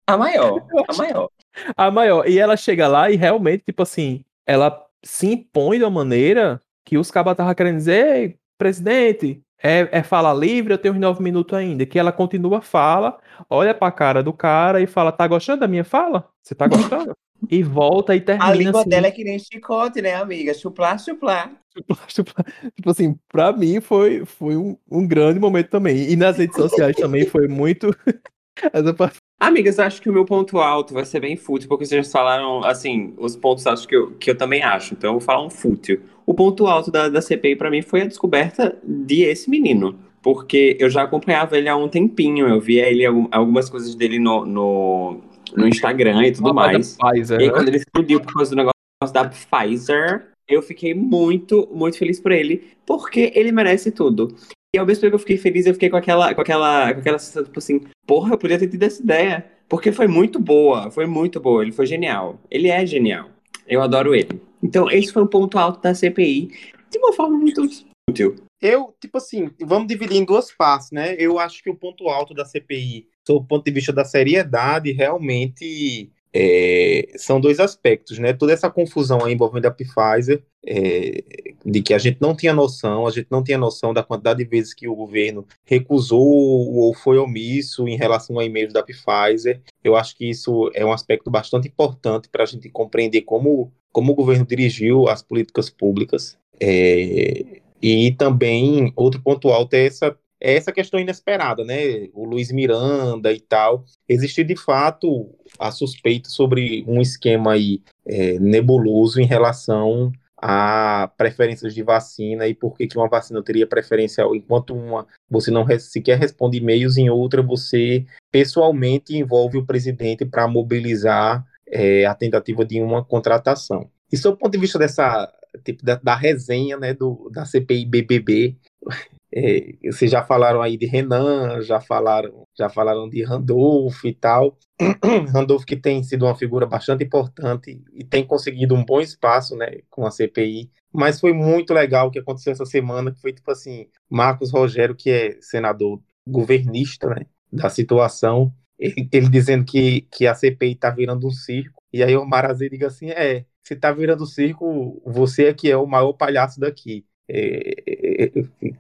A 0.05 0.15
maior, 0.15 0.63
a 0.87 0.93
maior. 0.95 1.29
A 1.75 1.91
maior. 1.91 2.27
E 2.27 2.37
ela 2.37 2.55
chega 2.55 2.87
lá 2.87 3.09
e 3.09 3.15
realmente, 3.15 3.63
tipo 3.65 3.81
assim, 3.81 4.23
ela 4.45 4.85
se 5.03 5.25
impõe 5.27 5.79
de 5.79 5.83
uma 5.83 5.89
maneira 5.89 6.61
que 6.85 6.97
os 6.97 7.09
cabas 7.09 7.31
estavam 7.31 7.55
querendo 7.55 7.77
dizer, 7.77 8.37
presidente, 8.57 9.41
é, 9.61 9.87
é 9.91 10.03
fala 10.03 10.33
livre, 10.33 10.73
eu 10.73 10.77
tenho 10.77 10.93
uns 10.93 10.99
nove 10.99 11.21
minutos 11.21 11.57
ainda. 11.57 11.85
Que 11.85 11.99
ela 11.99 12.11
continua, 12.11 12.61
fala, 12.61 13.19
olha 13.49 13.73
pra 13.73 13.91
cara 13.91 14.23
do 14.23 14.33
cara 14.33 14.81
e 14.81 14.87
fala: 14.87 15.11
Tá 15.11 15.27
gostando 15.27 15.61
da 15.61 15.67
minha 15.67 15.83
fala? 15.83 16.29
Você 16.41 16.55
tá 16.55 16.67
gostando? 16.67 17.13
e 17.49 17.63
volta 17.63 18.15
e 18.15 18.21
termina. 18.21 18.49
A 18.49 18.53
língua 18.53 18.81
assim. 18.81 18.89
dela 18.89 19.07
é 19.07 19.11
que 19.11 19.23
nem 19.23 19.39
chicote, 19.39 20.01
né, 20.01 20.15
amiga? 20.15 20.53
Chuplar, 20.53 20.99
chuplar. 20.99 21.51
Chuplar, 21.73 22.05
chuplar. 22.09 22.45
Tipo 22.75 22.89
assim, 22.89 23.15
pra 23.29 23.51
mim 23.51 23.79
foi, 23.79 24.25
foi 24.25 24.57
um, 24.57 24.75
um 24.89 25.07
grande 25.07 25.39
momento 25.39 25.69
também. 25.69 26.09
E 26.09 26.15
nas 26.15 26.37
redes 26.37 26.55
sociais 26.55 26.95
também 26.95 27.25
foi 27.25 27.47
muito. 27.47 27.95
Essa 28.73 28.93
parte... 28.93 29.17
Amigas, 29.39 29.79
acho 29.79 30.01
que 30.01 30.09
o 30.09 30.13
meu 30.13 30.25
ponto 30.25 30.57
alto 30.59 30.93
vai 30.93 31.05
ser 31.05 31.21
bem 31.21 31.37
fútil, 31.37 31.69
porque 31.69 31.85
vocês 31.85 32.05
já 32.05 32.11
falaram, 32.11 32.61
assim, 32.65 33.13
os 33.17 33.37
pontos 33.37 33.65
altos 33.65 33.85
que 33.85 33.95
eu, 33.95 34.11
que 34.11 34.31
eu 34.31 34.37
também 34.37 34.61
acho. 34.61 34.93
Então 34.93 35.11
eu 35.11 35.13
vou 35.13 35.21
falar 35.21 35.45
um 35.45 35.49
fútil. 35.49 36.01
O 36.29 36.33
ponto 36.35 36.67
alto 36.67 36.91
da, 36.91 37.09
da 37.09 37.23
CPI 37.23 37.55
para 37.55 37.71
mim 37.71 37.81
foi 37.81 38.03
a 38.03 38.05
descoberta 38.05 38.77
de 38.83 39.23
esse 39.23 39.49
menino. 39.49 39.97
Porque 40.21 40.77
eu 40.79 40.87
já 40.87 41.01
acompanhava 41.01 41.57
ele 41.57 41.67
há 41.67 41.75
um 41.75 41.87
tempinho, 41.87 42.47
eu 42.47 42.61
via 42.61 42.87
ele 42.87 43.03
algumas 43.31 43.67
coisas 43.67 43.95
dele 43.95 44.19
no, 44.19 44.45
no, 44.45 45.21
no 45.57 45.67
Instagram 45.67 46.27
e 46.27 46.31
tudo 46.33 46.53
mais. 46.53 46.95
Pfizer, 46.99 47.41
e 47.41 47.45
aí, 47.45 47.49
quando 47.49 47.69
ele 47.69 47.77
explodiu 47.77 48.21
por 48.21 48.31
causa 48.31 48.51
do 48.51 48.57
negócio 48.57 49.11
da 49.11 49.27
Pfizer, 49.27 50.27
eu 50.47 50.61
fiquei 50.61 50.93
muito, 50.93 51.67
muito 51.73 51.97
feliz 51.97 52.19
por 52.19 52.31
ele, 52.31 52.63
porque 52.85 53.31
ele 53.33 53.51
merece 53.51 53.89
tudo. 53.89 54.27
E 54.75 54.77
ao 54.77 54.85
mesmo 54.85 55.01
tempo 55.01 55.13
que 55.13 55.15
eu 55.15 55.19
fiquei 55.19 55.37
feliz, 55.37 55.65
eu 55.65 55.73
fiquei 55.73 55.89
com 55.89 55.97
aquela, 55.97 56.35
com 56.35 56.41
aquela, 56.41 56.93
com 56.93 56.99
aquela 56.99 57.17
sensação, 57.17 57.43
tipo 57.43 57.57
assim, 57.57 57.81
porra, 58.05 58.35
eu 58.35 58.37
podia 58.37 58.59
ter 58.59 58.67
tido 58.67 58.83
essa 58.83 59.01
ideia. 59.01 59.47
Porque 59.67 59.91
foi 59.91 60.05
muito 60.05 60.39
boa, 60.39 60.91
foi 60.91 61.07
muito 61.07 61.39
boa, 61.39 61.63
ele 61.63 61.71
foi 61.71 61.87
genial. 61.87 62.39
Ele 62.51 62.67
é 62.67 62.85
genial. 62.85 63.29
Eu 63.67 63.81
adoro 63.81 64.13
ele. 64.13 64.39
Então, 64.61 64.89
esse 64.89 65.11
foi 65.11 65.23
um 65.23 65.27
ponto 65.27 65.57
alto 65.57 65.81
da 65.81 65.93
CPI, 65.93 66.51
de 66.89 66.97
uma 66.99 67.13
forma 67.13 67.37
muito 67.37 67.61
útil. 68.07 68.35
Eu, 68.61 68.93
tipo 68.99 69.17
assim, 69.17 69.49
vamos 69.61 69.87
dividir 69.87 70.17
em 70.17 70.25
duas 70.25 70.51
partes, 70.51 70.91
né? 70.91 71.15
Eu 71.17 71.39
acho 71.39 71.63
que 71.63 71.69
o 71.69 71.75
ponto 71.75 72.09
alto 72.09 72.33
da 72.33 72.43
CPI, 72.43 73.07
do 73.25 73.43
ponto 73.43 73.63
de 73.63 73.71
vista 73.71 73.93
da 73.93 74.03
seriedade, 74.03 74.91
realmente 74.91 76.11
é, 76.33 77.07
são 77.15 77.39
dois 77.39 77.59
aspectos, 77.59 78.19
né? 78.19 78.33
Toda 78.33 78.53
essa 78.53 78.69
confusão 78.69 79.23
aí 79.23 79.33
envolvendo 79.33 79.65
a 79.65 79.71
Pfizer, 79.71 80.43
é, 80.65 81.23
de 81.65 81.81
que 81.81 81.93
a 81.93 81.97
gente 81.97 82.17
não 82.21 82.35
tinha 82.35 82.53
noção, 82.53 83.07
a 83.07 83.11
gente 83.11 83.27
não 83.31 83.43
tinha 83.43 83.57
noção 83.57 83.93
da 83.93 84.03
quantidade 84.03 84.43
de 84.43 84.49
vezes 84.49 84.73
que 84.73 84.87
o 84.87 84.95
governo 84.95 85.47
recusou 85.65 86.21
ou 86.21 86.93
foi 86.93 87.17
omisso 87.17 87.87
em 87.87 87.97
relação 87.97 88.37
a 88.37 88.45
e-mails 88.45 88.73
da 88.73 88.83
Pfizer. 88.83 89.61
Eu 89.83 89.95
acho 89.95 90.15
que 90.15 90.29
isso 90.29 90.69
é 90.73 90.85
um 90.85 90.91
aspecto 90.91 91.31
bastante 91.31 91.67
importante 91.67 92.29
para 92.29 92.43
a 92.43 92.45
gente 92.45 92.69
compreender 92.69 93.21
como, 93.21 93.71
como 93.91 94.11
o 94.11 94.15
governo 94.15 94.45
dirigiu 94.45 95.07
as 95.07 95.21
políticas 95.21 95.69
públicas. 95.69 96.37
É, 96.59 97.61
e 97.81 98.11
também, 98.17 98.91
outro 98.95 99.21
ponto 99.21 99.49
alto 99.49 99.73
é 99.73 99.85
essa 99.85 100.17
é 100.41 100.55
essa 100.55 100.71
questão 100.71 100.99
inesperada, 100.99 101.65
né? 101.65 102.07
O 102.13 102.23
Luiz 102.23 102.51
Miranda 102.51 103.31
e 103.33 103.41
tal. 103.41 103.83
Existe 104.07 104.43
de 104.43 104.55
fato 104.55 105.29
a 105.59 105.69
suspeita 105.69 106.29
sobre 106.29 106.85
um 106.87 107.01
esquema 107.01 107.53
aí 107.53 107.81
é, 108.05 108.39
nebuloso 108.39 109.19
em 109.19 109.25
relação 109.25 110.11
a 110.41 111.11
preferências 111.17 111.73
de 111.73 111.83
vacina 111.83 112.47
e 112.47 112.53
por 112.53 112.77
que, 112.77 112.87
que 112.87 112.97
uma 112.97 113.09
vacina 113.09 113.43
teria 113.43 113.67
preferência 113.67 114.23
enquanto 114.33 114.73
uma 114.73 115.05
você 115.29 115.51
não 115.51 115.67
sequer 115.77 116.17
responde 116.17 116.57
e-mails, 116.57 116.95
em 116.95 117.09
outra 117.09 117.41
você 117.41 118.05
pessoalmente 118.31 119.17
envolve 119.17 119.57
o 119.57 119.65
presidente 119.65 120.23
para 120.23 120.47
mobilizar 120.47 121.45
é, 121.71 122.05
a 122.05 122.15
tentativa 122.15 122.65
de 122.65 122.81
uma 122.81 123.03
contratação. 123.03 123.89
E 124.11 124.17
do 124.17 124.35
ponto 124.35 124.51
de 124.51 124.57
vista 124.57 124.79
dessa 124.79 125.31
tipo 125.63 125.83
da, 125.83 125.95
da 125.95 126.15
resenha 126.15 126.77
né, 126.77 126.93
do, 126.93 127.29
da 127.31 127.45
CPI 127.45 127.85
BBB, 127.85 128.57
é, 129.33 129.73
vocês 129.85 130.09
já 130.09 130.23
falaram 130.23 130.61
aí 130.61 130.77
de 130.77 130.85
Renan, 130.85 131.61
já 131.61 131.79
falaram, 131.79 132.43
já 132.57 132.69
falaram 132.69 133.09
de 133.09 133.23
Randolph 133.23 134.03
e 134.05 134.13
tal. 134.13 134.57
Randolph 135.33 135.65
que 135.65 135.75
tem 135.75 136.01
sido 136.03 136.25
uma 136.25 136.35
figura 136.35 136.65
bastante 136.65 137.03
importante 137.03 137.83
e 137.93 138.03
tem 138.03 138.25
conseguido 138.25 138.73
um 138.73 138.85
bom 138.85 139.01
espaço, 139.01 139.55
né, 139.55 139.79
com 139.89 140.05
a 140.05 140.11
CPI. 140.11 140.71
Mas 140.91 141.19
foi 141.19 141.33
muito 141.33 141.73
legal 141.73 142.07
o 142.07 142.11
que 142.11 142.19
aconteceu 142.19 142.53
essa 142.53 142.65
semana, 142.65 143.11
que 143.11 143.21
foi 143.21 143.33
tipo 143.33 143.51
assim, 143.51 143.87
Marcos 144.09 144.51
Rogério, 144.51 144.95
que 144.95 145.09
é 145.11 145.37
senador 145.41 146.01
governista, 146.25 147.09
né, 147.09 147.25
da 147.51 147.69
situação, 147.69 148.53
ele, 149.11 149.29
dizendo 149.29 149.65
que, 149.65 150.01
que 150.11 150.25
a 150.25 150.33
CPI 150.33 150.75
tá 150.75 150.89
virando 150.89 151.27
um 151.27 151.31
circo. 151.31 151.83
E 151.91 152.01
aí 152.01 152.15
o 152.15 152.25
Marazê 152.25 152.69
diga 152.69 152.87
assim, 152.87 153.09
é, 153.09 153.45
se 153.63 153.75
tá 153.75 153.91
virando 153.91 154.25
circo, 154.25 155.01
você 155.05 155.45
é 155.45 155.53
que 155.53 155.69
é 155.69 155.75
o 155.75 155.85
maior 155.85 156.13
palhaço 156.13 156.59
daqui. 156.59 157.05
É, 157.29 158.31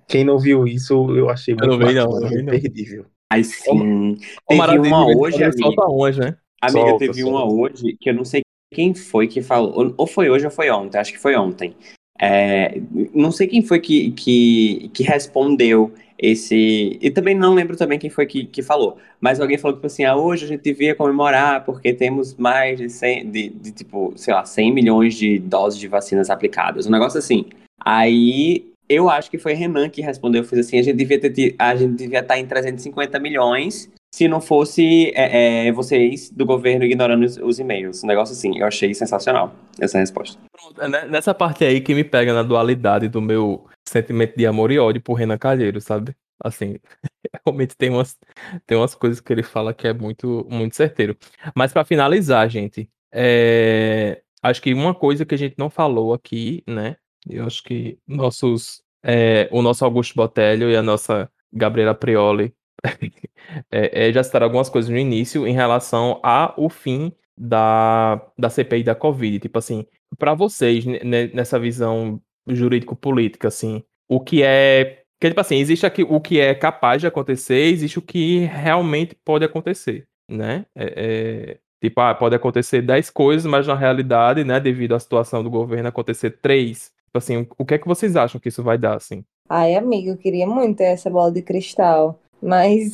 quem 0.07 0.23
não 0.23 0.39
viu 0.39 0.65
isso, 0.65 1.15
eu 1.15 1.29
achei 1.29 1.53
muito 1.53 1.71
eu 1.71 1.77
não 1.77 1.87
vi, 1.87 1.93
não, 1.93 2.19
não, 2.19 2.39
imperdível. 2.39 3.05
Aí 3.31 3.43
sim. 3.43 4.17
Teve 4.47 4.63
uma 4.87 5.05
hoje, 5.05 5.43
amiga. 5.43 5.91
Hoje, 5.91 6.19
né? 6.19 6.37
Amiga, 6.61 6.79
solta, 6.89 6.97
teve 6.97 7.21
solta. 7.21 7.29
uma 7.29 7.53
hoje 7.53 7.95
que 7.99 8.09
eu 8.09 8.13
não 8.13 8.25
sei 8.25 8.41
quem 8.73 8.93
foi 8.95 9.27
que 9.27 9.41
falou. 9.41 9.93
Ou 9.97 10.07
foi 10.07 10.29
hoje 10.29 10.45
ou 10.45 10.51
foi 10.51 10.69
ontem, 10.71 10.97
acho 10.97 11.11
que 11.11 11.19
foi 11.19 11.35
ontem. 11.35 11.75
É, 12.21 12.81
não 13.13 13.31
sei 13.31 13.47
quem 13.47 13.61
foi 13.61 13.79
que, 13.79 14.11
que, 14.11 14.89
que 14.93 15.03
respondeu 15.03 15.93
esse. 16.19 16.97
E 17.01 17.09
também 17.09 17.33
não 17.33 17.53
lembro 17.53 17.77
também 17.77 17.97
quem 17.97 18.09
foi 18.09 18.25
que, 18.25 18.45
que 18.45 18.61
falou. 18.61 18.97
Mas 19.21 19.39
alguém 19.39 19.57
falou, 19.57 19.77
tipo 19.77 19.87
assim, 19.87 20.03
ah, 20.03 20.15
hoje 20.15 20.45
a 20.45 20.47
gente 20.47 20.61
devia 20.61 20.93
comemorar 20.93 21.63
porque 21.63 21.93
temos 21.93 22.35
mais 22.35 22.77
de 22.77 22.89
100, 22.89 23.31
de, 23.31 23.49
de, 23.49 23.71
tipo, 23.71 24.13
sei 24.15 24.33
lá, 24.33 24.45
100 24.45 24.73
milhões 24.73 25.15
de 25.15 25.39
doses 25.39 25.79
de 25.79 25.87
vacinas 25.87 26.29
aplicadas. 26.29 26.85
Um 26.85 26.91
negócio 26.91 27.17
assim. 27.17 27.45
Aí 27.79 28.65
eu 28.89 29.09
acho 29.09 29.31
que 29.31 29.37
foi 29.37 29.53
Renan 29.53 29.89
que 29.89 30.01
respondeu, 30.01 30.43
fez 30.43 30.65
assim, 30.65 30.79
a 30.79 30.83
gente 30.83 30.97
devia 30.97 31.19
ter, 31.19 31.55
a 31.57 31.75
gente 31.75 31.93
devia 31.93 32.19
estar 32.19 32.37
em 32.37 32.45
350 32.45 33.19
milhões 33.19 33.89
se 34.13 34.27
não 34.27 34.41
fosse 34.41 35.11
é, 35.15 35.67
é, 35.67 35.71
vocês 35.71 36.29
do 36.29 36.45
governo 36.45 36.83
ignorando 36.83 37.23
os, 37.23 37.37
os, 37.37 37.59
e-mails. 37.59 38.03
Um 38.03 38.07
negócio 38.07 38.33
assim, 38.33 38.59
eu 38.59 38.65
achei 38.65 38.93
sensacional 38.93 39.53
essa 39.79 39.99
resposta. 39.99 40.39
Pronto, 40.51 40.81
é, 40.81 40.87
né, 40.87 41.05
nessa 41.05 41.33
parte 41.33 41.63
aí 41.63 41.79
que 41.81 41.93
me 41.93 42.03
pega 42.03 42.33
na 42.33 42.43
dualidade 42.43 43.07
do 43.07 43.21
meu 43.21 43.67
sentimento 43.87 44.35
de 44.35 44.45
amor 44.45 44.71
e 44.71 44.79
ódio 44.79 45.01
por 45.01 45.13
Renan 45.13 45.37
Calheiro, 45.37 45.79
sabe? 45.79 46.15
Assim, 46.43 46.77
realmente 47.45 47.75
tem 47.77 47.89
umas, 47.89 48.17
tem 48.65 48.77
umas 48.77 48.95
coisas 48.95 49.19
que 49.19 49.31
ele 49.31 49.43
fala 49.43 49.73
que 49.73 49.87
é 49.87 49.93
muito, 49.93 50.45
muito 50.49 50.75
certeiro. 50.75 51.15
Mas 51.55 51.71
para 51.71 51.85
finalizar, 51.85 52.49
gente, 52.49 52.89
é, 53.11 54.21
acho 54.41 54.61
que 54.61 54.73
uma 54.73 54.95
coisa 54.95 55.25
que 55.25 55.35
a 55.35 55.37
gente 55.37 55.55
não 55.57 55.69
falou 55.69 56.13
aqui, 56.13 56.63
né, 56.67 56.97
eu 57.29 57.45
acho 57.45 57.63
que 57.63 57.99
nossos, 58.07 58.81
é, 59.03 59.47
o 59.51 59.61
nosso 59.61 59.85
Augusto 59.85 60.15
Botelho 60.15 60.69
e 60.71 60.75
a 60.75 60.81
nossa 60.81 61.29
Gabriela 61.51 61.93
Prioli 61.93 62.53
é, 63.71 64.07
é, 64.07 64.13
já 64.13 64.23
citaram 64.23 64.45
algumas 64.45 64.69
coisas 64.69 64.89
no 64.89 64.97
início 64.97 65.47
em 65.47 65.53
relação 65.53 66.19
ao 66.23 66.69
fim 66.69 67.11
da, 67.37 68.21
da 68.37 68.49
CPI 68.49 68.83
da 68.83 68.95
Covid. 68.95 69.39
Tipo 69.39 69.59
assim, 69.59 69.85
para 70.17 70.33
vocês, 70.33 70.85
nessa 71.33 71.59
visão 71.59 72.21
jurídico-política, 72.47 73.47
assim, 73.47 73.83
o 74.07 74.19
que 74.19 74.43
é. 74.43 75.03
Que, 75.19 75.27
tipo 75.27 75.41
assim, 75.41 75.57
existe 75.57 75.85
aqui 75.85 76.03
o 76.03 76.21
que 76.21 76.39
é 76.39 76.55
capaz 76.55 77.01
de 77.01 77.07
acontecer, 77.07 77.65
existe 77.65 77.99
o 77.99 78.01
que 78.01 78.39
realmente 78.45 79.15
pode 79.25 79.43
acontecer, 79.43 80.07
né? 80.29 80.65
É, 80.73 80.93
é, 80.95 81.57
tipo, 81.83 81.99
ah, 81.99 82.15
pode 82.15 82.35
acontecer 82.35 82.81
10 82.81 83.09
coisas, 83.09 83.45
mas 83.45 83.67
na 83.67 83.75
realidade, 83.75 84.45
né, 84.45 84.61
devido 84.61 84.95
à 84.95 84.99
situação 84.99 85.43
do 85.43 85.49
governo, 85.49 85.89
acontecer 85.89 86.39
três 86.41 86.93
Tipo 87.09 87.17
assim, 87.17 87.47
o 87.57 87.65
que 87.65 87.73
é 87.73 87.77
que 87.79 87.87
vocês 87.87 88.15
acham 88.15 88.39
que 88.39 88.49
isso 88.49 88.61
vai 88.61 88.77
dar, 88.77 88.95
assim? 88.95 89.25
Ai, 89.49 89.75
amigo, 89.75 90.09
eu 90.09 90.17
queria 90.17 90.45
muito 90.45 90.81
essa 90.81 91.09
bola 91.09 91.31
de 91.31 91.41
cristal, 91.41 92.19
mas 92.41 92.93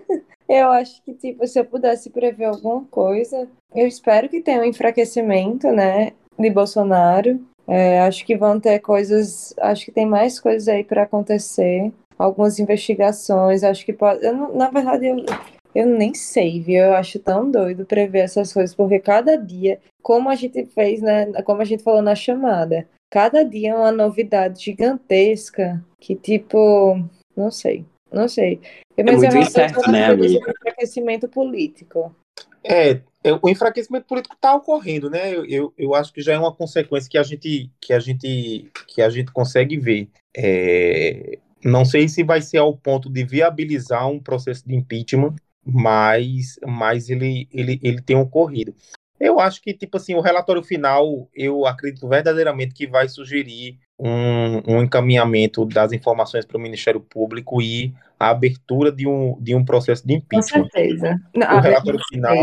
eu 0.48 0.70
acho 0.70 1.02
que, 1.02 1.12
tipo, 1.14 1.46
se 1.46 1.58
eu 1.58 1.64
pudesse 1.64 2.10
prever 2.10 2.46
alguma 2.46 2.84
coisa, 2.84 3.48
eu 3.74 3.86
espero 3.86 4.28
que 4.28 4.40
tenha 4.40 4.60
um 4.60 4.64
enfraquecimento, 4.64 5.68
né, 5.70 6.12
de 6.38 6.50
Bolsonaro. 6.50 7.40
É, 7.68 8.00
acho 8.00 8.24
que 8.24 8.36
vão 8.36 8.60
ter 8.60 8.78
coisas, 8.78 9.52
acho 9.58 9.86
que 9.86 9.92
tem 9.92 10.06
mais 10.06 10.38
coisas 10.38 10.68
aí 10.68 10.84
para 10.84 11.02
acontecer, 11.02 11.92
algumas 12.16 12.58
investigações, 12.60 13.64
acho 13.64 13.84
que 13.84 13.92
pode, 13.92 14.24
eu, 14.24 14.54
na 14.54 14.70
verdade, 14.70 15.06
eu, 15.06 15.16
eu 15.74 15.86
nem 15.86 16.14
sei, 16.14 16.60
viu? 16.60 16.84
Eu 16.84 16.94
acho 16.94 17.18
tão 17.18 17.50
doido 17.50 17.84
prever 17.84 18.20
essas 18.20 18.52
coisas, 18.52 18.74
porque 18.74 18.98
cada 18.98 19.36
dia, 19.36 19.80
como 20.02 20.28
a 20.30 20.34
gente 20.34 20.64
fez, 20.66 21.02
né? 21.02 21.26
Como 21.42 21.60
a 21.60 21.64
gente 21.64 21.82
falou 21.82 22.02
na 22.02 22.14
chamada, 22.14 22.88
cada 23.10 23.44
dia 23.44 23.72
é 23.72 23.74
uma 23.74 23.92
novidade 23.92 24.64
gigantesca 24.64 25.84
que, 26.00 26.14
tipo, 26.14 26.98
não 27.36 27.50
sei, 27.50 27.84
não 28.12 28.28
sei. 28.28 28.60
É 28.96 29.02
Mas 29.02 29.22
é 29.22 29.30
muito 29.30 29.48
incerto, 29.48 29.90
né, 29.90 30.06
amiga? 30.06 30.50
enfraquecimento 30.50 31.28
político. 31.28 32.14
É, 32.64 33.00
é, 33.22 33.32
o 33.40 33.48
enfraquecimento 33.48 34.06
político 34.06 34.34
está 34.34 34.54
ocorrendo, 34.54 35.08
né? 35.10 35.34
Eu, 35.34 35.44
eu, 35.46 35.74
eu, 35.76 35.94
acho 35.94 36.12
que 36.12 36.20
já 36.20 36.34
é 36.34 36.38
uma 36.38 36.52
consequência 36.52 37.08
que 37.08 37.18
a 37.18 37.22
gente 37.22 37.70
que 37.80 37.92
a 37.92 38.00
gente 38.00 38.70
que 38.88 39.02
a 39.02 39.10
gente 39.10 39.30
consegue 39.32 39.78
ver. 39.78 40.08
É, 40.36 41.38
não 41.64 41.84
sei 41.84 42.08
se 42.08 42.22
vai 42.22 42.40
ser 42.40 42.58
ao 42.58 42.76
ponto 42.76 43.10
de 43.10 43.24
viabilizar 43.24 44.08
um 44.08 44.20
processo 44.20 44.66
de 44.66 44.74
impeachment, 44.74 45.34
mas, 45.64 46.58
mas 46.64 47.10
ele, 47.10 47.48
ele, 47.52 47.80
ele 47.82 48.00
tem 48.00 48.16
ocorrido. 48.16 48.74
Eu 49.18 49.40
acho 49.40 49.62
que, 49.62 49.74
tipo 49.74 49.96
assim, 49.96 50.14
o 50.14 50.20
relatório 50.20 50.62
final, 50.62 51.28
eu 51.34 51.66
acredito 51.66 52.06
verdadeiramente 52.06 52.74
que 52.74 52.86
vai 52.86 53.08
sugerir 53.08 53.78
um, 53.98 54.62
um 54.66 54.82
encaminhamento 54.82 55.64
das 55.64 55.92
informações 55.92 56.44
para 56.44 56.56
o 56.56 56.60
Ministério 56.60 57.00
Público 57.00 57.62
e 57.62 57.94
a 58.18 58.30
abertura 58.30 58.92
de 58.92 59.06
um, 59.06 59.36
de 59.40 59.54
um 59.54 59.64
processo 59.64 60.06
de 60.06 60.14
impeachment. 60.14 60.64
Com 60.64 60.70
certeza. 60.70 61.20
o 61.34 61.60
relatório 61.60 62.00
final. 62.08 62.36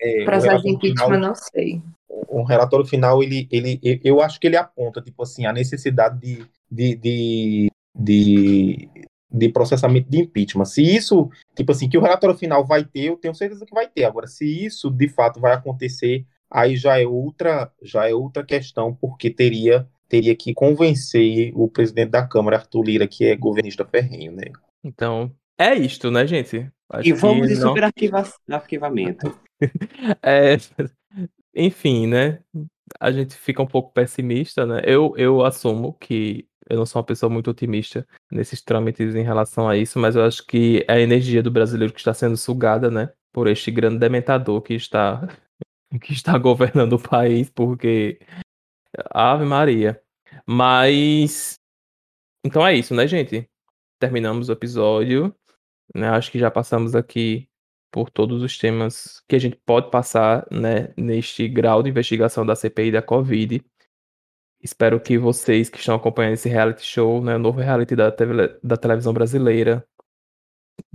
É, 0.00 0.24
processo 0.24 0.62
de 0.62 0.70
impeachment, 0.70 1.04
final, 1.04 1.20
não 1.20 1.34
sei. 1.34 1.82
O 2.08 2.42
relatório 2.42 2.86
final, 2.86 3.22
ele, 3.22 3.48
ele, 3.50 3.80
eu 4.02 4.20
acho 4.20 4.40
que 4.40 4.46
ele 4.46 4.56
aponta, 4.56 5.00
tipo 5.00 5.22
assim, 5.22 5.46
a 5.46 5.52
necessidade 5.52 6.18
de, 6.18 6.46
de, 6.70 6.96
de, 6.96 7.70
de 7.94 8.88
de 9.36 9.48
processamento 9.48 10.08
de 10.08 10.20
impeachment. 10.20 10.64
Se 10.64 10.82
isso, 10.82 11.28
tipo 11.54 11.72
assim, 11.72 11.88
que 11.88 11.98
o 11.98 12.00
relatório 12.00 12.36
final 12.36 12.64
vai 12.64 12.84
ter, 12.84 13.06
eu 13.06 13.16
tenho 13.16 13.34
certeza 13.34 13.66
que 13.66 13.74
vai 13.74 13.88
ter. 13.88 14.04
Agora, 14.04 14.26
se 14.26 14.46
isso 14.64 14.90
de 14.90 15.08
fato 15.08 15.40
vai 15.40 15.52
acontecer, 15.52 16.24
aí 16.50 16.76
já 16.76 17.00
é 17.00 17.06
outra, 17.06 17.70
já 17.82 18.08
é 18.08 18.14
outra 18.14 18.44
questão, 18.44 18.94
porque 18.94 19.28
teria 19.30 19.86
teria 20.08 20.34
que 20.36 20.54
convencer 20.54 21.52
o 21.54 21.68
presidente 21.68 22.10
da 22.10 22.26
Câmara, 22.26 22.56
Arthur 22.56 22.84
Lira, 22.84 23.08
que 23.08 23.24
é 23.24 23.36
governista 23.36 23.84
ferrenho, 23.84 24.32
né? 24.32 24.44
Então, 24.84 25.32
é 25.58 25.74
isto, 25.74 26.10
né, 26.10 26.26
gente? 26.26 26.70
Acho 26.90 27.08
e 27.08 27.12
vamos 27.12 27.48
de 27.48 27.54
não... 27.54 27.68
super 27.68 27.92
arquivamento. 28.48 29.38
é, 30.22 30.56
enfim, 31.54 32.06
né? 32.06 32.40
A 33.00 33.10
gente 33.10 33.34
fica 33.34 33.62
um 33.62 33.66
pouco 33.66 33.92
pessimista, 33.92 34.64
né? 34.64 34.82
Eu, 34.84 35.14
eu 35.16 35.44
assumo 35.44 35.94
que 35.94 36.46
eu 36.68 36.76
não 36.76 36.86
sou 36.86 37.00
uma 37.00 37.06
pessoa 37.06 37.30
muito 37.30 37.50
otimista 37.50 38.06
nesses 38.30 38.60
trâmites 38.60 39.14
em 39.14 39.22
relação 39.22 39.68
a 39.68 39.76
isso, 39.76 39.98
mas 39.98 40.16
eu 40.16 40.24
acho 40.24 40.44
que 40.46 40.84
é 40.88 40.94
a 40.94 41.00
energia 41.00 41.42
do 41.42 41.50
brasileiro 41.50 41.92
que 41.92 42.00
está 42.00 42.12
sendo 42.12 42.36
sugada, 42.36 42.90
né, 42.90 43.10
por 43.32 43.46
este 43.46 43.70
grande 43.70 43.98
dementador 43.98 44.60
que 44.60 44.74
está 44.74 45.28
que 46.02 46.12
está 46.12 46.36
governando 46.36 46.94
o 46.94 46.98
país, 46.98 47.48
porque 47.48 48.18
Ave 49.10 49.44
Maria. 49.44 50.00
Mas 50.46 51.58
então 52.44 52.66
é 52.66 52.74
isso, 52.74 52.94
né, 52.94 53.06
gente? 53.06 53.48
Terminamos 53.98 54.48
o 54.48 54.52
episódio, 54.52 55.34
né? 55.94 56.08
Acho 56.10 56.30
que 56.30 56.38
já 56.38 56.50
passamos 56.50 56.94
aqui 56.94 57.48
por 57.90 58.10
todos 58.10 58.42
os 58.42 58.58
temas 58.58 59.22
que 59.28 59.34
a 59.36 59.38
gente 59.38 59.56
pode 59.64 59.90
passar, 59.90 60.46
né, 60.50 60.92
neste 60.96 61.48
grau 61.48 61.82
de 61.82 61.88
investigação 61.90 62.44
da 62.44 62.54
CPI 62.54 62.92
da 62.92 63.00
Covid. 63.02 63.64
Espero 64.62 65.00
que 65.00 65.16
vocês 65.16 65.70
que 65.70 65.78
estão 65.78 65.94
acompanhando 65.94 66.34
esse 66.34 66.48
reality 66.48 66.82
show, 66.84 67.22
né, 67.22 67.36
o 67.36 67.38
novo 67.38 67.58
reality 67.58 67.96
da, 67.96 68.14
da 68.62 68.76
televisão 68.76 69.12
brasileira, 69.12 69.86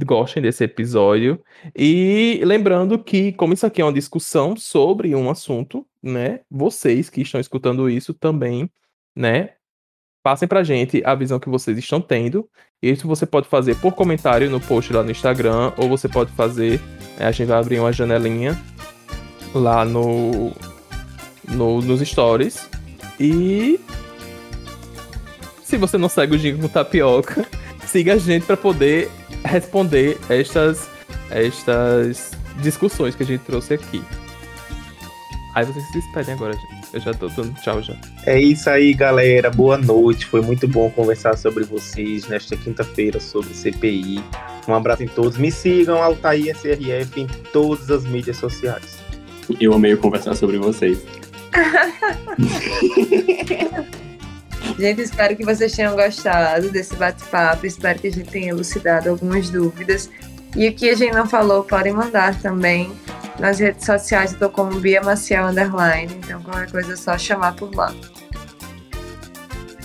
gostem 0.03 0.41
desse 0.41 0.63
episódio. 0.63 1.41
E 1.75 2.41
lembrando 2.43 2.97
que, 2.99 3.33
como 3.33 3.53
isso 3.53 3.65
aqui 3.65 3.81
é 3.81 3.85
uma 3.85 3.93
discussão 3.93 4.55
sobre 4.55 5.15
um 5.15 5.29
assunto, 5.29 5.85
né, 6.01 6.41
vocês 6.49 7.09
que 7.09 7.21
estão 7.21 7.39
escutando 7.39 7.89
isso 7.89 8.13
também, 8.13 8.69
né, 9.15 9.51
passem 10.23 10.47
pra 10.47 10.63
gente 10.63 11.01
a 11.05 11.15
visão 11.15 11.39
que 11.39 11.49
vocês 11.49 11.77
estão 11.77 12.01
tendo. 12.01 12.49
Isso 12.81 13.07
você 13.07 13.25
pode 13.25 13.47
fazer 13.47 13.75
por 13.77 13.93
comentário 13.93 14.49
no 14.49 14.59
post 14.59 14.91
lá 14.93 15.03
no 15.03 15.11
Instagram, 15.11 15.73
ou 15.77 15.89
você 15.89 16.07
pode 16.07 16.31
fazer, 16.31 16.79
né, 17.17 17.25
a 17.25 17.31
gente 17.31 17.47
vai 17.47 17.59
abrir 17.59 17.79
uma 17.79 17.93
janelinha 17.93 18.59
lá 19.53 19.83
no, 19.83 20.51
no 21.49 21.81
nos 21.81 21.99
stories 22.01 22.69
e 23.19 23.79
se 25.63 25.77
você 25.77 25.97
não 25.97 26.09
segue 26.09 26.35
o 26.35 26.39
Jingle 26.39 26.61
com 26.61 26.67
Tapioca, 26.67 27.45
siga 27.85 28.13
a 28.13 28.17
gente 28.17 28.45
para 28.45 28.57
poder 28.57 29.11
responder 29.43 30.17
estas, 30.29 30.89
estas 31.29 32.31
discussões 32.61 33.15
que 33.15 33.23
a 33.23 33.25
gente 33.25 33.41
trouxe 33.41 33.73
aqui. 33.73 34.01
Aí 35.53 35.65
vocês 35.65 35.85
se 35.85 35.93
despedem 35.93 36.33
agora, 36.33 36.53
gente. 36.53 36.81
Eu 36.93 37.01
já 37.01 37.13
tô 37.13 37.27
dando 37.29 37.53
tchau 37.61 37.81
já. 37.81 37.95
É 38.25 38.39
isso 38.39 38.69
aí, 38.69 38.93
galera. 38.93 39.49
Boa 39.49 39.77
noite. 39.77 40.25
Foi 40.25 40.41
muito 40.41 40.67
bom 40.67 40.89
conversar 40.89 41.37
sobre 41.37 41.63
vocês 41.63 42.27
nesta 42.27 42.55
quinta-feira 42.55 43.19
sobre 43.19 43.53
CPI. 43.53 44.23
Um 44.67 44.73
abraço 44.73 45.03
em 45.03 45.07
todos. 45.07 45.37
Me 45.37 45.51
sigam, 45.51 46.01
Altair 46.01 46.55
SRF, 46.55 47.21
em 47.21 47.27
todas 47.51 47.89
as 47.91 48.05
mídias 48.05 48.37
sociais. 48.37 48.97
Eu 49.59 49.73
amei 49.73 49.95
conversar 49.97 50.35
sobre 50.35 50.57
vocês. 50.57 50.99
gente, 54.77 55.01
espero 55.01 55.35
que 55.35 55.45
vocês 55.45 55.71
tenham 55.71 55.95
gostado 55.95 56.69
desse 56.69 56.95
bate-papo. 56.95 57.65
Espero 57.65 57.99
que 57.99 58.07
a 58.07 58.11
gente 58.11 58.29
tenha 58.29 58.49
elucidado 58.49 59.09
algumas 59.09 59.49
dúvidas. 59.49 60.09
E 60.55 60.67
o 60.67 60.73
que 60.73 60.89
a 60.89 60.95
gente 60.95 61.13
não 61.13 61.27
falou, 61.27 61.63
podem 61.63 61.93
mandar 61.93 62.39
também. 62.41 62.91
Nas 63.39 63.59
redes 63.59 63.85
sociais 63.85 64.33
eu 64.33 64.39
tô 64.39 64.49
como 64.49 64.79
Bia 64.79 65.01
Maciel 65.01 65.47
Underline, 65.47 66.13
então 66.19 66.41
qualquer 66.43 66.69
coisa 66.69 66.93
é 66.93 66.95
só 66.95 67.17
chamar 67.17 67.55
por 67.55 67.73
lá. 67.73 67.93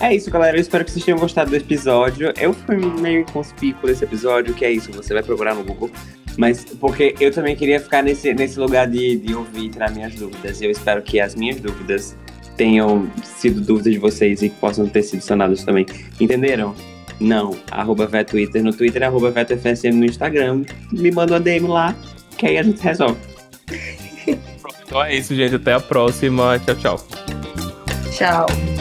É 0.01 0.14
isso, 0.14 0.30
galera. 0.30 0.57
Eu 0.57 0.61
espero 0.61 0.84
que 0.84 0.91
vocês 0.91 1.05
tenham 1.05 1.18
gostado 1.18 1.51
do 1.51 1.57
episódio. 1.57 2.32
Eu 2.37 2.53
fui 2.53 2.76
meio 2.76 3.20
inconspícuo 3.20 3.89
nesse 3.89 4.05
episódio, 4.05 4.53
que 4.53 4.64
é 4.64 4.70
isso, 4.70 4.93
você 4.93 5.14
vai 5.14 5.22
procurar 5.22 5.55
no 5.55 5.64
Google 5.64 5.91
mas 6.37 6.64
porque 6.78 7.14
eu 7.18 7.32
também 7.32 7.57
queria 7.57 7.80
ficar 7.80 8.03
nesse, 8.03 8.32
nesse 8.34 8.59
lugar 8.59 8.87
de, 8.87 9.16
de 9.16 9.34
ouvir 9.34 9.66
e 9.66 9.68
tirar 9.70 9.91
minhas 9.91 10.14
dúvidas. 10.14 10.61
E 10.61 10.66
eu 10.66 10.70
espero 10.70 11.03
que 11.03 11.18
as 11.18 11.34
minhas 11.34 11.59
dúvidas 11.61 12.16
tenham 12.57 13.09
sido 13.22 13.61
dúvidas 13.61 13.92
de 13.92 13.98
vocês 13.98 14.42
e 14.42 14.48
que 14.48 14.57
possam 14.57 14.86
ter 14.86 15.02
sido 15.02 15.20
sanadas 15.20 15.64
também. 15.64 15.86
Entenderam? 16.20 16.74
Não. 17.20 17.57
Arroba 17.70 18.07
Twitter 18.24 18.62
no 18.62 18.72
Twitter, 18.72 19.02
arroba 19.02 19.30
VetoFSM 19.30 19.92
no 19.92 20.04
Instagram. 20.04 20.64
Me 20.92 21.11
manda 21.11 21.34
uma 21.34 21.40
DM 21.40 21.66
lá, 21.66 21.94
que 22.36 22.46
aí 22.46 22.59
a 22.59 22.62
gente 22.62 22.80
resolve. 22.80 23.16
então 24.86 25.02
é 25.02 25.14
isso, 25.14 25.34
gente. 25.34 25.54
Até 25.54 25.74
a 25.74 25.80
próxima. 25.80 26.59
Tchau, 26.59 26.74
tchau. 26.76 27.07
Tchau. 28.12 28.76